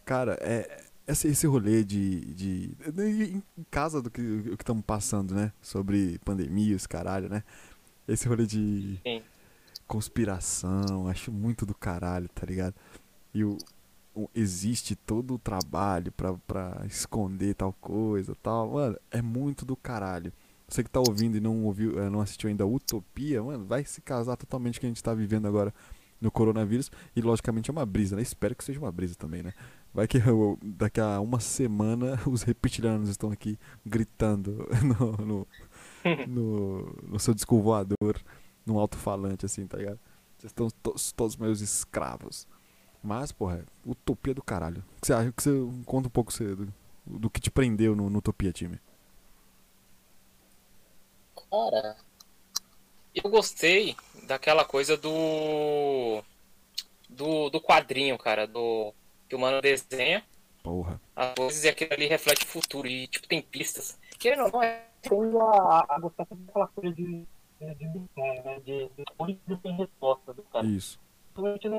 cara, 0.05 0.37
é 0.41 0.85
esse, 1.07 1.27
esse 1.27 1.45
rolê 1.45 1.83
de, 1.83 2.21
de, 2.33 2.67
de- 2.75 3.23
em 3.35 3.43
casa 3.69 4.01
do 4.01 4.09
que 4.09 4.21
o 4.21 4.57
que 4.57 4.63
estamos 4.63 4.83
passando, 4.85 5.35
né? 5.35 5.51
Sobre 5.61 6.17
pandemia, 6.19 6.75
os 6.75 6.87
caralho, 6.87 7.29
né? 7.29 7.43
Esse 8.07 8.27
rolê 8.27 8.45
de 8.47 8.99
Sim. 9.03 9.21
conspiração, 9.87 11.07
acho 11.07 11.31
muito 11.31 11.65
do 11.65 11.75
caralho, 11.75 12.27
tá 12.29 12.45
ligado? 12.45 12.73
E 13.33 13.43
o- 13.43 13.57
existe 14.33 14.95
todo 14.95 15.35
o 15.35 15.39
trabalho 15.39 16.11
pra, 16.11 16.33
pra 16.47 16.81
esconder 16.85 17.53
tal 17.55 17.71
coisa, 17.73 18.35
tal, 18.41 18.71
mano, 18.71 18.97
é 19.11 19.21
muito 19.21 19.65
do 19.65 19.75
caralho. 19.75 20.33
Você 20.67 20.83
que 20.83 20.89
tá 20.89 20.99
ouvindo 20.99 21.37
e 21.37 21.39
não 21.39 21.63
ouviu, 21.63 21.99
eh, 21.99 22.09
não 22.09 22.21
assistiu 22.21 22.49
ainda 22.49 22.65
Utopia, 22.65 23.41
mano, 23.43 23.65
vai 23.65 23.83
se 23.85 24.01
casar 24.01 24.35
totalmente 24.37 24.75
com 24.75 24.79
o 24.79 24.81
que 24.81 24.85
a 24.87 24.89
gente 24.89 25.03
tá 25.03 25.13
vivendo 25.13 25.47
agora 25.47 25.73
no 26.21 26.29
coronavírus 26.29 26.91
e 27.15 27.21
logicamente 27.21 27.69
é 27.69 27.73
uma 27.73 27.85
brisa, 27.85 28.15
né? 28.15 28.21
Espero 28.21 28.55
que 28.55 28.63
seja 28.63 28.79
uma 28.79 28.91
brisa 28.91 29.15
também, 29.15 29.41
né? 29.41 29.53
Vai 29.93 30.07
que 30.07 30.17
eu- 30.27 30.59
daqui 30.61 30.99
a 30.99 31.19
uma 31.19 31.39
semana 31.39 32.19
os 32.27 32.43
reptilianos 32.43 33.09
estão 33.09 33.31
aqui 33.31 33.57
gritando 33.85 34.67
no, 34.99 35.25
no, 35.25 35.47
no, 36.27 36.95
no 37.07 37.19
seu 37.19 37.33
disco 37.33 37.59
voador, 37.61 38.21
num 38.65 38.77
alto-falante, 38.77 39.45
assim, 39.45 39.65
tá 39.65 39.77
ligado? 39.77 39.99
Vocês 40.37 40.51
estão 40.51 40.69
todos, 40.83 41.11
todos 41.11 41.35
meus 41.37 41.61
escravos. 41.61 42.47
Mas, 43.01 43.31
porra, 43.31 43.65
utopia 43.85 44.33
do 44.33 44.43
caralho. 44.43 44.83
O 44.97 45.01
que 45.01 45.07
você 45.07 45.13
acha? 45.13 45.29
O 45.29 45.33
que 45.33 45.43
você 45.43 45.51
conta 45.85 46.07
um 46.07 46.11
pouco 46.11 46.33
você, 46.33 46.55
do, 46.55 46.73
do 47.05 47.29
que 47.29 47.39
te 47.39 47.49
prendeu 47.49 47.95
no, 47.95 48.09
no 48.09 48.19
Utopia, 48.19 48.51
time? 48.51 48.79
Cara, 51.49 51.95
eu 53.15 53.29
gostei 53.29 53.95
daquela 54.27 54.65
coisa 54.65 54.97
do. 54.97 56.21
do, 57.09 57.49
do 57.49 57.61
quadrinho, 57.61 58.17
cara, 58.17 58.45
do. 58.45 58.93
que 59.27 59.35
o 59.35 59.39
mano 59.39 59.61
desenha 59.61 60.23
Porra. 60.61 61.01
as 61.15 61.33
coisas 61.35 61.63
e 61.63 61.69
aquilo 61.69 61.93
ali 61.93 62.05
reflete 62.05 62.43
o 62.43 62.47
futuro. 62.47 62.87
E, 62.87 63.07
tipo, 63.07 63.27
tem 63.27 63.41
pistas. 63.41 63.97
Que 64.19 64.35
não, 64.35 64.49
não 64.49 64.61
é. 64.61 64.85
Tem 65.01 65.17
a, 65.17 65.85
a 65.87 65.99
gostar 65.99 66.27
daquela 66.29 66.67
coisa 66.67 66.93
de. 66.93 67.25
de, 67.61 67.75
de 67.75 67.87
mistério, 67.87 68.43
né? 68.43 68.59
De, 68.59 68.89
de 68.89 69.05
coisas 69.17 69.61
sem 69.61 69.75
resposta 69.77 70.33
do 70.33 70.43
cara. 70.43 70.67
Isso. 70.67 70.99
Principalmente 71.33 71.69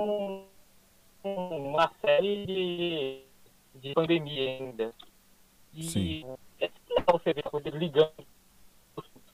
numa 1.25 1.91
série 2.01 2.47
de, 2.47 3.25
de 3.75 3.95
pandemia 3.95 4.51
ainda. 4.59 4.95
E 5.75 5.83
Sim. 5.85 6.37
é 6.61 6.71
legal 6.89 7.19
você 7.19 7.33
ver 7.33 7.47
a 7.47 7.51
coisa 7.51 7.69
ligando, 7.71 8.27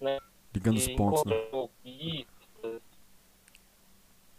né? 0.01 0.19
Ligando 0.55 0.77
os 0.77 0.89
pontos, 0.89 1.25
né? 1.25 1.35
pistas. 1.83 2.83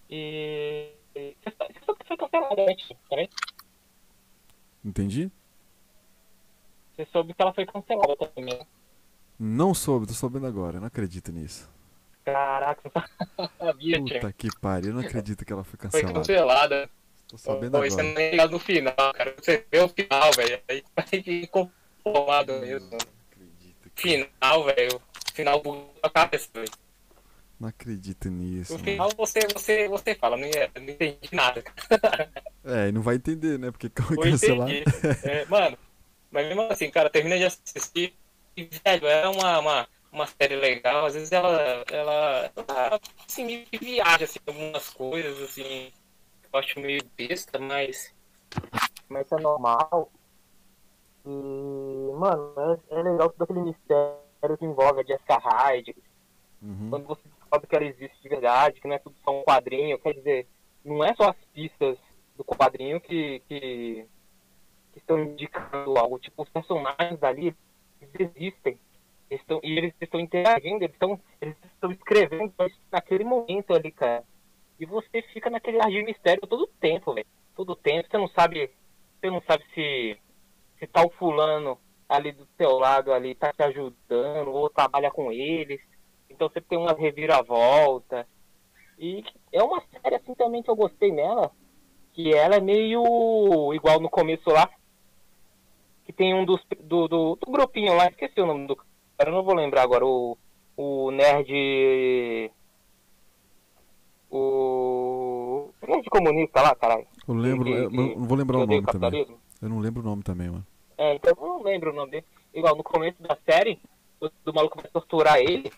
E. 0.10 0.98
que 1.14 2.08
foi 2.08 2.18
cancelada, 2.18 2.66
né? 2.66 3.28
Entendi? 4.86 5.32
Você 6.96 7.06
soube 7.12 7.34
que 7.34 7.42
ela 7.42 7.54
foi 7.54 7.66
cancelada 7.66 8.16
também. 8.16 8.58
né? 8.58 8.66
Não 9.40 9.74
soube, 9.74 10.08
tô 10.08 10.14
sabendo 10.14 10.48
agora. 10.48 10.78
eu 10.78 10.82
Não 10.82 10.88
acredito 10.88 11.32
nisso. 11.32 11.70
Caraca, 12.24 12.82
você 12.90 13.50
sabia? 13.58 14.00
Puta 14.00 14.34
que 14.34 14.50
pariu, 14.60 14.90
eu 14.90 14.96
não 14.96 15.02
acredito 15.02 15.46
que 15.46 15.54
ela 15.54 15.64
foi 15.64 15.78
Foi 15.90 16.02
cancelada. 16.04 16.90
Tô 17.28 17.38
sabendo 17.38 17.72
Pô, 17.72 17.84
agora. 17.84 18.04
não 18.04 18.22
é 18.22 18.32
ligado 18.32 18.52
no 18.52 18.60
final, 18.60 18.94
cara. 18.96 19.36
Você 19.38 19.66
vê 19.72 19.80
o 19.82 19.90
final, 19.90 20.32
velho. 20.34 20.62
Aí 20.70 20.84
vai 20.96 21.06
ficar 21.06 21.48
conformado 22.04 22.54
mesmo. 22.60 22.90
Não 22.92 22.98
acredito, 23.32 23.90
que- 23.96 24.02
Final, 24.02 24.64
velho. 24.66 25.02
Final 25.34 25.62
bugou 25.62 25.94
a 26.02 26.10
cabeça, 26.10 26.50
velho. 26.54 26.72
não 27.60 27.70
acredito 27.70 28.30
nisso. 28.30 28.74
No 28.74 28.80
mano. 28.80 28.92
final 28.92 29.10
você, 29.18 29.40
você, 29.54 29.88
você 29.88 30.16
fala, 30.16 30.38
não, 30.38 30.48
ia- 30.48 30.72
não 30.76 30.84
entendi 30.90 31.30
nada. 31.32 31.64
É, 32.64 32.90
e 32.90 32.92
não 32.92 33.02
vai 33.02 33.16
entender, 33.16 33.58
né? 33.58 33.72
Porque 33.72 33.88
Eu 34.12 34.18
cancelar. 34.20 34.70
entendi. 34.70 34.84
É, 35.24 35.46
mano, 35.46 35.78
mas 36.30 36.46
mesmo 36.48 36.64
assim, 36.64 36.92
cara, 36.92 37.10
termina 37.10 37.38
de 37.38 37.46
assistir 37.46 38.14
e, 38.58 38.64
velho, 38.84 39.08
é 39.08 39.28
uma, 39.30 39.60
uma, 39.60 39.88
uma 40.12 40.28
série 40.28 40.56
legal. 40.58 41.06
Às 41.06 41.14
vezes 41.14 41.32
ela, 41.32 41.84
ela, 41.90 42.52
ela 42.56 43.00
assim, 43.28 43.66
viaja, 43.72 44.26
assim, 44.26 44.40
algumas 44.46 44.90
coisas, 44.90 45.42
assim, 45.42 45.92
eu 46.58 46.60
acho 46.60 46.80
meio 46.80 47.02
besta, 47.16 47.60
mas, 47.60 48.14
mas 49.08 49.32
é 49.32 49.40
normal. 49.40 50.12
E, 51.26 52.12
mano, 52.18 52.54
é, 52.90 53.00
é 53.00 53.04
legal 53.04 53.30
todo 53.30 53.44
aquele 53.44 53.62
mistério 53.62 54.58
que 54.58 54.66
envolve 54.66 55.02
a 55.02 55.04
Jessica 55.04 55.38
Hyde, 55.38 55.96
Uhum. 56.60 56.90
quando 56.90 57.06
você 57.06 57.22
descobre 57.30 57.68
que 57.68 57.76
ela 57.76 57.86
existe 57.86 58.20
de 58.20 58.30
verdade, 58.30 58.82
que 58.82 58.88
não 58.88 58.96
é 58.96 58.98
tudo 58.98 59.16
só 59.24 59.40
um 59.40 59.44
quadrinho, 59.44 60.00
quer 60.00 60.14
dizer, 60.14 60.48
não 60.84 61.04
é 61.04 61.14
só 61.14 61.30
as 61.30 61.36
pistas 61.54 62.00
do 62.36 62.44
quadrinho 62.44 63.00
que, 63.00 63.44
que, 63.48 64.08
que 64.92 64.98
estão 64.98 65.20
indicando 65.20 65.96
algo, 66.00 66.18
tipo, 66.18 66.42
os 66.42 66.50
personagens 66.50 67.20
dali, 67.20 67.56
existem, 68.02 68.80
eles 69.30 69.42
estão, 69.42 69.60
e 69.64 69.78
eles 69.78 69.94
estão 70.02 70.20
interagindo, 70.20 70.84
eles 70.84 70.96
estão, 70.96 71.20
eles 71.40 71.56
estão 71.64 71.92
escrevendo 71.92 72.52
naquele 72.92 73.24
momento 73.24 73.76
ali, 73.76 73.92
cara. 73.92 74.24
E 74.80 74.86
você 74.86 75.22
fica 75.34 75.50
naquele 75.50 75.80
ar 75.82 75.90
de 75.90 76.04
mistério 76.04 76.48
todo 76.48 76.64
o 76.64 76.68
tempo, 76.80 77.14
velho. 77.14 77.28
Todo 77.56 77.72
o 77.72 77.76
tempo, 77.76 78.08
você 78.10 78.18
não 78.18 78.28
sabe, 78.28 78.70
você 79.20 79.30
não 79.30 79.42
sabe 79.42 79.64
se, 79.74 80.18
se 80.80 80.88
tal 80.88 81.10
fulano 81.12 81.80
ali 82.08 82.32
do 82.32 82.48
seu 82.58 82.78
lado 82.78 83.12
ali 83.12 83.36
tá 83.36 83.52
te 83.52 83.64
ajudando, 83.64 84.50
ou 84.50 84.70
trabalha 84.70 85.12
com 85.12 85.32
eles. 85.32 85.82
Então 86.30 86.48
você 86.48 86.62
tem 86.62 86.78
uma 86.78 86.94
reviravolta. 86.94 88.28
E 89.00 89.24
é 89.52 89.64
uma 89.64 89.82
série 89.92 90.16
assim 90.16 90.34
também 90.36 90.62
que 90.62 90.70
eu 90.70 90.76
gostei 90.76 91.12
nela. 91.12 91.52
Que 92.14 92.34
ela 92.34 92.56
é 92.56 92.62
meio 92.62 93.74
igual 93.74 94.00
no 94.00 94.10
começo 94.10 94.50
lá. 94.50 94.70
Que 96.06 96.14
tem 96.14 96.34
um 96.34 96.46
dos 96.46 96.62
do, 96.80 97.08
do, 97.08 97.36
do 97.36 97.52
grupinho 97.52 97.96
lá, 97.96 98.08
esqueci 98.08 98.40
o 98.40 98.46
nome 98.46 98.66
do, 98.66 98.78
eu 99.20 99.32
não 99.32 99.44
vou 99.44 99.56
lembrar 99.56 99.82
agora, 99.82 100.06
o, 100.06 100.38
o 100.76 101.12
nerd. 101.12 102.52
O. 104.30 105.70
nerd 105.88 106.10
comunista 106.10 106.62
lá, 106.62 106.76
caralho. 106.76 107.08
Eu 107.28 107.34
lembro, 107.36 107.70
eu 107.70 107.90
não 107.90 108.26
vou 108.26 108.38
lembrar 108.38 108.58
o 108.60 108.66
nome 108.66 108.86
também. 108.86 109.28
Eu 109.62 109.70
não 109.70 109.80
lembro 109.80 110.02
o 110.02 110.06
nome 110.06 110.24
também, 110.24 110.50
mano. 110.50 110.66
É, 110.98 111.16
então 111.16 111.34
eu 111.38 111.44
não 111.48 111.64
lembro 111.64 111.92
o 111.92 111.96
nome 111.96 112.12
dele. 112.12 112.26
Igual 112.54 112.76
no 112.76 112.84
começo 112.84 113.22
da 113.22 113.38
série, 113.50 113.80
o 114.20 114.30
do 114.44 114.54
maluco 114.54 114.82
vai 114.82 114.90
torturar 114.92 115.38
ele. 115.40 115.72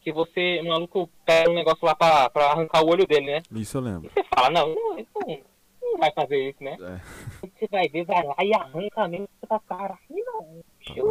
Que 0.00 0.12
você, 0.12 0.60
o 0.62 0.68
maluco 0.68 1.08
pega 1.26 1.50
um 1.50 1.54
negócio 1.54 1.84
lá 1.84 1.94
pra, 1.94 2.30
pra 2.30 2.46
arrancar 2.52 2.82
o 2.82 2.88
olho 2.88 3.06
dele, 3.06 3.26
né? 3.26 3.42
Isso 3.52 3.76
eu 3.78 3.82
E 3.82 3.84
lembro. 3.84 4.10
você 4.14 4.24
fala, 4.34 4.48
não, 4.50 4.68
não, 4.74 4.96
não, 4.96 5.38
não 5.82 5.98
vai 5.98 6.10
fazer 6.12 6.48
isso, 6.48 6.64
né? 6.64 6.76
É. 6.80 7.46
Você 7.46 7.68
vai 7.70 7.86
ver, 7.88 8.04
vai 8.04 8.22
lá 8.24 8.34
e 8.42 8.54
arranca 8.54 9.06
mesmo 9.08 9.28
pra 9.46 9.58
cara. 9.60 9.98
Ih, 10.10 10.22
não, 10.24 10.62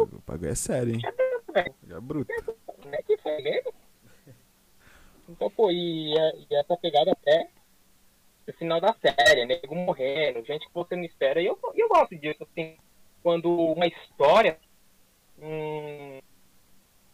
O 0.02 0.22
bagulho- 0.26 0.50
é 0.50 0.54
sério, 0.56 0.94
hein? 0.94 1.00
velho. 1.54 1.74
É 1.88 2.00
bruto. 2.00 2.32
Como 2.66 2.94
é 2.94 3.02
que 3.02 3.16
foi 3.18 3.40
mesmo? 3.42 3.72
Então, 5.30 5.50
pô, 5.50 5.70
e, 5.70 6.12
e 6.12 6.54
essa 6.54 6.76
pegada 6.76 7.12
até 7.12 7.48
o 8.48 8.52
final 8.54 8.80
da 8.80 8.92
série, 8.94 9.46
nego 9.46 9.74
morrendo, 9.74 10.44
gente 10.44 10.66
que 10.66 10.74
você 10.74 10.96
não 10.96 11.04
espera. 11.04 11.40
E 11.40 11.46
eu, 11.46 11.58
eu 11.74 11.88
gosto 11.88 12.16
disso, 12.16 12.42
assim, 12.42 12.76
quando 13.22 13.48
uma 13.48 13.86
história, 13.86 14.58
um, 15.38 16.18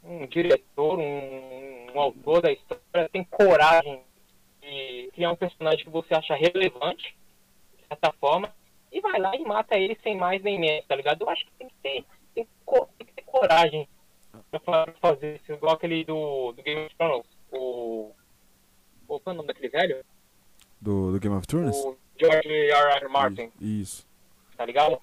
um 0.02 0.26
diretor, 0.26 0.98
um, 0.98 1.92
um 1.94 2.00
autor 2.00 2.40
da 2.40 2.50
história 2.50 3.08
tem 3.12 3.22
coragem 3.24 4.02
de 4.62 5.10
criar 5.12 5.32
um 5.32 5.36
personagem 5.36 5.84
que 5.84 5.90
você 5.90 6.14
acha 6.14 6.34
relevante, 6.34 7.14
de 7.76 7.86
certa 7.86 8.12
forma, 8.12 8.52
e 8.90 9.00
vai 9.00 9.20
lá 9.20 9.36
e 9.36 9.44
mata 9.44 9.76
ele 9.78 9.98
sem 10.02 10.16
mais 10.16 10.42
nem 10.42 10.58
menos, 10.58 10.86
tá 10.86 10.96
ligado? 10.96 11.20
Eu 11.22 11.28
acho 11.28 11.44
que 11.44 11.52
tem 11.58 11.68
que 11.68 11.74
ter, 11.82 12.04
tem 12.34 12.44
que, 12.44 12.50
tem 12.96 13.06
que 13.06 13.12
ter 13.12 13.22
coragem 13.22 13.86
pra 14.50 14.60
fa- 14.60 14.94
fazer 15.02 15.36
isso, 15.36 15.52
igual 15.52 15.74
aquele 15.74 16.02
do, 16.04 16.52
do 16.52 16.62
Game 16.62 16.86
of 16.86 16.94
Thrones, 16.96 17.26
o. 17.52 18.12
o- 19.08 19.20
Qual 19.20 19.22
é 19.26 19.30
o 19.30 19.34
nome 19.34 19.48
daquele 19.48 19.68
velho? 19.68 20.04
Do, 20.80 21.12
do 21.12 21.20
Game 21.20 21.34
of 21.36 21.46
Thrones? 21.46 21.76
O 21.76 21.96
George 22.18 22.48
R. 22.48 22.70
R. 22.70 23.08
Martin, 23.08 23.50
Isso. 23.60 24.06
tá 24.56 24.64
ligado? 24.66 24.98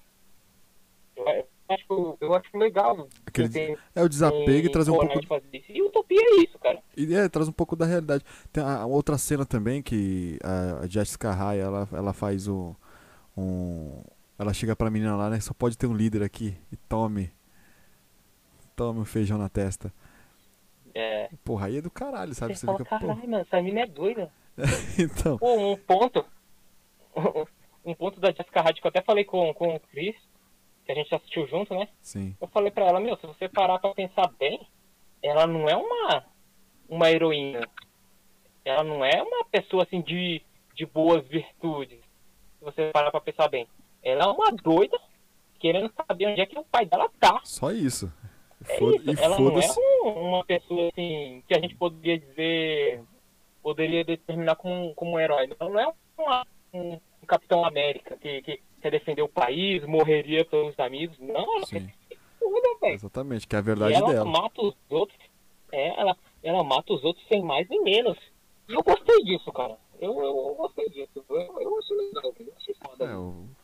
Eu, 1.16 1.28
acho, 1.68 2.18
eu 2.20 2.34
acho 2.34 2.56
legal. 2.58 3.08
Aquele- 3.26 3.48
ter- 3.48 3.78
É 3.94 4.02
o 4.02 4.08
desapego 4.08 4.66
e 4.66 4.70
trazer 4.70 4.90
um 4.90 4.96
pouco. 4.98 5.40
de. 5.50 5.64
E 5.68 5.82
Utopia 5.82 6.20
é 6.20 6.42
isso, 6.42 6.58
cara. 6.58 6.82
E 6.96 7.14
é, 7.14 7.28
traz 7.28 7.48
um 7.48 7.52
pouco 7.52 7.74
da 7.76 7.86
realidade. 7.86 8.24
Tem 8.52 8.62
a, 8.62 8.78
a 8.80 8.86
outra 8.86 9.16
cena 9.18 9.44
também 9.46 9.82
que 9.82 10.38
a, 10.42 10.84
a 10.84 10.86
Jessica 10.86 11.30
Raia, 11.32 11.62
ela, 11.62 11.88
ela 11.92 12.12
faz 12.12 12.48
o. 12.48 12.74
Um, 13.36 14.02
ela 14.38 14.52
chega 14.52 14.74
pra 14.76 14.90
menina 14.90 15.16
lá, 15.16 15.30
né? 15.30 15.40
Só 15.40 15.52
pode 15.54 15.76
ter 15.78 15.86
um 15.86 15.94
líder 15.94 16.22
aqui. 16.22 16.56
E 16.72 16.76
tome. 16.76 17.32
Tome 18.76 19.00
um 19.00 19.04
feijão 19.04 19.38
na 19.38 19.48
testa. 19.48 19.92
É. 20.94 21.28
Porra, 21.44 21.66
aí 21.66 21.78
é 21.78 21.82
do 21.82 21.90
caralho, 21.90 22.34
sabe? 22.34 22.54
Você 22.54 22.60
Você 22.60 22.66
fala, 22.66 22.78
fica, 22.78 22.98
caralho, 22.98 23.20
mano, 23.28 23.42
essa 23.42 23.60
mina 23.60 23.80
é 23.80 23.86
doida. 23.86 24.30
então. 24.98 25.36
Pô, 25.38 25.54
um 25.56 25.76
ponto. 25.76 26.24
Um 27.86 27.94
ponto 27.94 28.18
da 28.18 28.28
Jessica 28.32 28.62
Rabbit 28.62 28.80
que 28.80 28.86
eu 28.86 28.88
até 28.88 29.02
falei 29.02 29.24
com, 29.24 29.52
com 29.52 29.74
o 29.74 29.78
Chris, 29.78 30.16
que 30.86 30.92
a 30.92 30.94
gente 30.94 31.14
assistiu 31.14 31.46
junto, 31.46 31.74
né? 31.74 31.86
Sim. 32.00 32.34
Eu 32.40 32.48
falei 32.48 32.70
pra 32.70 32.86
ela, 32.86 32.98
meu, 32.98 33.14
se 33.18 33.26
você 33.26 33.46
parar 33.46 33.78
pra 33.78 33.92
pensar 33.92 34.26
bem, 34.38 34.66
ela 35.22 35.46
não 35.46 35.68
é 35.68 35.76
uma, 35.76 36.24
uma 36.88 37.10
heroína. 37.10 37.68
Ela 38.64 38.82
não 38.82 39.04
é 39.04 39.22
uma 39.22 39.44
pessoa 39.44 39.82
assim 39.82 40.00
de, 40.00 40.40
de 40.74 40.86
boas 40.86 41.26
virtudes. 41.28 41.98
Se 42.58 42.64
você 42.64 42.90
parar 42.90 43.10
pra 43.10 43.20
pensar 43.20 43.48
bem. 43.48 43.68
Ela 44.02 44.24
é 44.24 44.28
uma 44.28 44.50
doida 44.50 44.98
querendo 45.58 45.92
saber 45.94 46.28
onde 46.28 46.40
é 46.40 46.46
que 46.46 46.58
o 46.58 46.64
pai 46.64 46.86
dela 46.86 47.10
tá. 47.20 47.40
Só 47.44 47.70
isso. 47.70 48.10
É 48.68 48.78
Foda- 48.78 49.12
isso. 49.12 49.22
Ela 49.22 49.38
não 49.38 49.58
é 49.60 49.66
um- 50.06 50.28
uma 50.28 50.44
pessoa 50.44 50.88
assim 50.88 51.42
que 51.46 51.54
a 51.54 51.60
gente 51.60 51.74
poderia 51.76 52.18
dizer. 52.18 53.02
Poderia 53.62 54.04
determinar 54.04 54.56
como, 54.56 54.94
como 54.94 55.12
um 55.12 55.20
herói. 55.20 55.48
Ela 55.58 55.70
não 55.70 55.80
é 55.80 55.92
uma- 56.18 56.46
um, 56.72 56.92
um 57.22 57.26
Capitão 57.26 57.64
América 57.64 58.16
que, 58.16 58.42
que 58.42 58.60
quer 58.82 58.90
defender 58.90 59.22
o 59.22 59.28
país, 59.28 59.82
morreria 59.86 60.44
pelos 60.44 60.78
amigos. 60.78 61.18
Não, 61.18 61.56
ela 61.56 61.66
Sim. 61.66 61.88
foda, 62.38 62.68
velho. 62.80 62.94
Exatamente, 62.94 63.46
que 63.48 63.56
é 63.56 63.58
a 63.58 63.62
verdade 63.62 63.94
ela 63.94 64.12
dela. 64.12 64.24
mata 64.30 64.60
os 64.60 64.74
outros. 64.90 65.18
É, 65.72 65.98
ela, 66.00 66.16
ela 66.42 66.62
mata 66.62 66.92
os 66.92 67.02
outros 67.02 67.26
sem 67.26 67.42
mais 67.42 67.66
nem 67.68 67.82
menos. 67.82 68.18
E 68.68 68.74
eu 68.74 68.82
gostei 68.82 69.22
disso, 69.24 69.50
cara. 69.52 69.78
Eu, 70.00 70.12
eu, 70.18 70.24
eu 70.48 70.54
gostei 70.56 70.88
disso. 70.90 71.24
Eu, 71.28 71.36
eu 71.60 71.78
achei 71.78 71.96
legal, 71.96 72.22
eu 72.38 72.52
achei 72.56 72.74
foda. 72.74 73.04
É, 73.06 73.14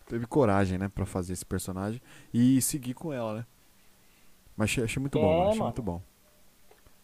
teve 0.09 0.27
coragem, 0.27 0.79
né, 0.79 0.89
pra 0.89 1.05
fazer 1.05 1.35
esse 1.35 1.45
personagem 1.45 2.01
e 2.33 2.61
seguir 2.63 2.95
com 2.95 3.13
ela, 3.13 3.35
né? 3.35 3.47
Mas 4.57 4.77
achei, 4.79 5.01
muito 5.01 5.19
bom, 5.19 5.33
É, 5.33 5.37
mano, 5.37 5.49
achei 5.49 5.59
mano. 5.59 5.65
muito 5.65 5.83
bom. 5.83 6.03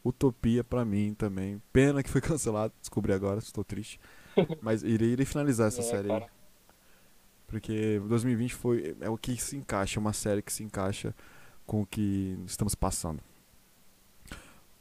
Utopia 0.04 0.62
pra 0.62 0.84
mim 0.84 1.14
também. 1.14 1.60
Pena 1.72 2.02
que 2.02 2.10
foi 2.10 2.20
cancelado, 2.22 2.72
descobri 2.80 3.12
agora, 3.12 3.38
estou 3.38 3.64
triste. 3.64 3.98
Mas 4.60 4.82
irei, 4.82 5.10
irei 5.10 5.26
finalizar 5.26 5.68
essa 5.68 5.80
É, 5.80 5.84
série 5.84 6.12
aí. 6.12 6.20
cara. 6.20 6.30
Porque 7.46 8.00
2020 8.08 8.54
foi 8.54 8.96
é 9.00 9.08
o 9.08 9.16
que 9.16 9.36
se 9.40 9.56
encaixa, 9.56 10.00
uma 10.00 10.12
série 10.12 10.42
que 10.42 10.52
se 10.52 10.64
encaixa 10.64 11.14
com 11.66 11.82
o 11.82 11.86
que 11.86 12.38
estamos 12.46 12.74
passando. 12.74 13.20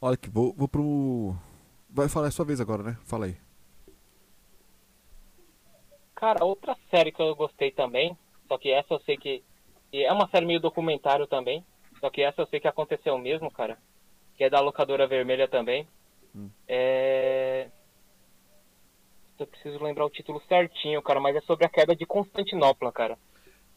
Olha 0.00 0.16
que 0.16 0.28
vou, 0.28 0.52
vou 0.52 0.68
pro. 0.68 1.34
Vai 1.88 2.08
falar 2.08 2.28
é 2.28 2.30
sua 2.30 2.44
vez 2.44 2.60
agora, 2.60 2.82
né? 2.82 2.98
Fala 3.04 3.26
aí. 3.26 3.36
Cara, 6.14 6.44
outra 6.44 6.76
série 6.90 7.12
que 7.12 7.20
eu 7.20 7.34
gostei 7.36 7.70
também, 7.70 8.16
só 8.48 8.56
que 8.58 8.70
essa 8.70 8.94
eu 8.94 9.00
sei 9.00 9.16
que. 9.16 9.42
é 9.92 10.12
uma 10.12 10.28
série 10.28 10.46
meio 10.46 10.60
documentário 10.60 11.26
também, 11.26 11.64
só 12.00 12.10
que 12.10 12.22
essa 12.22 12.42
eu 12.42 12.46
sei 12.46 12.60
que 12.60 12.68
aconteceu 12.68 13.16
mesmo, 13.18 13.50
cara. 13.50 13.78
Que 14.36 14.44
é 14.44 14.50
da 14.50 14.60
locadora 14.60 15.06
vermelha 15.06 15.48
também. 15.48 15.86
Hum. 16.34 16.50
É. 16.68 17.68
Eu 19.38 19.46
preciso 19.46 19.82
lembrar 19.82 20.04
o 20.06 20.10
título 20.10 20.40
certinho, 20.48 21.02
cara, 21.02 21.20
mas 21.20 21.36
é 21.36 21.40
sobre 21.42 21.66
a 21.66 21.68
queda 21.68 21.94
de 21.94 22.06
Constantinopla, 22.06 22.90
cara. 22.90 23.18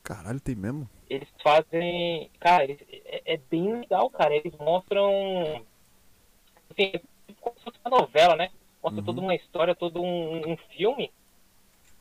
Caralho, 0.03 0.39
tem 0.39 0.55
mesmo? 0.55 0.89
Eles 1.09 1.27
fazem. 1.43 2.29
Cara, 2.39 2.63
eles- 2.63 2.81
é, 2.89 3.33
é 3.33 3.37
bem 3.37 3.79
legal, 3.81 4.09
cara. 4.09 4.33
Eles 4.33 4.55
mostram. 4.57 5.65
Assim, 6.71 6.91
é 6.95 7.01
como 7.41 7.57
se 7.57 7.63
fosse 7.63 7.77
uma 7.85 7.99
novela, 7.99 8.35
né? 8.35 8.49
Mostra 8.81 9.01
Uhum. 9.01 9.05
toda 9.05 9.19
uma 9.21 9.35
história, 9.35 9.75
todo 9.75 10.01
um, 10.01 10.51
um 10.53 10.57
filme. 10.77 11.11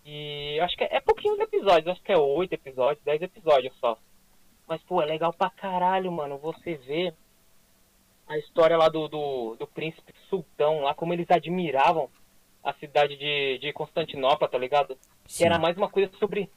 E 0.04 0.58
acho 0.60 0.76
que 0.76 0.84
é, 0.84 0.96
é 0.96 1.00
pouquinhos 1.00 1.38
episódios, 1.40 1.88
acho 1.92 2.02
que 2.02 2.12
é 2.12 2.16
oito 2.16 2.52
episódios, 2.54 3.04
dez 3.04 3.20
episódios 3.20 3.74
só. 3.78 3.98
Mas, 4.68 4.82
pô, 4.82 5.00
é 5.00 5.06
legal 5.06 5.32
pra 5.32 5.50
caralho, 5.50 6.12
mano. 6.12 6.38
Você 6.38 6.74
vê 6.74 7.14
a 8.26 8.36
história 8.36 8.76
lá 8.76 8.88
do, 8.88 9.08
do, 9.08 9.56
do 9.56 9.66
príncipe 9.66 10.12
sultão, 10.28 10.82
lá, 10.82 10.94
como 10.94 11.14
eles 11.14 11.30
admiravam 11.30 12.10
a 12.62 12.74
cidade 12.74 13.16
de, 13.16 13.58
de 13.58 13.72
Constantinopla, 13.72 14.46
tá 14.46 14.58
ligado? 14.58 14.98
que 15.28 15.34
Sim. 15.34 15.44
era 15.44 15.58
mais 15.58 15.76
uma 15.76 15.90
coisa 15.90 16.10
sobre 16.18 16.50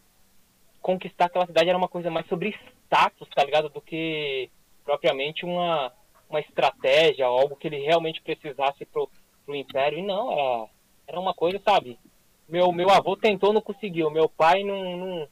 conquistar 0.82 1.26
aquela 1.26 1.46
cidade 1.46 1.70
era 1.70 1.78
uma 1.78 1.90
coisa 1.90 2.10
mais 2.10 2.26
sobre 2.28 2.56
status, 2.86 3.28
tá 3.36 3.44
ligado? 3.44 3.70
Do 3.70 3.82
que 3.82 4.50
propriamente 4.84 5.46
uma, 5.46 5.92
uma 6.30 6.40
estratégia, 6.40 7.26
algo 7.26 7.56
que 7.56 7.68
ele 7.68 7.80
realmente 7.80 8.22
precisasse 8.22 8.86
pro, 8.86 9.10
pro 9.46 9.56
império. 9.56 10.00
E 10.00 10.02
não, 10.02 10.32
era, 10.32 10.70
era 11.08 11.20
uma 11.20 11.34
coisa, 11.34 11.62
sabe? 11.64 12.00
Meu, 12.48 12.72
meu 12.72 12.90
avô 12.90 13.16
tentou 13.16 13.54
não 13.54 13.62
conseguiu, 13.62 14.10
meu 14.10 14.28
pai 14.28 14.64
não, 14.64 14.98
não 14.98 15.28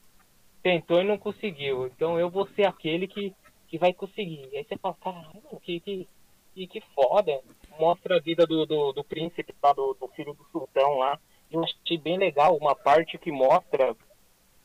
tentou 0.62 1.02
e 1.02 1.06
não 1.06 1.18
conseguiu. 1.18 1.88
Então 1.88 2.20
eu 2.20 2.30
vou 2.30 2.48
ser 2.56 2.66
aquele 2.68 3.08
que, 3.08 3.34
que 3.68 3.78
vai 3.78 3.94
conseguir. 3.94 4.50
Aí 4.56 4.64
você 4.64 4.78
fala, 4.78 4.96
caralho, 5.02 5.42
que, 5.62 5.80
que, 5.80 6.08
que, 6.54 6.68
que 6.68 6.82
foda. 6.94 7.40
Mostra 7.80 8.18
a 8.18 8.20
vida 8.20 8.46
do, 8.46 8.66
do, 8.66 8.92
do 8.92 9.04
príncipe 9.04 9.54
lá, 9.64 9.72
do, 9.74 9.94
do 10.00 10.08
filho 10.10 10.34
do 10.34 10.44
sultão 10.52 10.98
lá. 10.98 11.18
Eu 11.50 11.64
achei 11.64 11.98
bem 11.98 12.18
legal 12.18 12.56
uma 12.58 12.76
parte 12.76 13.18
que 13.18 13.32
mostra, 13.32 13.96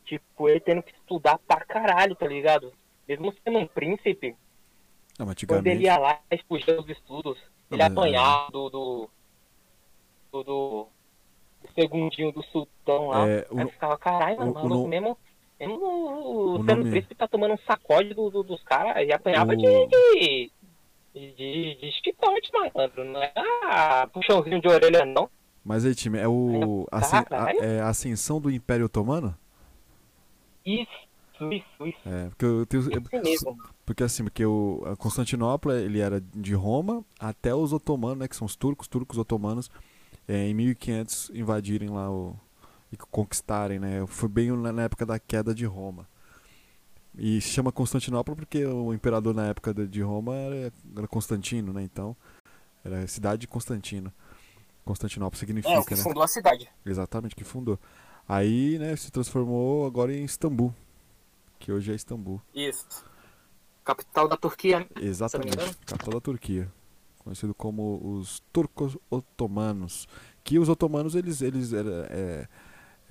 tipo, 0.05 0.49
ele 0.49 0.61
tendo 0.61 0.83
que 0.83 0.93
estudar 0.93 1.39
pra 1.39 1.65
caralho, 1.65 2.15
tá 2.17 2.27
ligado? 2.27 2.73
Mesmo 3.09 3.33
sendo 3.45 3.59
um 3.59 3.67
príncipe, 3.67 4.37
Não, 5.19 5.27
quando 5.47 5.67
ele 5.67 5.85
ia 5.85 5.97
lá 5.97 6.21
e 6.31 6.39
fugia 6.49 6.75
dos 6.77 6.89
estudos, 6.89 7.39
Não, 7.71 7.77
ele 7.79 7.83
mas- 7.83 7.93
apanhava 7.93 8.51
do, 8.51 8.69
do, 8.71 9.11
do, 10.33 10.43
do, 10.43 10.89
segundinho 11.75 12.33
do 12.33 12.43
sultão 12.45 13.09
lá. 13.09 13.29
É, 13.29 13.47
o- 13.51 13.59
Aí 13.61 13.69
ficava, 13.71 13.97
caralho, 13.97 14.39
mano, 14.39 14.75
o- 14.81 14.85
o 14.85 14.89
mesmo, 14.89 15.17
mesmo 15.59 15.77
o 15.77 16.57
sendo 16.65 16.77
nome- 16.79 16.91
príncipe 16.91 17.15
tá 17.15 17.27
tomando 17.29 17.55
um 17.55 17.59
sacode 17.67 18.13
do, 18.15 18.31
do- 18.31 18.43
dos 18.43 18.63
caras 18.65 19.07
e 19.07 19.13
apanhava 19.13 19.53
O- 19.53 19.57
de, 19.57 19.63
de, 19.87 20.51
de, 21.15 21.33
de, 21.33 21.75
de 21.77 21.93
chicote, 21.93 22.51
malandro. 22.53 23.05
Não 23.05 23.23
é 23.23 23.33
ah, 23.37 24.09
puxãozinho 24.13 24.61
de 24.61 24.69
orelha, 24.69 25.05
não. 25.05 25.29
Mas 25.65 25.85
aí, 25.87 25.95
time, 25.95 26.19
é 26.19 26.29
o. 26.29 26.87
Assim, 26.93 27.17
a, 27.17 27.53
é 27.65 27.81
a 27.81 27.89
ascensão 27.89 28.39
do 28.41 28.51
Império 28.51 28.85
Otomano? 28.87 29.35
Isso, 30.67 30.91
isso, 31.53 31.87
isso. 31.87 31.99
É, 32.09 32.29
porque 32.29 32.45
eu 32.45 32.67
tenho. 32.67 32.83
Isso. 33.25 33.57
Porque 33.87 34.03
assim, 34.03 34.25
porque 34.25 34.45
o 34.45 34.83
a 34.87 34.97
Constantinopla, 34.97 35.81
ele 35.81 36.01
era 36.01 36.21
de 36.21 36.55
Roma 36.55 37.05
até 37.19 37.55
os 37.55 37.73
otomanos, 37.73 38.19
né, 38.19 38.29
que 38.29 38.37
são 38.37 38.47
os 38.47 38.57
turcos, 38.57 38.89
turcos 38.89 39.19
otomanos, 39.19 39.71
é, 40.27 40.49
em 40.49 40.55
1500 40.55 41.31
invadirem 41.35 41.89
lá 41.91 42.11
o 42.11 42.35
e 42.95 42.97
conquistarem, 43.11 43.79
né? 43.79 44.07
Foi 44.07 44.29
bem 44.29 44.51
na 44.51 44.83
época 44.83 45.05
da 45.05 45.19
queda 45.19 45.55
de 45.55 45.65
Roma. 45.67 46.09
E 47.17 47.41
se 47.41 47.49
chama 47.51 47.71
Constantinopla 47.71 48.35
porque 48.35 48.65
o 48.65 48.93
imperador 48.93 49.35
na 49.35 49.47
época 49.47 49.73
de- 49.73 49.87
Roma 50.03 50.35
era, 50.35 50.73
Constantino, 51.07 51.73
né? 51.73 51.83
Então, 51.83 52.17
era 52.85 53.01
a 53.01 53.07
cidade 53.07 53.43
de 53.43 53.47
Constantino. 53.49 54.13
Constantinopla 54.85 55.37
É, 55.37 55.41
significa, 55.41 55.85
que 55.85 55.95
né? 55.95 56.03
fundou 56.03 56.23
a 56.23 56.29
cidade. 56.29 56.69
Exatamente, 56.85 57.37
que 57.37 57.45
fundou. 57.45 57.79
Aí, 58.29 58.79
né, 58.79 58.97
se 58.97 59.11
transformou 59.13 59.87
agora 59.87 60.13
em 60.13 60.25
Istambul, 60.25 60.75
que 61.59 61.71
hoje 61.73 61.93
é 61.93 61.95
Istambul. 61.95 62.41
Isso. 62.55 62.87
Capital 63.85 64.27
da 64.29 64.37
Turquia. 64.37 64.81
né? 64.81 64.87
Exatamente, 65.01 65.57
capital 65.87 66.15
da 66.15 66.21
Turquia, 66.21 66.71
conhecido 67.19 67.55
como 67.55 68.01
os 68.19 68.41
turcos 68.53 68.97
otomanos. 69.11 70.09
Que 70.43 70.59
os 70.59 70.69
otomanos 70.69 71.15
eles 71.15 71.41
eles 71.43 71.73
é, 71.73 72.49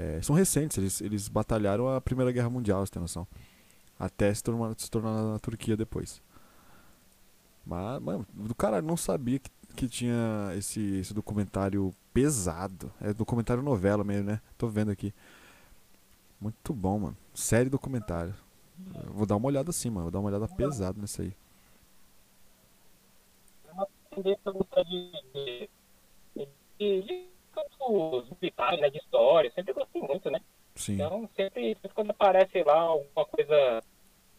é, 0.03 0.21
são 0.21 0.35
recentes, 0.35 0.77
eles, 0.77 1.01
eles 1.01 1.27
batalharam 1.29 1.87
a 1.87 2.01
Primeira 2.01 2.31
Guerra 2.31 2.49
Mundial, 2.49 2.85
você 2.85 2.91
tem 2.91 3.01
noção? 3.01 3.25
Até 3.97 4.33
se 4.33 4.43
tornar, 4.43 4.73
se 4.77 4.91
tornar 4.91 5.23
na 5.23 5.39
Turquia 5.39 5.77
depois. 5.77 6.21
Mas, 7.65 8.01
mano, 8.01 8.27
do 8.33 8.53
cara 8.53 8.81
não 8.81 8.97
sabia 8.97 9.39
que, 9.39 9.49
que 9.77 9.87
tinha 9.87 10.51
esse, 10.57 10.97
esse 10.97 11.13
documentário 11.13 11.93
pesado. 12.13 12.91
É 12.99 13.13
documentário 13.13 13.63
novela 13.63 14.03
mesmo, 14.03 14.25
né? 14.25 14.41
Tô 14.57 14.67
vendo 14.67 14.91
aqui. 14.91 15.13
Muito 16.41 16.73
bom, 16.73 16.99
mano. 16.99 17.17
Série 17.33 17.69
documentário. 17.69 18.35
Eu 19.05 19.13
Vou 19.13 19.25
dar 19.25 19.37
uma 19.37 19.47
olhada 19.47 19.69
assim, 19.69 19.89
mano. 19.89 20.03
Vou 20.03 20.11
dar 20.11 20.19
uma 20.19 20.27
olhada 20.27 20.47
pesada 20.49 20.99
nisso 20.99 21.21
aí. 21.21 21.33
tendência 24.13 24.41
a 24.45 24.51
gostar 24.51 24.83
de, 24.83 25.11
de, 25.33 25.69
de, 26.77 27.32
campos 27.53 28.29
militares, 28.41 28.79
né, 28.81 28.89
de 28.89 28.97
história. 28.97 29.51
Sempre 29.53 29.73
gostei 29.73 30.01
muito, 30.01 30.29
né? 30.31 30.39
Sim. 30.75 30.93
Então, 30.95 31.29
sempre, 31.35 31.73
sempre 31.75 31.89
quando 31.93 32.11
aparece 32.11 32.63
lá 32.63 32.79
alguma 32.79 33.25
coisa 33.25 33.81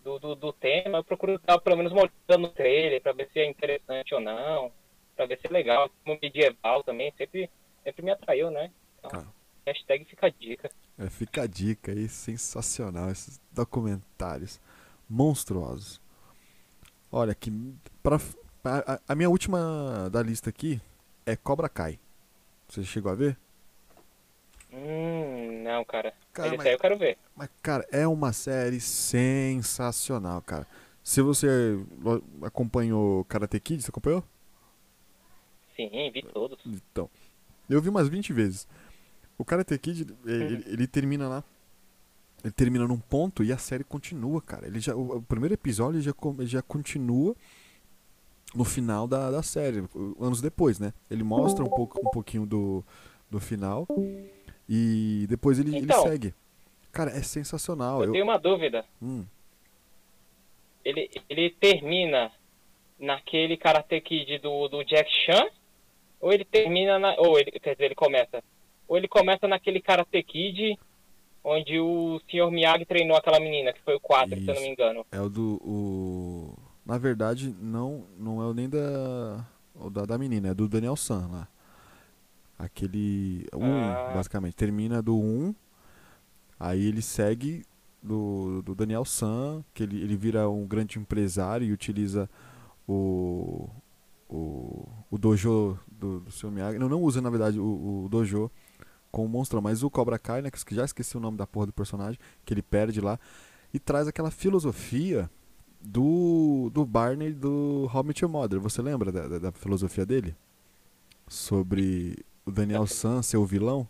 do, 0.03 0.19
do, 0.19 0.35
do 0.35 0.53
tema, 0.53 0.99
eu 0.99 1.05
procuro 1.05 1.39
dar 1.39 1.59
pelo 1.61 1.77
menos 1.77 1.93
uma 1.93 2.03
olhada 2.03 2.39
no 2.39 2.49
trailer 2.49 3.01
pra 3.01 3.13
ver 3.13 3.29
se 3.33 3.39
é 3.41 3.47
interessante 3.49 4.15
ou 4.15 4.21
não, 4.21 4.73
pra 5.17 5.27
ver 5.27 5.39
se 5.41 5.47
é 5.47 5.51
legal. 5.51 5.89
Como 6.05 6.19
medieval 6.21 6.83
também, 6.83 7.13
sempre, 7.17 7.49
sempre 7.83 8.03
me 8.03 8.11
atraiu, 8.11 8.51
né? 8.51 8.71
Então, 8.99 9.11
Cara. 9.11 9.27
hashtag 9.67 10.05
fica 10.05 10.27
a 10.27 10.31
dica. 10.31 10.71
É, 10.99 11.09
fica 11.09 11.43
a 11.43 11.47
dica 11.47 11.93
aí, 11.93 12.09
sensacional 12.09 13.11
esses 13.11 13.41
documentários 13.53 14.61
monstruosos. 15.09 16.01
Olha 17.11 17.35
que 17.35 17.51
para 18.03 18.17
a, 18.65 18.95
a- 18.95 19.01
a 19.09 19.15
minha 19.15 19.31
última 19.31 20.09
da 20.11 20.23
lista 20.23 20.51
aqui 20.51 20.81
é 21.25 21.37
Cobra 21.37 21.69
Kai. 21.69 21.99
Você 22.75 22.83
chegou 22.83 23.13
a 23.13 23.15
ver? 23.15 23.37
Hum, 24.73 25.63
não, 25.63 25.85
cara. 25.85 26.13
Cara, 26.33 26.57
mas- 26.57 26.67
aí 26.67 26.73
eu 26.73 26.79
quero 26.79 26.99
ver. 26.99 27.17
Mas 27.37 27.49
cara, 27.63 27.87
é 27.93 28.05
uma 28.07 28.33
série 28.33 28.81
sensacional, 28.81 30.43
cara. 30.43 30.67
Se 31.05 31.23
você 31.23 31.79
acompanhou 32.43 33.25
Karate 33.27 33.61
Kid, 33.61 33.83
você 33.83 33.91
acompanhou? 33.91 34.25
Sim, 35.77 36.11
vi 36.13 36.23
todos. 36.23 36.59
Então, 36.67 37.09
eu 37.71 37.81
vi 37.81 37.89
umas 37.89 38.09
20 38.09 38.33
vezes. 38.33 38.67
O 39.39 39.45
Karate 39.45 39.79
Kid, 39.79 40.07
ele, 40.25 40.45
ele- 40.45 40.65
ele 40.67 40.87
termina 40.89 41.29
lá. 41.29 41.45
Ele 42.43 42.53
termina 42.53 42.87
num 42.89 42.99
ponto 42.99 43.43
e 43.45 43.53
a 43.53 43.59
série 43.59 43.85
continua, 43.85 44.43
cara. 44.43 44.67
Ele 44.67 44.81
já, 44.81 44.95
o, 44.97 45.19
o 45.19 45.23
primeiro 45.23 45.55
episódio 45.55 46.01
já, 46.01 46.13
já 46.41 46.61
continua 46.63 47.37
no 48.55 48.65
final 48.65 49.07
da, 49.09 49.31
da 49.31 49.43
série, 49.43 49.83
anos 50.21 50.41
depois, 50.41 50.79
né? 50.79 50.93
Ele 51.11 51.23
mostra 51.25 51.65
um, 51.65 51.69
pouco, 51.69 51.99
um 52.07 52.11
pouquinho 52.11 52.47
do, 52.47 52.85
do 53.31 53.41
final 53.41 53.87
e 54.69 55.27
depois 55.29 55.59
ele, 55.59 55.71
ele 55.77 55.85
Então. 55.87 56.03
segue. 56.05 56.33
Cara, 56.93 57.11
é 57.11 57.23
sensacional. 57.23 58.01
Eu 58.01 58.07
Eu, 58.07 58.13
tenho 58.13 58.25
uma 58.25 58.39
dúvida. 58.39 58.85
hum, 59.03 59.25
Ele, 60.85 61.11
ele 61.29 61.51
termina 61.51 62.31
naquele 62.99 63.57
Karate 63.57 64.01
Kid 64.01 64.39
do, 64.39 64.69
do 64.69 64.85
Jack 64.85 65.11
Chan? 65.27 65.49
Ou 66.21 66.33
ele 66.33 66.45
termina 66.45 66.99
na. 66.99 67.15
Ou 67.19 67.39
ele, 67.39 67.51
quer 67.53 67.73
dizer, 67.73 67.87
ele 67.87 67.95
começa. 67.95 68.43
Ou 68.87 68.97
ele 68.97 69.09
começa 69.09 69.49
naquele 69.49 69.81
Karate 69.81 70.23
Kid 70.23 70.79
onde 71.43 71.79
o 71.79 72.21
Sr. 72.31 72.51
Miyagi 72.51 72.87
treinou 72.87 73.17
aquela 73.17 73.39
menina, 73.39 73.71
que 73.73 73.83
foi 73.83 73.95
o 73.97 74.01
4, 74.01 74.35
se 74.41 74.49
eu 74.49 74.55
não 74.55 74.63
me 74.63 74.69
engano. 74.69 75.05
é 75.13 75.21
o 75.21 75.29
do. 75.29 75.61
O... 75.63 76.24
Na 76.85 76.99
verdade, 76.99 77.55
não, 77.61 78.05
não 78.19 78.43
é 78.43 78.47
o 78.47 78.53
nem 78.55 78.69
da, 78.69 79.45
o 79.75 79.89
da, 79.89 80.05
da 80.05 80.19
menina, 80.19 80.49
é 80.49 80.55
do 80.55 80.69
Daniel 80.69 80.97
San 80.97 81.29
lá. 81.31 81.49
Aquele. 82.59 83.47
1, 83.53 83.65
Ah. 83.65 84.13
basicamente. 84.15 84.55
Termina 84.55 85.03
do 85.03 85.17
1, 85.17 85.55
aí 86.61 86.85
ele 86.87 87.03
segue 87.03 87.65
do, 88.03 88.63
do 88.63 88.75
Daniel 88.75 89.05
San, 89.05 89.65
que 89.73 89.83
ele, 89.83 90.01
ele 90.01 90.17
vira 90.17 90.49
um 90.49 90.67
grande 90.67 90.99
empresário 90.99 91.67
e 91.67 91.73
utiliza 91.73 92.29
o. 92.87 93.69
O, 94.27 94.89
o 95.11 95.19
dojo 95.19 95.79
do, 95.87 96.21
do 96.21 96.31
seu 96.33 96.51
Miyagi. 96.51 96.79
Não, 96.79 96.89
não 96.89 97.01
usa, 97.01 97.21
na 97.21 97.31
verdade, 97.31 97.61
o, 97.61 98.05
o 98.05 98.09
dojo 98.09 98.51
com 99.13 99.25
o 99.25 99.29
monstrão, 99.29 99.61
mas 99.61 99.85
o 99.85 99.91
Cobra 99.91 100.19
Kai, 100.19 100.43
né? 100.43 100.51
Que 100.51 100.75
já 100.75 100.85
esqueci 100.85 101.17
o 101.17 101.21
nome 101.21 101.37
da 101.37 101.47
porra 101.47 101.67
do 101.67 101.73
personagem, 101.73 102.19
que 102.45 102.53
ele 102.53 102.63
perde 102.63 103.01
lá. 103.01 103.19
E 103.73 103.79
traz 103.79 104.09
aquela 104.09 104.31
filosofia 104.33 105.31
do, 105.87 106.71
do 106.73 106.85
Barney 106.85 107.33
do 107.33 107.89
How 107.93 108.03
I 108.03 108.07
Met 108.07 108.25
Your 108.25 108.33
Mother. 108.33 108.59
Você 108.61 108.81
lembra 108.81 109.13
da, 109.13 109.29
da, 109.29 109.39
da 109.39 109.53
filosofia 109.53 110.07
dele? 110.07 110.35
Sobre 111.29 112.17
o 112.45 112.51
Daniel 112.51 112.87
San 112.87 113.23
ser 113.23 113.37
o 113.37 113.45
vilão? 113.45 113.87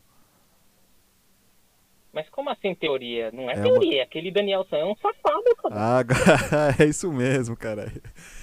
Mas 2.13 2.29
como 2.31 2.49
assim 2.51 2.75
teoria? 2.75 3.31
Não 3.33 3.51
é, 3.51 3.55
É 3.55 3.57
uma- 3.57 3.63
teoria, 3.65 4.03
aquele 4.05 4.31
Daniel 4.31 4.65
San 4.71 4.77
é 4.77 4.85
um 4.85 4.95
safado, 4.97 5.57
cara. 5.57 5.75
Ah, 5.77 6.03
é 6.81 6.85
isso 6.85 7.13
mesmo, 7.13 7.57
cara. 7.57 7.93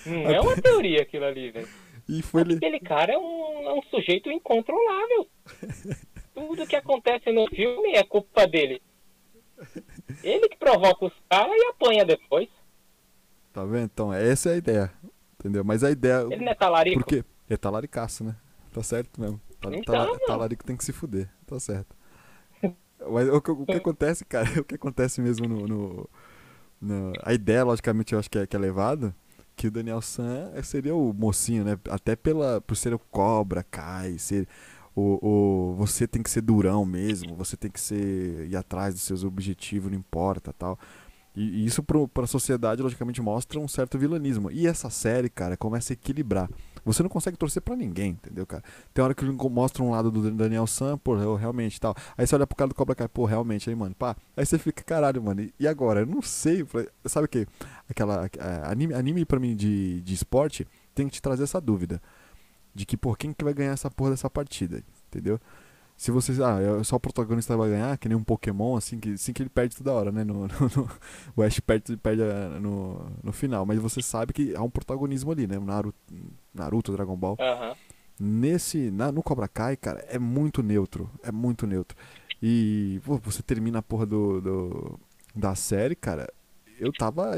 Não 0.05 0.29
é 0.29 0.41
uma 0.41 0.55
teoria 0.61 1.01
aquilo 1.01 1.25
ali, 1.25 1.51
velho. 1.51 1.67
E 2.09 2.21
foi 2.21 2.41
ele. 2.41 2.55
Aquele 2.55 2.79
cara 2.79 3.13
é 3.13 3.17
um, 3.17 3.69
é 3.69 3.73
um 3.73 3.81
sujeito 3.83 4.29
incontrolável. 4.29 5.27
Tudo 6.35 6.67
que 6.67 6.75
acontece 6.75 7.31
no 7.31 7.47
filme 7.47 7.93
é 7.93 8.03
culpa 8.03 8.45
dele. 8.45 8.81
Ele 10.23 10.49
que 10.49 10.57
provoca 10.57 11.05
os 11.05 11.13
caras 11.29 11.53
e 11.55 11.65
apanha 11.67 12.03
depois. 12.03 12.49
Tá 13.53 13.63
vendo? 13.65 13.85
Então, 13.93 14.13
essa 14.13 14.49
é 14.49 14.53
a 14.53 14.57
ideia. 14.57 14.91
Entendeu? 15.39 15.63
Mas 15.63 15.83
a 15.83 15.91
ideia. 15.91 16.21
Ele 16.29 16.45
não 16.45 16.51
é 16.51 16.55
talarico. 16.55 16.99
Por 16.99 17.05
quê? 17.07 17.23
É 17.49 17.57
talaricaço, 17.57 18.23
né? 18.23 18.35
Tá 18.71 18.81
certo 18.81 19.19
mesmo. 19.19 19.39
Tal- 19.59 19.73
Então, 19.73 19.93
tala- 19.93 20.07
mano. 20.07 20.19
talarico 20.25 20.63
tem 20.63 20.75
que 20.77 20.85
se 20.85 20.91
fuder. 20.93 21.29
Tá 21.45 21.59
certo. 21.59 21.95
Mas 23.11 23.27
o, 23.29 23.41
que- 23.41 23.51
o 23.51 23.65
que 23.65 23.73
acontece, 23.73 24.23
cara, 24.25 24.47
o 24.61 24.63
que 24.63 24.75
acontece 24.75 25.21
mesmo 25.21 25.47
no. 25.47 25.67
no- 25.67 26.09
no- 26.81 27.13
a 27.23 27.33
ideia, 27.33 27.63
logicamente, 27.63 28.13
eu 28.13 28.19
acho 28.19 28.29
que 28.29 28.39
é, 28.39 28.47
que 28.47 28.55
é 28.55 28.59
levado. 28.59 29.13
Que 29.55 29.67
o 29.67 29.71
Daniel 29.71 30.01
San 30.01 30.51
seria 30.63 30.95
o 30.95 31.13
mocinho, 31.13 31.63
né? 31.65 31.77
Até 31.89 32.15
pela, 32.15 32.61
por 32.61 32.75
ser 32.75 32.93
o 32.93 32.99
cobra, 32.99 33.63
cai, 33.63 34.17
ser. 34.17 34.47
O, 34.95 35.19
o, 35.71 35.75
você 35.75 36.05
tem 36.07 36.21
que 36.21 36.29
ser 36.29 36.41
durão 36.41 36.85
mesmo, 36.85 37.35
você 37.35 37.55
tem 37.55 37.71
que 37.71 37.79
ser 37.79 38.47
ir 38.49 38.55
atrás 38.57 38.93
dos 38.93 39.03
seus 39.03 39.23
objetivos, 39.23 39.89
não 39.91 39.97
importa 39.97 40.51
tal. 40.53 40.77
E, 41.35 41.65
isso 41.65 41.81
pro, 41.81 42.07
pra 42.07 42.27
sociedade, 42.27 42.81
logicamente, 42.81 43.21
mostra 43.21 43.59
um 43.59 43.67
certo 43.67 43.97
vilanismo. 43.97 44.51
E 44.51 44.67
essa 44.67 44.89
série, 44.89 45.29
cara, 45.29 45.55
começa 45.55 45.93
a 45.93 45.95
equilibrar. 45.95 46.49
Você 46.83 47.03
não 47.03 47.09
consegue 47.09 47.37
torcer 47.37 47.61
pra 47.61 47.75
ninguém, 47.75 48.11
entendeu, 48.11 48.45
cara? 48.45 48.63
Tem 48.93 49.03
hora 49.03 49.13
que 49.13 49.23
ele 49.23 49.31
mostra 49.49 49.83
um 49.83 49.91
lado 49.91 50.09
do 50.11 50.31
Daniel 50.31 50.65
San, 50.65 50.97
pô, 50.97 51.15
realmente 51.35 51.79
tal. 51.79 51.95
Aí 52.17 52.25
você 52.25 52.35
olha 52.35 52.47
pro 52.47 52.55
cara 52.55 52.67
do 52.69 52.75
Cobra 52.75 52.95
Kai, 52.95 53.07
pô, 53.07 53.25
realmente, 53.25 53.69
aí, 53.69 53.75
mano, 53.75 53.93
pá. 53.95 54.15
Aí 54.35 54.45
você 54.45 54.57
fica, 54.57 54.83
caralho, 54.83 55.21
mano, 55.21 55.47
e- 55.59 55.67
agora? 55.67 56.01
Eu 56.01 56.05
não 56.07 56.21
sei. 56.21 56.65
Sabe 57.05 57.25
o 57.25 57.29
que? 57.29 57.47
Aquela. 57.89 58.29
anime, 58.63 58.93
anime 58.93 59.25
pra 59.25 59.39
mim 59.39 59.55
de, 59.55 60.01
de 60.01 60.13
esporte 60.13 60.67
tem 60.93 61.07
que 61.07 61.13
te 61.13 61.21
trazer 61.21 61.43
essa 61.43 61.61
dúvida. 61.61 62.01
De 62.73 62.85
que, 62.85 62.97
pô, 62.97 63.15
quem 63.15 63.33
que 63.33 63.43
vai 63.43 63.53
ganhar 63.53 63.71
essa 63.73 63.89
porra 63.91 64.11
dessa 64.11 64.29
partida? 64.29 64.83
Entendeu? 65.09 65.39
Se 66.01 66.09
você. 66.09 66.31
Ah, 66.43 66.57
é 66.79 66.83
só 66.83 66.95
o 66.95 66.99
protagonista 66.99 67.55
vai 67.55 67.69
ganhar, 67.69 67.95
que 67.95 68.09
nem 68.09 68.17
um 68.17 68.23
Pokémon, 68.23 68.75
assim, 68.75 68.99
que, 68.99 69.11
assim 69.13 69.31
que 69.31 69.43
ele 69.43 69.49
perde 69.51 69.77
toda 69.77 69.93
hora, 69.93 70.11
né? 70.11 70.23
No, 70.23 70.47
no- 70.49 70.71
no- 70.75 70.89
o 71.35 71.43
Ash 71.43 71.59
perde, 71.59 71.95
perde 71.95 72.23
ah, 72.23 72.59
no, 72.59 73.05
no 73.23 73.31
final. 73.31 73.67
Mas 73.67 73.77
você 73.77 74.01
sabe 74.01 74.33
que 74.33 74.55
há 74.55 74.63
um 74.63 74.69
protagonismo 74.69 75.31
ali, 75.31 75.45
né? 75.45 75.59
O 75.59 75.63
Naruto, 75.63 75.95
Naruto 76.51 76.91
Dragon 76.91 77.15
Ball. 77.15 77.37
Nesse. 78.19 78.89
Na, 78.89 79.11
no 79.11 79.21
Cobra 79.21 79.47
Kai, 79.47 79.77
cara, 79.77 80.03
é 80.09 80.17
muito 80.17 80.63
neutro. 80.63 81.07
É 81.21 81.31
muito 81.31 81.67
neutro. 81.67 81.95
E 82.41 82.99
pô, 83.05 83.19
você 83.19 83.43
termina 83.43 83.77
a 83.77 83.83
porra 83.83 84.07
do, 84.07 84.41
do- 84.41 84.99
da 85.35 85.53
série, 85.53 85.95
cara. 85.95 86.27
Eu 86.79 86.91
tava. 86.91 87.35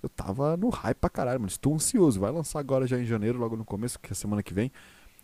Eu 0.00 0.08
tava 0.10 0.56
no 0.56 0.68
hype 0.68 0.98
pra 0.98 1.10
caralho, 1.10 1.40
mano. 1.40 1.50
Estou 1.50 1.74
ansioso. 1.74 2.20
Vai 2.20 2.30
lançar 2.30 2.60
agora 2.60 2.86
já 2.86 3.00
em 3.00 3.04
janeiro, 3.04 3.36
logo 3.36 3.56
no 3.56 3.64
começo, 3.64 3.98
que 3.98 4.12
é 4.12 4.14
semana 4.14 4.44
que 4.44 4.54
vem. 4.54 4.70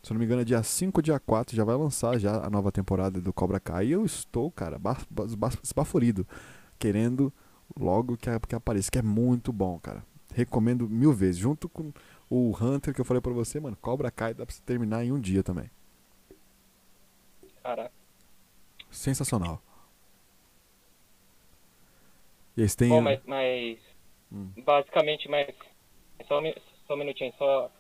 Se 0.03 0.13
eu 0.13 0.15
não 0.15 0.19
me 0.19 0.25
engano, 0.25 0.43
é 0.43 0.45
dia 0.45 0.63
5 0.63 1.01
dia 1.01 1.19
4, 1.21 1.55
já 1.55 1.65
vai 1.65 1.77
lançar 1.77 2.19
já 2.19 2.45
a 2.45 2.51
nova 2.51 2.73
temporada 2.73 3.21
do 3.21 3.33
Cobra 3.33 3.61
Kai. 3.61 3.87
E 3.87 3.93
eu 3.93 4.05
estou, 4.05 4.51
cara, 4.51 4.79
ba- 4.79 4.97
ba- 5.09 5.27
ba- 5.37 5.51
esbaforido. 5.63 6.27
Querendo 6.79 7.33
logo 7.79 8.17
que, 8.17 8.29
que 8.49 8.55
apareça, 8.55 8.91
que 8.91 8.99
é 8.99 9.03
muito 9.03 9.53
bom, 9.53 9.79
cara. 9.79 10.05
Recomendo 10.35 10.89
mil 10.89 11.13
vezes. 11.13 11.37
Junto 11.37 11.69
com 11.69 11.93
o 12.29 12.53
Hunter 12.61 12.93
que 12.93 13.01
eu 13.01 13.05
falei 13.05 13.21
pra 13.21 13.33
você, 13.33 13.61
mano, 13.61 13.77
Cobra 13.81 14.11
Kai 14.11 14.35
dá 14.35 14.45
pra 14.45 14.55
você 14.55 14.63
terminar 14.63 15.05
em 15.05 15.13
um 15.13 15.21
dia 15.21 15.43
também. 15.43 15.71
Caraca. 17.63 17.93
Sensacional. 18.91 19.63
E 22.57 22.61
eles 22.61 22.75
têm. 22.75 22.89
Bom, 22.89 23.01
mas, 23.01 23.21
mas 23.25 23.79
Hum. 24.33 24.49
Basicamente, 24.65 25.29
mas. 25.29 25.55
Só, 26.27 26.41
só 26.87 26.95
um 26.95 26.99
minutinho, 26.99 27.33
só, 27.37 27.71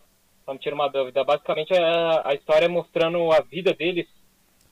só 0.44 0.52
me 0.52 0.58
tira 0.58 0.74
uma 0.74 0.88
dúvida. 0.88 1.24
Basicamente, 1.24 1.72
a, 1.74 2.28
a 2.28 2.34
história 2.34 2.66
é 2.66 2.68
mostrando 2.68 3.30
a 3.32 3.40
vida 3.40 3.72
deles 3.74 4.06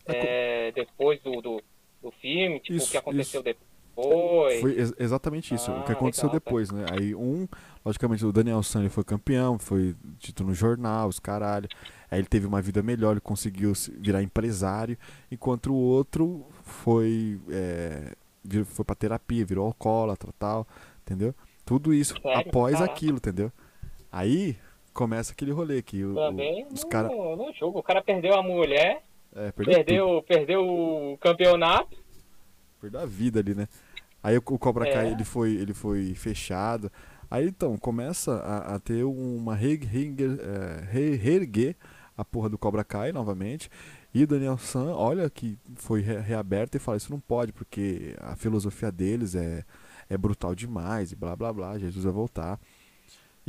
é, 0.07 0.73
depois 0.73 1.21
do, 1.23 1.41
do, 1.41 1.63
do 2.03 2.11
filme, 2.21 2.61
tipo, 2.61 2.77
Isso, 2.77 2.89
o 2.89 2.91
que 2.91 2.97
aconteceu 2.97 3.41
isso. 3.41 3.45
depois. 3.45 4.61
Foi 4.61 4.73
ex- 4.73 4.95
exatamente 4.99 5.55
isso, 5.55 5.71
o 5.71 5.83
que 5.85 5.93
Ah, 5.93 5.95
aconteceu 5.95 6.29
legal, 6.29 6.41
cara. 6.41 6.45
depois, 6.45 6.71
né? 6.71 6.87
Aí 6.91 7.15
um, 7.15 7.47
logicamente, 7.85 8.25
o 8.25 8.33
Daniel 8.33 8.63
San 8.63 8.89
foi 8.89 9.05
campeão, 9.05 9.59
foi 9.59 9.95
título 10.19 10.49
no 10.51 10.55
jornal, 10.55 11.09
os 11.09 11.19
caralho. 11.19 11.69
Aí 12.11 12.19
ele 12.19 12.27
teve 12.27 12.47
uma 12.47 12.63
vida 12.63 12.83
melhor, 12.83 13.13
ele 13.13 13.21
conseguiu 13.21 13.75
se- 13.75 13.91
virar 13.93 14.23
empresário, 14.23 14.97
enquanto 15.31 15.71
o 15.73 15.77
outro 15.77 16.47
foi 16.63 17.39
é, 17.51 18.15
foi 18.65 18.85
pra 18.85 18.95
terapia, 18.97 19.45
virou 19.45 19.67
alcoólatra 19.67 20.33
tal, 20.39 20.67
entendeu? 21.03 21.35
Tudo 21.65 21.93
isso 21.93 22.15
Sério? 22.21 22.41
após 22.49 22.81
Caraca. 22.81 22.93
aquilo, 22.93 23.19
entendeu? 23.19 23.53
Aí 24.11 24.57
começa 24.93 25.33
aquele 25.33 25.53
rolê 25.53 25.83
que 25.83 26.05
o, 26.05 26.15
Também 26.15 26.65
o- 26.65 26.73
os 26.73 26.83
no, 26.83 26.89
caras 26.89 27.11
no 27.13 27.53
jogo. 27.59 27.79
O 27.79 27.83
cara 27.83 28.03
perdeu 28.03 28.35
a 28.35 28.43
mulher, 28.43 29.03
é, 29.35 29.51
perdeu, 29.53 29.75
perdeu, 29.77 30.25
perdeu 30.27 30.67
o 30.69 31.19
campeonato. 31.19 31.97
perdeu 32.81 33.01
a 33.01 33.07
vida 33.07 33.41
ali, 33.41 33.55
né? 33.55 33.69
Aí 34.23 34.37
o, 34.37 34.43
o 34.45 34.59
Cobra 34.59 34.87
É. 34.89 34.93
Kai 34.93 35.13
ele 35.13 35.25
foi, 35.25 35.53
ele 35.55 35.73
foi 35.75 36.15
fechado. 36.15 36.91
Aí 37.31 37.47
então 37.47 37.77
começa 37.79 38.33
a, 38.37 38.75
a 38.75 38.79
ter 38.81 39.05
uma 39.05 39.55
é, 40.25 40.85
re- 40.91 41.15
reerguer 41.17 41.77
a 42.17 42.25
porra 42.25 42.49
do 42.49 42.59
Cobra 42.59 42.83
Kai 42.85 43.13
novamente. 43.13 43.71
E 44.13 44.25
o 44.25 44.27
Daniel 44.27 44.59
San, 44.59 44.93
olha 44.95 45.31
que 45.31 45.57
foi 45.77 46.01
re- 46.01 46.19
reaberto 46.19 46.77
e 46.77 46.81
fala: 46.81 46.97
Isso 46.97 47.13
não 47.13 47.21
pode, 47.21 47.53
porque 47.53 48.15
a 48.21 48.35
filosofia 48.35 48.91
deles 48.91 49.37
é, 49.37 49.65
é 50.09 50.19
brutal 50.19 50.53
demais 50.55 51.13
e 51.13 51.17
blá 51.17 51.37
blá 51.37 51.53
blá. 51.53 51.79
Jesus 51.79 52.05
vai 52.05 52.13
voltar. 52.13 52.59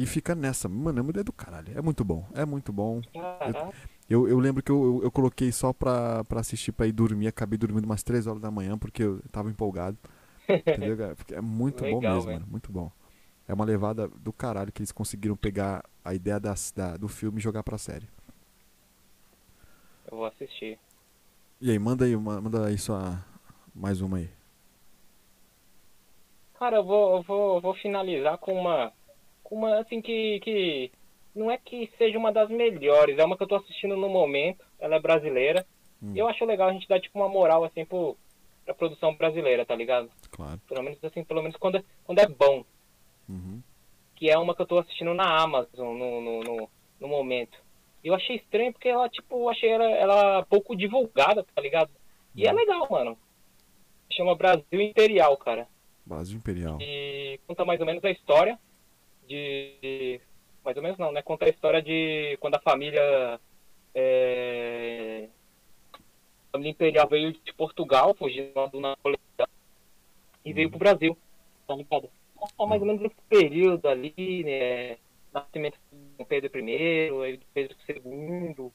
E 0.02 0.06
fica 0.08 0.34
nessa, 0.34 0.68
mano, 0.68 0.98
é 0.98 1.02
uma 1.04 1.12
ideia 1.12 1.24
do 1.24 1.32
caralho. 1.32 1.78
É 1.78 1.80
muito 1.80 2.04
bom, 2.04 2.28
é 2.34 2.44
muito 2.44 2.74
bom. 2.74 3.02
Caraca. 3.14 3.72
Eu, 4.10 4.28
eu 4.28 4.40
lembro 4.40 4.64
que 4.64 4.72
eu, 4.72 4.84
eu, 4.84 5.04
eu 5.04 5.12
coloquei 5.12 5.52
só 5.52 5.72
pra, 5.72 6.24
pra 6.24 6.40
assistir 6.40 6.72
pra 6.72 6.88
ir 6.88 6.92
dormir. 6.92 7.28
Acabei 7.28 7.56
dormindo 7.56 7.86
umas 7.86 8.02
3 8.02 8.26
horas 8.26 8.42
da 8.42 8.50
manhã 8.50 8.80
porque 8.80 9.04
eu 9.04 9.22
tava 9.32 9.52
empolgado. 9.52 9.96
Entendeu, 10.50 10.98
cara? 10.98 11.16
Porque 11.16 11.36
é 11.36 11.40
muito 11.42 11.86
bom 11.86 11.98
Legal, 11.98 12.16
mesmo, 12.16 12.30
velho. 12.30 12.40
mano. 12.40 12.48
Muito 12.50 12.72
bom. 12.72 12.92
É 13.48 13.54
uma 13.54 13.64
levada 13.64 14.08
do 14.08 14.34
caralho 14.34 14.72
que 14.72 14.82
eles 14.82 14.92
conseguiram 14.92 15.36
pegar 15.36 15.84
a 16.04 16.16
ideia 16.16 16.40
das, 16.40 16.74
da, 16.76 16.98
do 16.98 17.08
filme 17.08 17.38
e 17.38 17.42
jogar 17.44 17.62
pra 17.62 17.78
série. 17.78 18.08
Eu 20.12 20.18
vou 20.18 20.26
assistir. 20.26 20.80
E 21.62 21.70
aí, 21.70 21.78
manda 21.78 22.06
aí, 22.06 22.18
manda 22.18 22.66
aí 22.66 22.78
sua. 22.80 23.24
Mais 23.76 24.02
uma 24.02 24.18
aí. 24.18 24.32
Cara, 26.58 26.78
eu 26.78 26.84
vou, 26.84 27.18
eu 27.18 27.24
vou, 27.24 27.56
eu 27.58 27.62
vou 27.62 27.74
finalizar 27.76 28.38
com 28.40 28.54
uma. 28.54 28.92
Uma, 29.52 29.80
assim, 29.80 30.02
que, 30.02 30.40
que. 30.40 30.92
Não 31.36 31.52
é 31.52 31.58
que 31.58 31.92
seja 31.98 32.18
uma 32.18 32.32
das 32.32 32.50
melhores, 32.50 33.20
é 33.20 33.26
uma 33.26 33.36
que 33.36 33.44
eu 33.44 33.48
tô 33.48 33.56
assistindo 33.56 33.98
no 33.98 34.08
momento. 34.08 34.66
Ela 34.80 34.96
é 34.96 35.00
brasileira. 35.00 35.66
Hum. 36.02 36.14
E 36.16 36.20
eu 36.20 36.28
acho 36.28 36.46
legal 36.46 36.70
a 36.70 36.74
gente 36.74 36.88
dar, 36.88 37.02
tipo, 37.02 37.20
uma 37.20 37.28
moral, 37.28 37.66
assim, 37.66 37.86
pro, 37.86 38.18
pra 38.66 38.74
produção 38.74 39.14
brasileira, 39.14 39.66
tá 39.66 39.76
ligado? 39.76 40.10
Claro. 40.32 40.60
Pelo 40.68 40.84
menos, 40.84 41.04
assim, 41.04 41.24
pelo 41.24 41.42
menos 41.42 41.58
quando 41.58 41.78
é, 41.78 41.84
quando 42.06 42.20
é 42.20 42.28
bom. 42.28 42.64
Uhum. 43.28 43.62
Que 44.16 44.30
é 44.30 44.38
uma 44.38 44.56
que 44.56 44.62
eu 44.62 44.66
tô 44.66 44.80
assistindo 44.80 45.14
na 45.14 45.42
Amazon 45.42 45.98
no, 45.98 46.22
no, 46.22 46.44
no, 46.44 46.70
no 47.00 47.08
momento. 47.08 47.58
E 48.04 48.08
eu 48.08 48.16
achei 48.16 48.38
estranho 48.38 48.72
porque 48.72 48.88
ela, 48.88 49.10
tipo, 49.10 49.50
achei 49.50 49.70
ela, 49.70 49.90
ela 49.90 50.46
pouco 50.46 50.76
divulgada, 50.76 51.46
tá 51.54 51.62
ligado? 51.62 51.92
E 52.34 52.48
é 52.48 52.54
legal, 52.54 52.88
mano. 52.90 53.18
Chama 54.12 54.36
Brasil 54.36 54.82
Imperial, 54.82 55.36
cara. 55.38 55.68
Brasil 56.06 56.38
Imperial. 56.38 56.78
E 56.82 57.40
conta 57.46 57.66
mais 57.66 57.80
ou 57.80 57.86
menos 57.86 58.04
a 58.04 58.12
história 58.12 58.58
de. 59.28 59.76
de- 59.82 60.22
mais 60.64 60.78
ou 60.78 60.84
menos 60.84 60.98
não, 61.00 61.12
né? 61.12 61.22
Conta 61.22 61.46
a 61.46 61.50
história 61.50 61.82
de 61.82 62.38
quando 62.40 62.56
a 62.56 62.60
família. 62.60 63.40
é, 63.96 65.28
a 66.50 66.52
família 66.52 66.72
imperial 66.72 67.08
veio 67.08 67.32
de 67.34 67.54
Portugal, 67.54 68.14
fugindo 68.14 68.68
do 68.68 68.80
Napoleão, 68.80 69.20
e 70.44 70.54
veio 70.54 70.70
pro 70.70 70.80
Brasil, 70.80 71.18
tá 71.68 71.76
ligado? 71.76 72.10
Conta 72.36 72.66
mais 72.66 72.82
ou 72.82 72.88
menos 72.88 73.04
esse 73.04 73.16
período 73.30 73.88
ali, 73.88 74.44
né? 74.44 74.98
Nascimento 75.34 75.78
do 76.18 76.26
Pedro 76.26 76.52
I, 76.60 77.40
Pedro 77.54 77.76
II. 77.88 78.72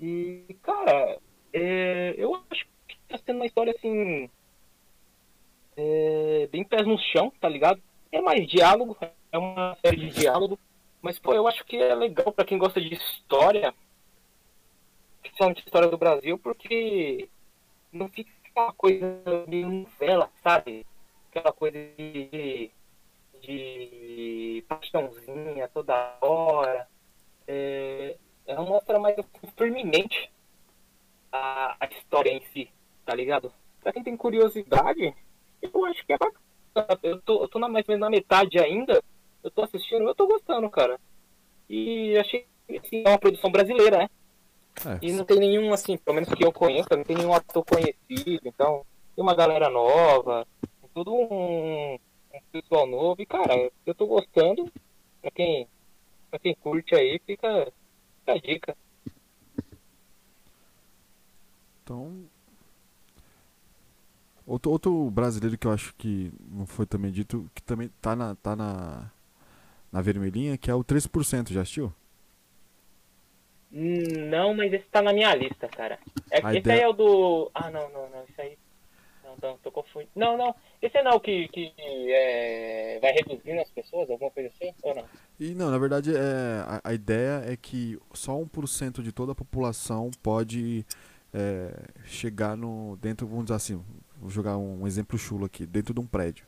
E, 0.00 0.56
cara, 0.62 1.18
é, 1.52 2.14
eu 2.16 2.34
acho 2.50 2.64
que 2.88 2.96
tá 3.08 3.18
sendo 3.18 3.36
uma 3.36 3.46
história 3.46 3.74
assim 3.76 4.28
é, 5.76 6.48
bem 6.50 6.64
pés 6.64 6.86
no 6.86 6.98
chão, 6.98 7.32
tá 7.40 7.48
ligado? 7.48 7.82
É 8.10 8.20
mais 8.20 8.46
diálogo, 8.46 8.96
é 9.32 9.38
uma 9.38 9.74
série 9.84 9.96
de 9.96 10.10
diálogo, 10.10 10.58
mas 11.00 11.18
pô, 11.18 11.32
eu 11.34 11.48
acho 11.48 11.64
que 11.64 11.76
é 11.76 11.94
legal 11.94 12.30
pra 12.32 12.44
quem 12.44 12.58
gosta 12.58 12.80
de 12.80 12.94
história, 12.94 13.74
principalmente 15.22 15.64
história 15.64 15.88
do 15.88 15.96
Brasil, 15.96 16.38
porque 16.38 17.28
não 17.90 18.08
fica 18.08 18.30
aquela 18.44 18.72
coisa 18.74 19.22
meio 19.48 19.68
novela, 19.68 20.30
sabe? 20.42 20.86
Aquela 21.30 21.52
coisa 21.52 21.78
de, 21.96 22.70
de 23.40 24.64
paixãozinha 24.68 25.66
toda 25.68 26.18
hora. 26.20 26.86
É, 27.48 28.16
ela 28.46 28.62
mostra 28.62 28.98
mais 28.98 29.16
firmemente 29.56 30.30
a, 31.32 31.76
a 31.80 31.86
história 31.86 32.30
em 32.30 32.42
si, 32.52 32.70
tá 33.06 33.14
ligado? 33.14 33.52
Pra 33.80 33.92
quem 33.92 34.02
tem 34.02 34.16
curiosidade, 34.16 35.14
eu 35.62 35.84
acho 35.86 36.04
que 36.04 36.12
é 36.12 36.18
bacana. 36.18 36.42
Eu 37.02 37.20
tô, 37.20 37.42
eu 37.42 37.48
tô 37.48 37.58
na, 37.58 37.68
mais 37.68 37.88
ou 37.88 37.92
menos 37.92 38.00
na 38.00 38.10
metade 38.10 38.58
ainda. 38.58 39.02
Eu 39.42 39.50
tô 39.50 39.62
assistindo, 39.62 40.04
eu 40.04 40.14
tô 40.14 40.26
gostando, 40.26 40.68
cara. 40.70 40.98
E 41.68 42.16
achei 42.16 42.46
assim, 42.70 43.02
é 43.04 43.08
uma 43.08 43.18
produção 43.18 43.50
brasileira, 43.50 43.98
né? 43.98 44.08
É, 44.86 44.98
E 45.02 45.12
não 45.12 45.24
tem 45.24 45.38
nenhum, 45.38 45.72
assim, 45.72 45.96
pelo 45.96 46.14
menos 46.14 46.32
que 46.32 46.44
eu 46.44 46.52
conheça, 46.52 46.96
não 46.96 47.04
tem 47.04 47.16
nenhum 47.16 47.34
ator 47.34 47.64
conhecido, 47.64 48.40
então 48.44 48.84
tem 49.14 49.22
uma 49.22 49.34
galera 49.34 49.68
nova, 49.68 50.46
todo 50.94 51.12
um, 51.12 51.94
um 51.94 52.40
pessoal 52.50 52.86
novo. 52.86 53.20
E, 53.20 53.26
cara, 53.26 53.70
eu 53.84 53.94
tô 53.94 54.06
gostando. 54.06 54.70
Pra 55.20 55.30
quem, 55.30 55.68
pra 56.30 56.38
quem 56.38 56.54
curte 56.56 56.94
aí, 56.94 57.20
fica, 57.24 57.72
fica 58.20 58.32
a 58.32 58.38
dica. 58.38 58.76
Então. 61.82 62.24
Outro, 64.44 64.72
outro 64.72 65.10
brasileiro 65.10 65.56
que 65.56 65.66
eu 65.66 65.70
acho 65.70 65.94
que 65.94 66.32
não 66.50 66.66
foi 66.66 66.84
também 66.84 67.12
dito, 67.12 67.48
que 67.54 67.62
também 67.62 67.88
tá 68.00 68.16
na, 68.16 68.34
tá 68.34 68.56
na, 68.56 69.10
na 69.92 70.00
vermelhinha, 70.00 70.56
que 70.56 70.70
é 70.70 70.74
o 70.74 70.82
3%, 70.82 71.52
já 71.52 71.60
assistiu? 71.60 71.92
Não, 73.70 74.54
mas 74.54 74.72
esse 74.72 74.84
tá 74.90 75.00
na 75.00 75.12
minha 75.12 75.34
lista, 75.34 75.68
cara. 75.68 75.98
É, 76.30 76.38
esse 76.38 76.58
ideia- 76.58 76.78
aí 76.80 76.84
é 76.84 76.88
o 76.88 76.92
do. 76.92 77.50
Ah, 77.54 77.70
não, 77.70 77.88
não, 77.90 78.10
não. 78.10 78.24
Esse 78.28 78.40
aí. 78.40 78.58
Não, 79.24 79.36
não, 79.50 79.56
tô 79.58 79.72
confundindo. 79.72 80.10
Não, 80.14 80.36
não. 80.36 80.54
Esse 80.80 80.98
é 80.98 81.02
não 81.02 81.18
que, 81.18 81.48
que 81.48 81.72
é, 81.78 82.98
vai 83.00 83.12
reduzindo 83.12 83.60
as 83.62 83.70
pessoas, 83.70 84.10
alguma 84.10 84.30
coisa 84.30 84.50
assim? 84.50 84.74
Ou 84.82 84.94
não? 84.94 85.04
E 85.40 85.54
não, 85.54 85.70
na 85.70 85.78
verdade, 85.78 86.14
é, 86.14 86.20
a, 86.66 86.80
a 86.90 86.92
ideia 86.92 87.42
é 87.46 87.56
que 87.56 87.98
só 88.12 88.36
1% 88.38 89.00
de 89.00 89.10
toda 89.10 89.32
a 89.32 89.34
população 89.34 90.10
pode 90.22 90.84
é, 91.32 91.72
chegar 92.04 92.56
no. 92.58 92.98
dentro, 93.00 93.26
vamos 93.26 93.44
dizer 93.46 93.54
assim, 93.56 93.82
vou 94.20 94.28
jogar 94.28 94.58
um 94.58 94.86
exemplo 94.86 95.16
chulo 95.16 95.46
aqui, 95.46 95.64
dentro 95.64 95.94
de 95.94 96.00
um 96.00 96.06
prédio. 96.06 96.44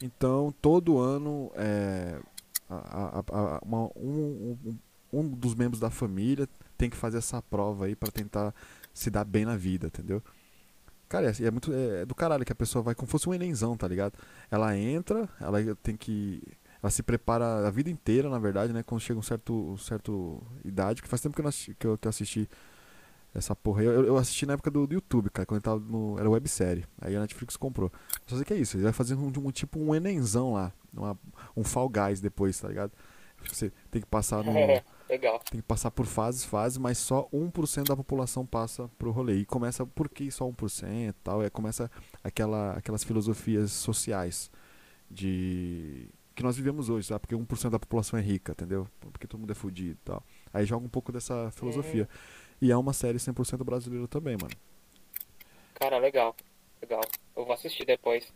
Então, 0.00 0.54
todo 0.62 0.98
ano, 0.98 1.50
é, 1.56 2.20
a- 2.68 3.22
a- 3.32 3.60
uma- 3.64 3.90
um, 3.96 4.56
um- 4.64 4.78
um 5.12 5.28
dos 5.28 5.54
membros 5.54 5.80
da 5.80 5.90
família 5.90 6.48
tem 6.78 6.88
que 6.90 6.96
fazer 6.96 7.18
essa 7.18 7.40
prova 7.42 7.86
aí 7.86 7.94
pra 7.94 8.10
tentar 8.10 8.54
se 8.94 9.10
dar 9.10 9.24
bem 9.24 9.44
na 9.44 9.56
vida, 9.56 9.86
entendeu? 9.88 10.22
Cara, 11.08 11.30
é, 11.30 11.44
é 11.44 11.50
muito 11.50 11.70
é 11.72 12.06
do 12.06 12.14
caralho 12.14 12.44
que 12.44 12.52
a 12.52 12.56
pessoa 12.56 12.82
vai 12.82 12.94
como 12.94 13.06
se 13.06 13.12
fosse 13.12 13.28
um 13.28 13.34
enenzão, 13.34 13.76
tá 13.76 13.86
ligado? 13.86 14.14
Ela 14.50 14.76
entra, 14.76 15.28
ela 15.40 15.58
tem 15.82 15.96
que 15.96 16.42
ela 16.82 16.90
se 16.90 17.02
prepara 17.02 17.66
a 17.66 17.70
vida 17.70 17.88
inteira, 17.90 18.28
na 18.28 18.38
verdade, 18.38 18.72
né? 18.72 18.82
Quando 18.82 19.00
chega 19.00 19.18
um 19.18 19.22
certo, 19.22 19.52
um 19.54 19.76
certo 19.76 20.42
idade, 20.64 21.00
que 21.02 21.08
faz 21.08 21.20
tempo 21.20 21.34
que 21.36 21.40
eu, 21.40 21.46
assisti, 21.46 21.74
que 21.74 21.86
eu, 21.86 21.96
que 21.96 22.08
eu 22.08 22.10
assisti 22.10 22.48
essa 23.34 23.54
porra. 23.54 23.82
Eu, 23.84 24.04
eu 24.04 24.16
assisti 24.16 24.46
na 24.46 24.54
época 24.54 24.70
do, 24.70 24.86
do 24.86 24.94
YouTube, 24.94 25.30
cara, 25.30 25.46
quando 25.46 25.62
tava 25.62 25.78
no. 25.78 26.18
Era 26.18 26.28
websérie. 26.28 26.84
Aí 27.00 27.14
a 27.14 27.20
Netflix 27.20 27.56
comprou. 27.56 27.92
Só 28.26 28.34
sei 28.36 28.44
que 28.44 28.52
é 28.52 28.56
isso, 28.56 28.76
ele 28.76 28.84
vai 28.84 28.92
fazer 28.92 29.14
um, 29.14 29.26
um 29.28 29.50
tipo 29.52 29.78
um 29.78 29.94
Enenzão 29.94 30.54
lá. 30.54 30.72
Uma- 30.92 31.18
um 31.56 31.64
Fall 31.64 31.88
Guys 31.88 32.20
depois, 32.20 32.58
tá 32.58 32.68
ligado? 32.68 32.92
Você 33.48 33.72
tem 33.90 34.00
que 34.00 34.06
passar 34.08 34.44
no. 34.44 34.52
É, 35.08 35.14
legal. 35.14 35.40
Tem 35.50 35.60
que 35.60 35.66
passar 35.66 35.90
por 35.90 36.06
fases, 36.06 36.42
fases, 36.44 36.78
mas 36.78 36.96
só 36.96 37.28
1% 37.32 37.84
da 37.88 37.96
população 37.96 38.46
passa 38.46 38.88
pro 38.98 39.10
rolê. 39.10 39.38
E 39.38 39.44
começa, 39.44 39.84
por 39.84 40.08
que 40.08 40.30
só 40.30 40.46
1% 40.48 41.10
e 41.10 41.12
tal? 41.24 41.42
É, 41.42 41.50
começa 41.50 41.90
aquela, 42.24 42.72
aquelas 42.72 43.04
filosofias 43.04 43.72
sociais 43.72 44.50
de 45.10 46.08
que 46.34 46.42
nós 46.42 46.56
vivemos 46.56 46.88
hoje, 46.88 47.08
sabe? 47.08 47.20
Porque 47.20 47.34
1% 47.34 47.70
da 47.70 47.78
população 47.78 48.18
é 48.18 48.22
rica, 48.22 48.52
entendeu? 48.52 48.88
Porque 49.00 49.26
todo 49.26 49.40
mundo 49.40 49.50
é 49.50 49.54
fudido 49.54 49.90
e 50.00 50.04
tal. 50.04 50.22
Aí 50.52 50.64
joga 50.64 50.86
um 50.86 50.88
pouco 50.88 51.12
dessa 51.12 51.50
filosofia. 51.50 52.08
E 52.60 52.70
é 52.72 52.76
uma 52.76 52.92
série 52.94 53.18
100% 53.18 53.62
brasileira 53.64 54.08
também, 54.08 54.36
mano. 54.40 54.54
Cara, 55.74 55.98
legal. 55.98 56.34
Legal. 56.80 57.02
Eu 57.36 57.44
vou 57.44 57.52
assistir 57.52 57.84
depois. 57.84 58.32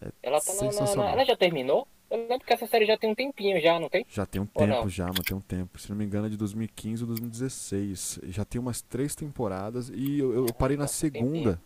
É 0.00 0.12
ela 0.22 0.40
tá 0.40 0.52
na- 0.54 0.62
na, 0.96 1.10
Ela 1.10 1.24
já 1.24 1.36
terminou? 1.36 1.86
Eu 2.10 2.26
lembro 2.28 2.46
que 2.46 2.52
essa 2.52 2.66
série 2.66 2.86
já 2.86 2.96
tem 2.96 3.10
um 3.10 3.14
tempinho 3.14 3.60
já, 3.60 3.78
não 3.78 3.88
tem? 3.88 4.06
Já 4.08 4.24
tem 4.24 4.40
um 4.40 4.46
tempo, 4.46 4.88
já, 4.88 5.06
mas 5.08 5.18
tem 5.20 5.36
um 5.36 5.40
tempo. 5.40 5.78
Se 5.78 5.90
não 5.90 5.96
me 5.96 6.04
engano, 6.04 6.26
é 6.26 6.30
de 6.30 6.36
2015 6.38 7.02
ou 7.02 7.08
2016. 7.08 8.18
Já 8.28 8.44
tem 8.44 8.58
umas 8.60 8.80
três 8.80 9.14
temporadas 9.14 9.90
e 9.94 10.18
eu, 10.18 10.32
eu- 10.32 10.54
parei 10.54 10.76
na 10.76 10.86
segunda. 10.86 11.60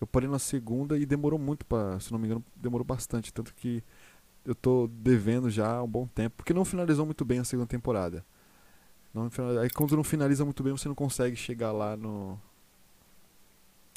Eu 0.00 0.06
parei 0.06 0.28
na 0.28 0.38
segunda 0.38 0.96
e 0.96 1.04
demorou 1.04 1.38
muito 1.38 1.66
pra. 1.66 1.98
Se 2.00 2.12
não 2.12 2.18
me 2.18 2.26
engano, 2.26 2.44
demorou 2.56 2.84
bastante. 2.84 3.32
Tanto 3.32 3.52
que 3.54 3.82
eu 4.44 4.54
tô 4.54 4.86
devendo 4.88 5.50
já 5.50 5.76
há 5.76 5.82
um 5.82 5.88
bom 5.88 6.06
tempo. 6.06 6.36
Porque 6.36 6.54
não 6.54 6.64
finalizou 6.64 7.04
muito 7.04 7.24
bem 7.24 7.40
a 7.40 7.44
segunda 7.44 7.66
temporada. 7.68 8.24
Não 9.12 9.28
Aí 9.60 9.68
quando 9.70 9.96
não 9.96 10.04
finaliza 10.04 10.44
muito 10.44 10.62
bem, 10.62 10.72
você 10.72 10.86
não 10.88 10.94
consegue 10.94 11.34
chegar 11.36 11.72
lá 11.72 11.96
no. 11.96 12.40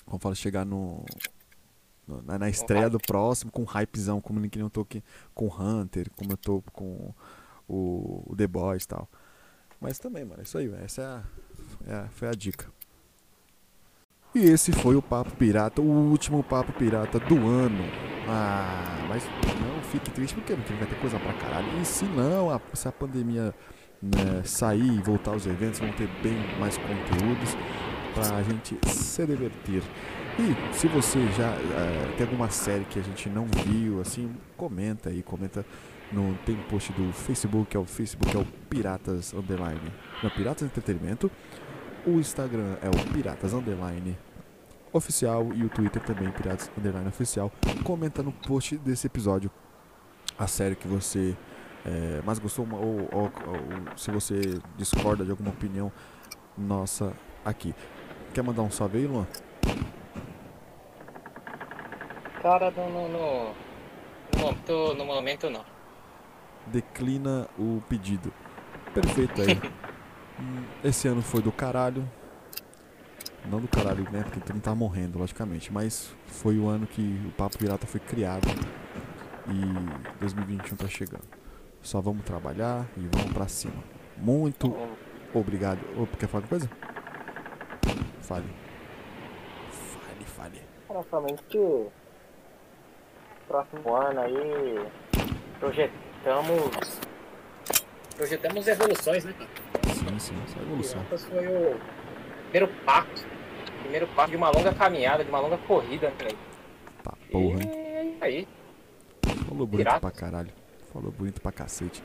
Como 0.06 0.20
fala, 0.20 0.36
chegar 0.36 0.66
no. 0.66 1.06
Na, 2.08 2.38
na 2.39 2.49
estreia 2.49 2.89
do 2.89 2.99
próximo 2.99 3.51
com 3.51 3.64
hypezão, 3.64 4.20
como 4.22 4.39
nem 4.39 4.49
que 4.49 4.60
eu 4.60 4.70
tô 4.70 4.82
aqui 4.82 5.04
com 5.34 5.47
Hunter, 5.47 6.10
como 6.16 6.32
eu 6.34 6.38
tô 6.38 6.62
com 6.74 7.14
o, 7.68 8.24
o 8.32 8.36
The 8.36 8.47
Boys 8.47 8.84
e 8.84 8.88
tal. 8.88 9.10
Mas 9.80 9.99
também, 9.99 10.24
mano, 10.24 10.39
é 10.39 10.43
isso 10.43 10.58
aí, 10.58 10.68
velho. 10.68 10.84
Essa 10.84 11.26
é 11.86 11.91
a, 11.91 12.04
é 12.06 12.08
foi 12.10 12.28
a 12.30 12.32
dica. 12.32 12.68
E 14.36 14.39
esse 14.45 14.72
foi 14.72 14.95
o 14.95 15.01
Papo 15.01 15.32
Pirata, 15.36 15.80
o 15.82 15.86
último 15.86 16.41
Papo 16.43 16.72
Pirata 16.74 17.20
do 17.20 17.36
ano. 17.47 17.84
Ah, 18.28 19.06
mas 19.08 19.24
não 19.26 19.82
fique 19.84 20.10
triste 20.10 20.34
porque 20.34 20.54
vai 20.56 20.88
ter 20.88 20.99
coisa 20.99 21.20
pra 21.20 21.34
caralho. 21.34 21.68
E 21.80 21.86
se 21.86 22.06
não, 22.06 22.49
a- 22.49 22.60
se 22.74 22.88
a 22.88 22.91
pandemia 22.91 23.54
né, 24.01 24.41
sair 24.43 24.97
e 24.97 25.01
voltar 25.01 25.32
aos 25.32 25.45
eventos, 25.45 25.80
vão 25.80 25.91
ter 25.93 26.08
bem 26.24 26.36
mais 26.60 26.78
conteúdos 26.78 27.56
pra 28.16 28.41
gente 28.43 28.78
se 28.89 29.26
divertir. 29.28 29.84
E 30.40 30.74
se 30.76 30.88
você 30.88 31.20
já 31.34 31.52
eh, 31.52 32.14
tem 32.18 32.26
alguma 32.26 32.50
série 32.50 32.86
que 32.86 32.98
a 33.00 33.04
gente 33.04 33.30
não 33.30 33.46
viu, 33.46 34.02
assim, 34.02 34.36
comenta 34.58 35.10
aí, 35.10 35.22
comenta 35.22 35.64
no 36.12 36.34
tem 36.46 36.56
post 36.70 36.92
do 36.94 37.12
Facebook, 37.14 37.76
é 37.76 37.80
o 37.80 37.86
Facebook 37.86 38.36
é 38.36 38.40
o 38.40 38.46
Piratas 38.70 39.34
Underline, 39.34 39.80
não, 40.24 40.30
Piratas 40.32 40.64
Entretenimento. 40.64 41.30
O 42.06 42.20
Instagram 42.20 42.76
é 42.82 42.90
o 42.90 43.14
Piratas 43.14 43.54
Underline 43.54 44.18
Oficial 44.92 45.52
e 45.54 45.64
o 45.64 45.70
Twitter 45.70 46.02
também, 46.02 46.30
Piratas 46.32 46.70
Underline 46.78 47.08
Oficial. 47.08 47.52
Comenta 47.84 48.22
no 48.24 48.32
post 48.32 48.76
desse 48.78 49.06
episódio 49.08 49.52
a 50.38 50.48
série 50.48 50.76
que 50.76 50.88
você 50.88 51.36
eh, 51.86 52.22
mais 52.26 52.40
gostou 52.40 52.68
ou, 52.72 53.08
ou- 53.12 53.32
ou 53.48 53.98
se 53.98 54.10
você 54.10 54.60
discorda 54.78 55.24
de 55.24 55.30
alguma 55.32 55.52
opinião 55.52 55.92
nossa 56.58 57.14
aqui. 57.46 57.74
Quer 58.34 58.42
mandar 58.44 58.64
um 58.64 58.72
salve 58.72 58.98
aí, 58.98 59.06
Luan? 59.08 59.28
Cara, 62.44 62.70
no, 62.72 62.89
no, 62.89 63.08
no, 63.08 63.56
no 64.34 64.39
momento, 64.39 64.94
no 64.96 65.06
momento 65.06 65.50
não. 65.50 65.66
declina 66.68 67.50
o 67.58 67.82
pedido. 67.88 68.34
Perfeito 68.94 69.41
aí. 69.41 69.62
Esse 70.84 71.08
ano 71.08 71.22
foi 71.22 71.41
do 71.41 71.54
caralho. 71.54 72.06
Não 73.46 73.62
do 73.62 73.68
caralho, 73.70 74.04
né? 74.12 74.24
Porque 74.24 74.41
tu 74.41 74.54
não 74.54 74.60
tá 74.60 74.76
morrendo, 74.76 75.18
logicamente. 75.20 75.72
Mas 75.72 76.14
foi 76.28 76.58
o 76.60 76.68
ano 76.68 76.86
que 76.86 77.22
o 77.26 77.32
Papo 77.32 77.58
Pirata 77.58 77.88
foi 77.88 78.02
criado. 78.02 78.46
E 79.48 80.20
2021 80.20 80.76
tá 80.76 80.88
chegando. 80.89 81.24
Só 81.82 82.02
vamos 82.02 82.26
trabalhar 82.26 82.86
e 82.98 83.08
vamos 83.10 83.32
pra 83.32 83.48
cima. 83.48 83.82
Muito 84.18 84.76
obrigado. 85.34 85.80
Ô, 85.98 86.06
quer 86.08 86.28
falar 86.28 86.44
alguma 86.44 86.60
coisa? 86.60 86.70
Fale. 88.22 88.48
Fale, 89.72 90.26
fale. 90.26 91.38
Que 91.50 91.58
próximo 93.48 93.96
ano 93.96 94.20
aí 94.22 94.86
projetamos 95.60 97.00
projetamos 98.16 98.68
evoluções, 98.68 99.26
né, 99.26 99.34
cara? 99.34 99.50
Sim, 99.94 100.20
sim, 100.20 100.36
essa 100.46 100.58
é 100.58 100.60
a 100.60 100.64
evolução. 100.66 101.00
Piratas 101.04 101.26
foi 101.26 101.48
o 101.48 101.80
primeiro 102.50 102.68
passo, 102.86 103.26
primeiro 103.82 104.08
passo 104.08 104.32
de 104.32 104.38
uma 104.38 104.50
longa 104.50 104.74
caminhada, 104.74 105.24
de 105.24 105.30
uma 105.30 105.39
longa 105.39 105.58
corrida, 105.60 106.10
né? 106.10 106.30
Tá 107.04 107.14
porra, 107.32 107.60
E 107.60 107.64
hein? 107.64 108.18
é 108.22 108.26
aí. 108.26 108.48
Falou 109.48 109.66
bonito 109.68 109.78
Piratas. 109.78 110.02
pra 110.02 110.12
caralho. 110.12 110.50
Falou 110.91 111.12
bonito 111.12 111.41
pra 111.41 111.52
cacete. 111.52 112.04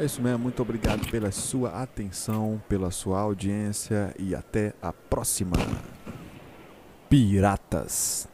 É 0.00 0.04
isso 0.04 0.20
mesmo, 0.20 0.38
muito 0.40 0.60
obrigado 0.60 1.08
pela 1.10 1.30
sua 1.30 1.82
atenção, 1.82 2.60
pela 2.68 2.90
sua 2.90 3.20
audiência 3.20 4.12
e 4.18 4.34
até 4.34 4.72
a 4.82 4.92
próxima. 4.92 5.56
Piratas. 7.08 8.26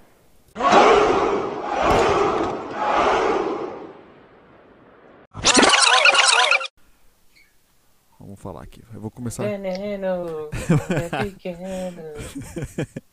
Vamos 8.40 8.54
falar 8.54 8.62
aqui. 8.62 8.82
Eu 8.94 9.00
vou 9.00 9.10
começar. 9.10 9.44
Veneno, 9.44 10.48
é 10.88 11.24
pequeno. 11.30 12.02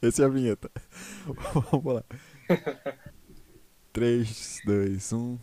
Essa 0.02 0.24
é 0.24 0.26
a 0.26 0.30
vinheta. 0.30 0.72
Vamos 1.70 1.96
lá. 1.96 2.04
3, 3.92 4.62
2, 4.66 5.14
1. 5.14 5.40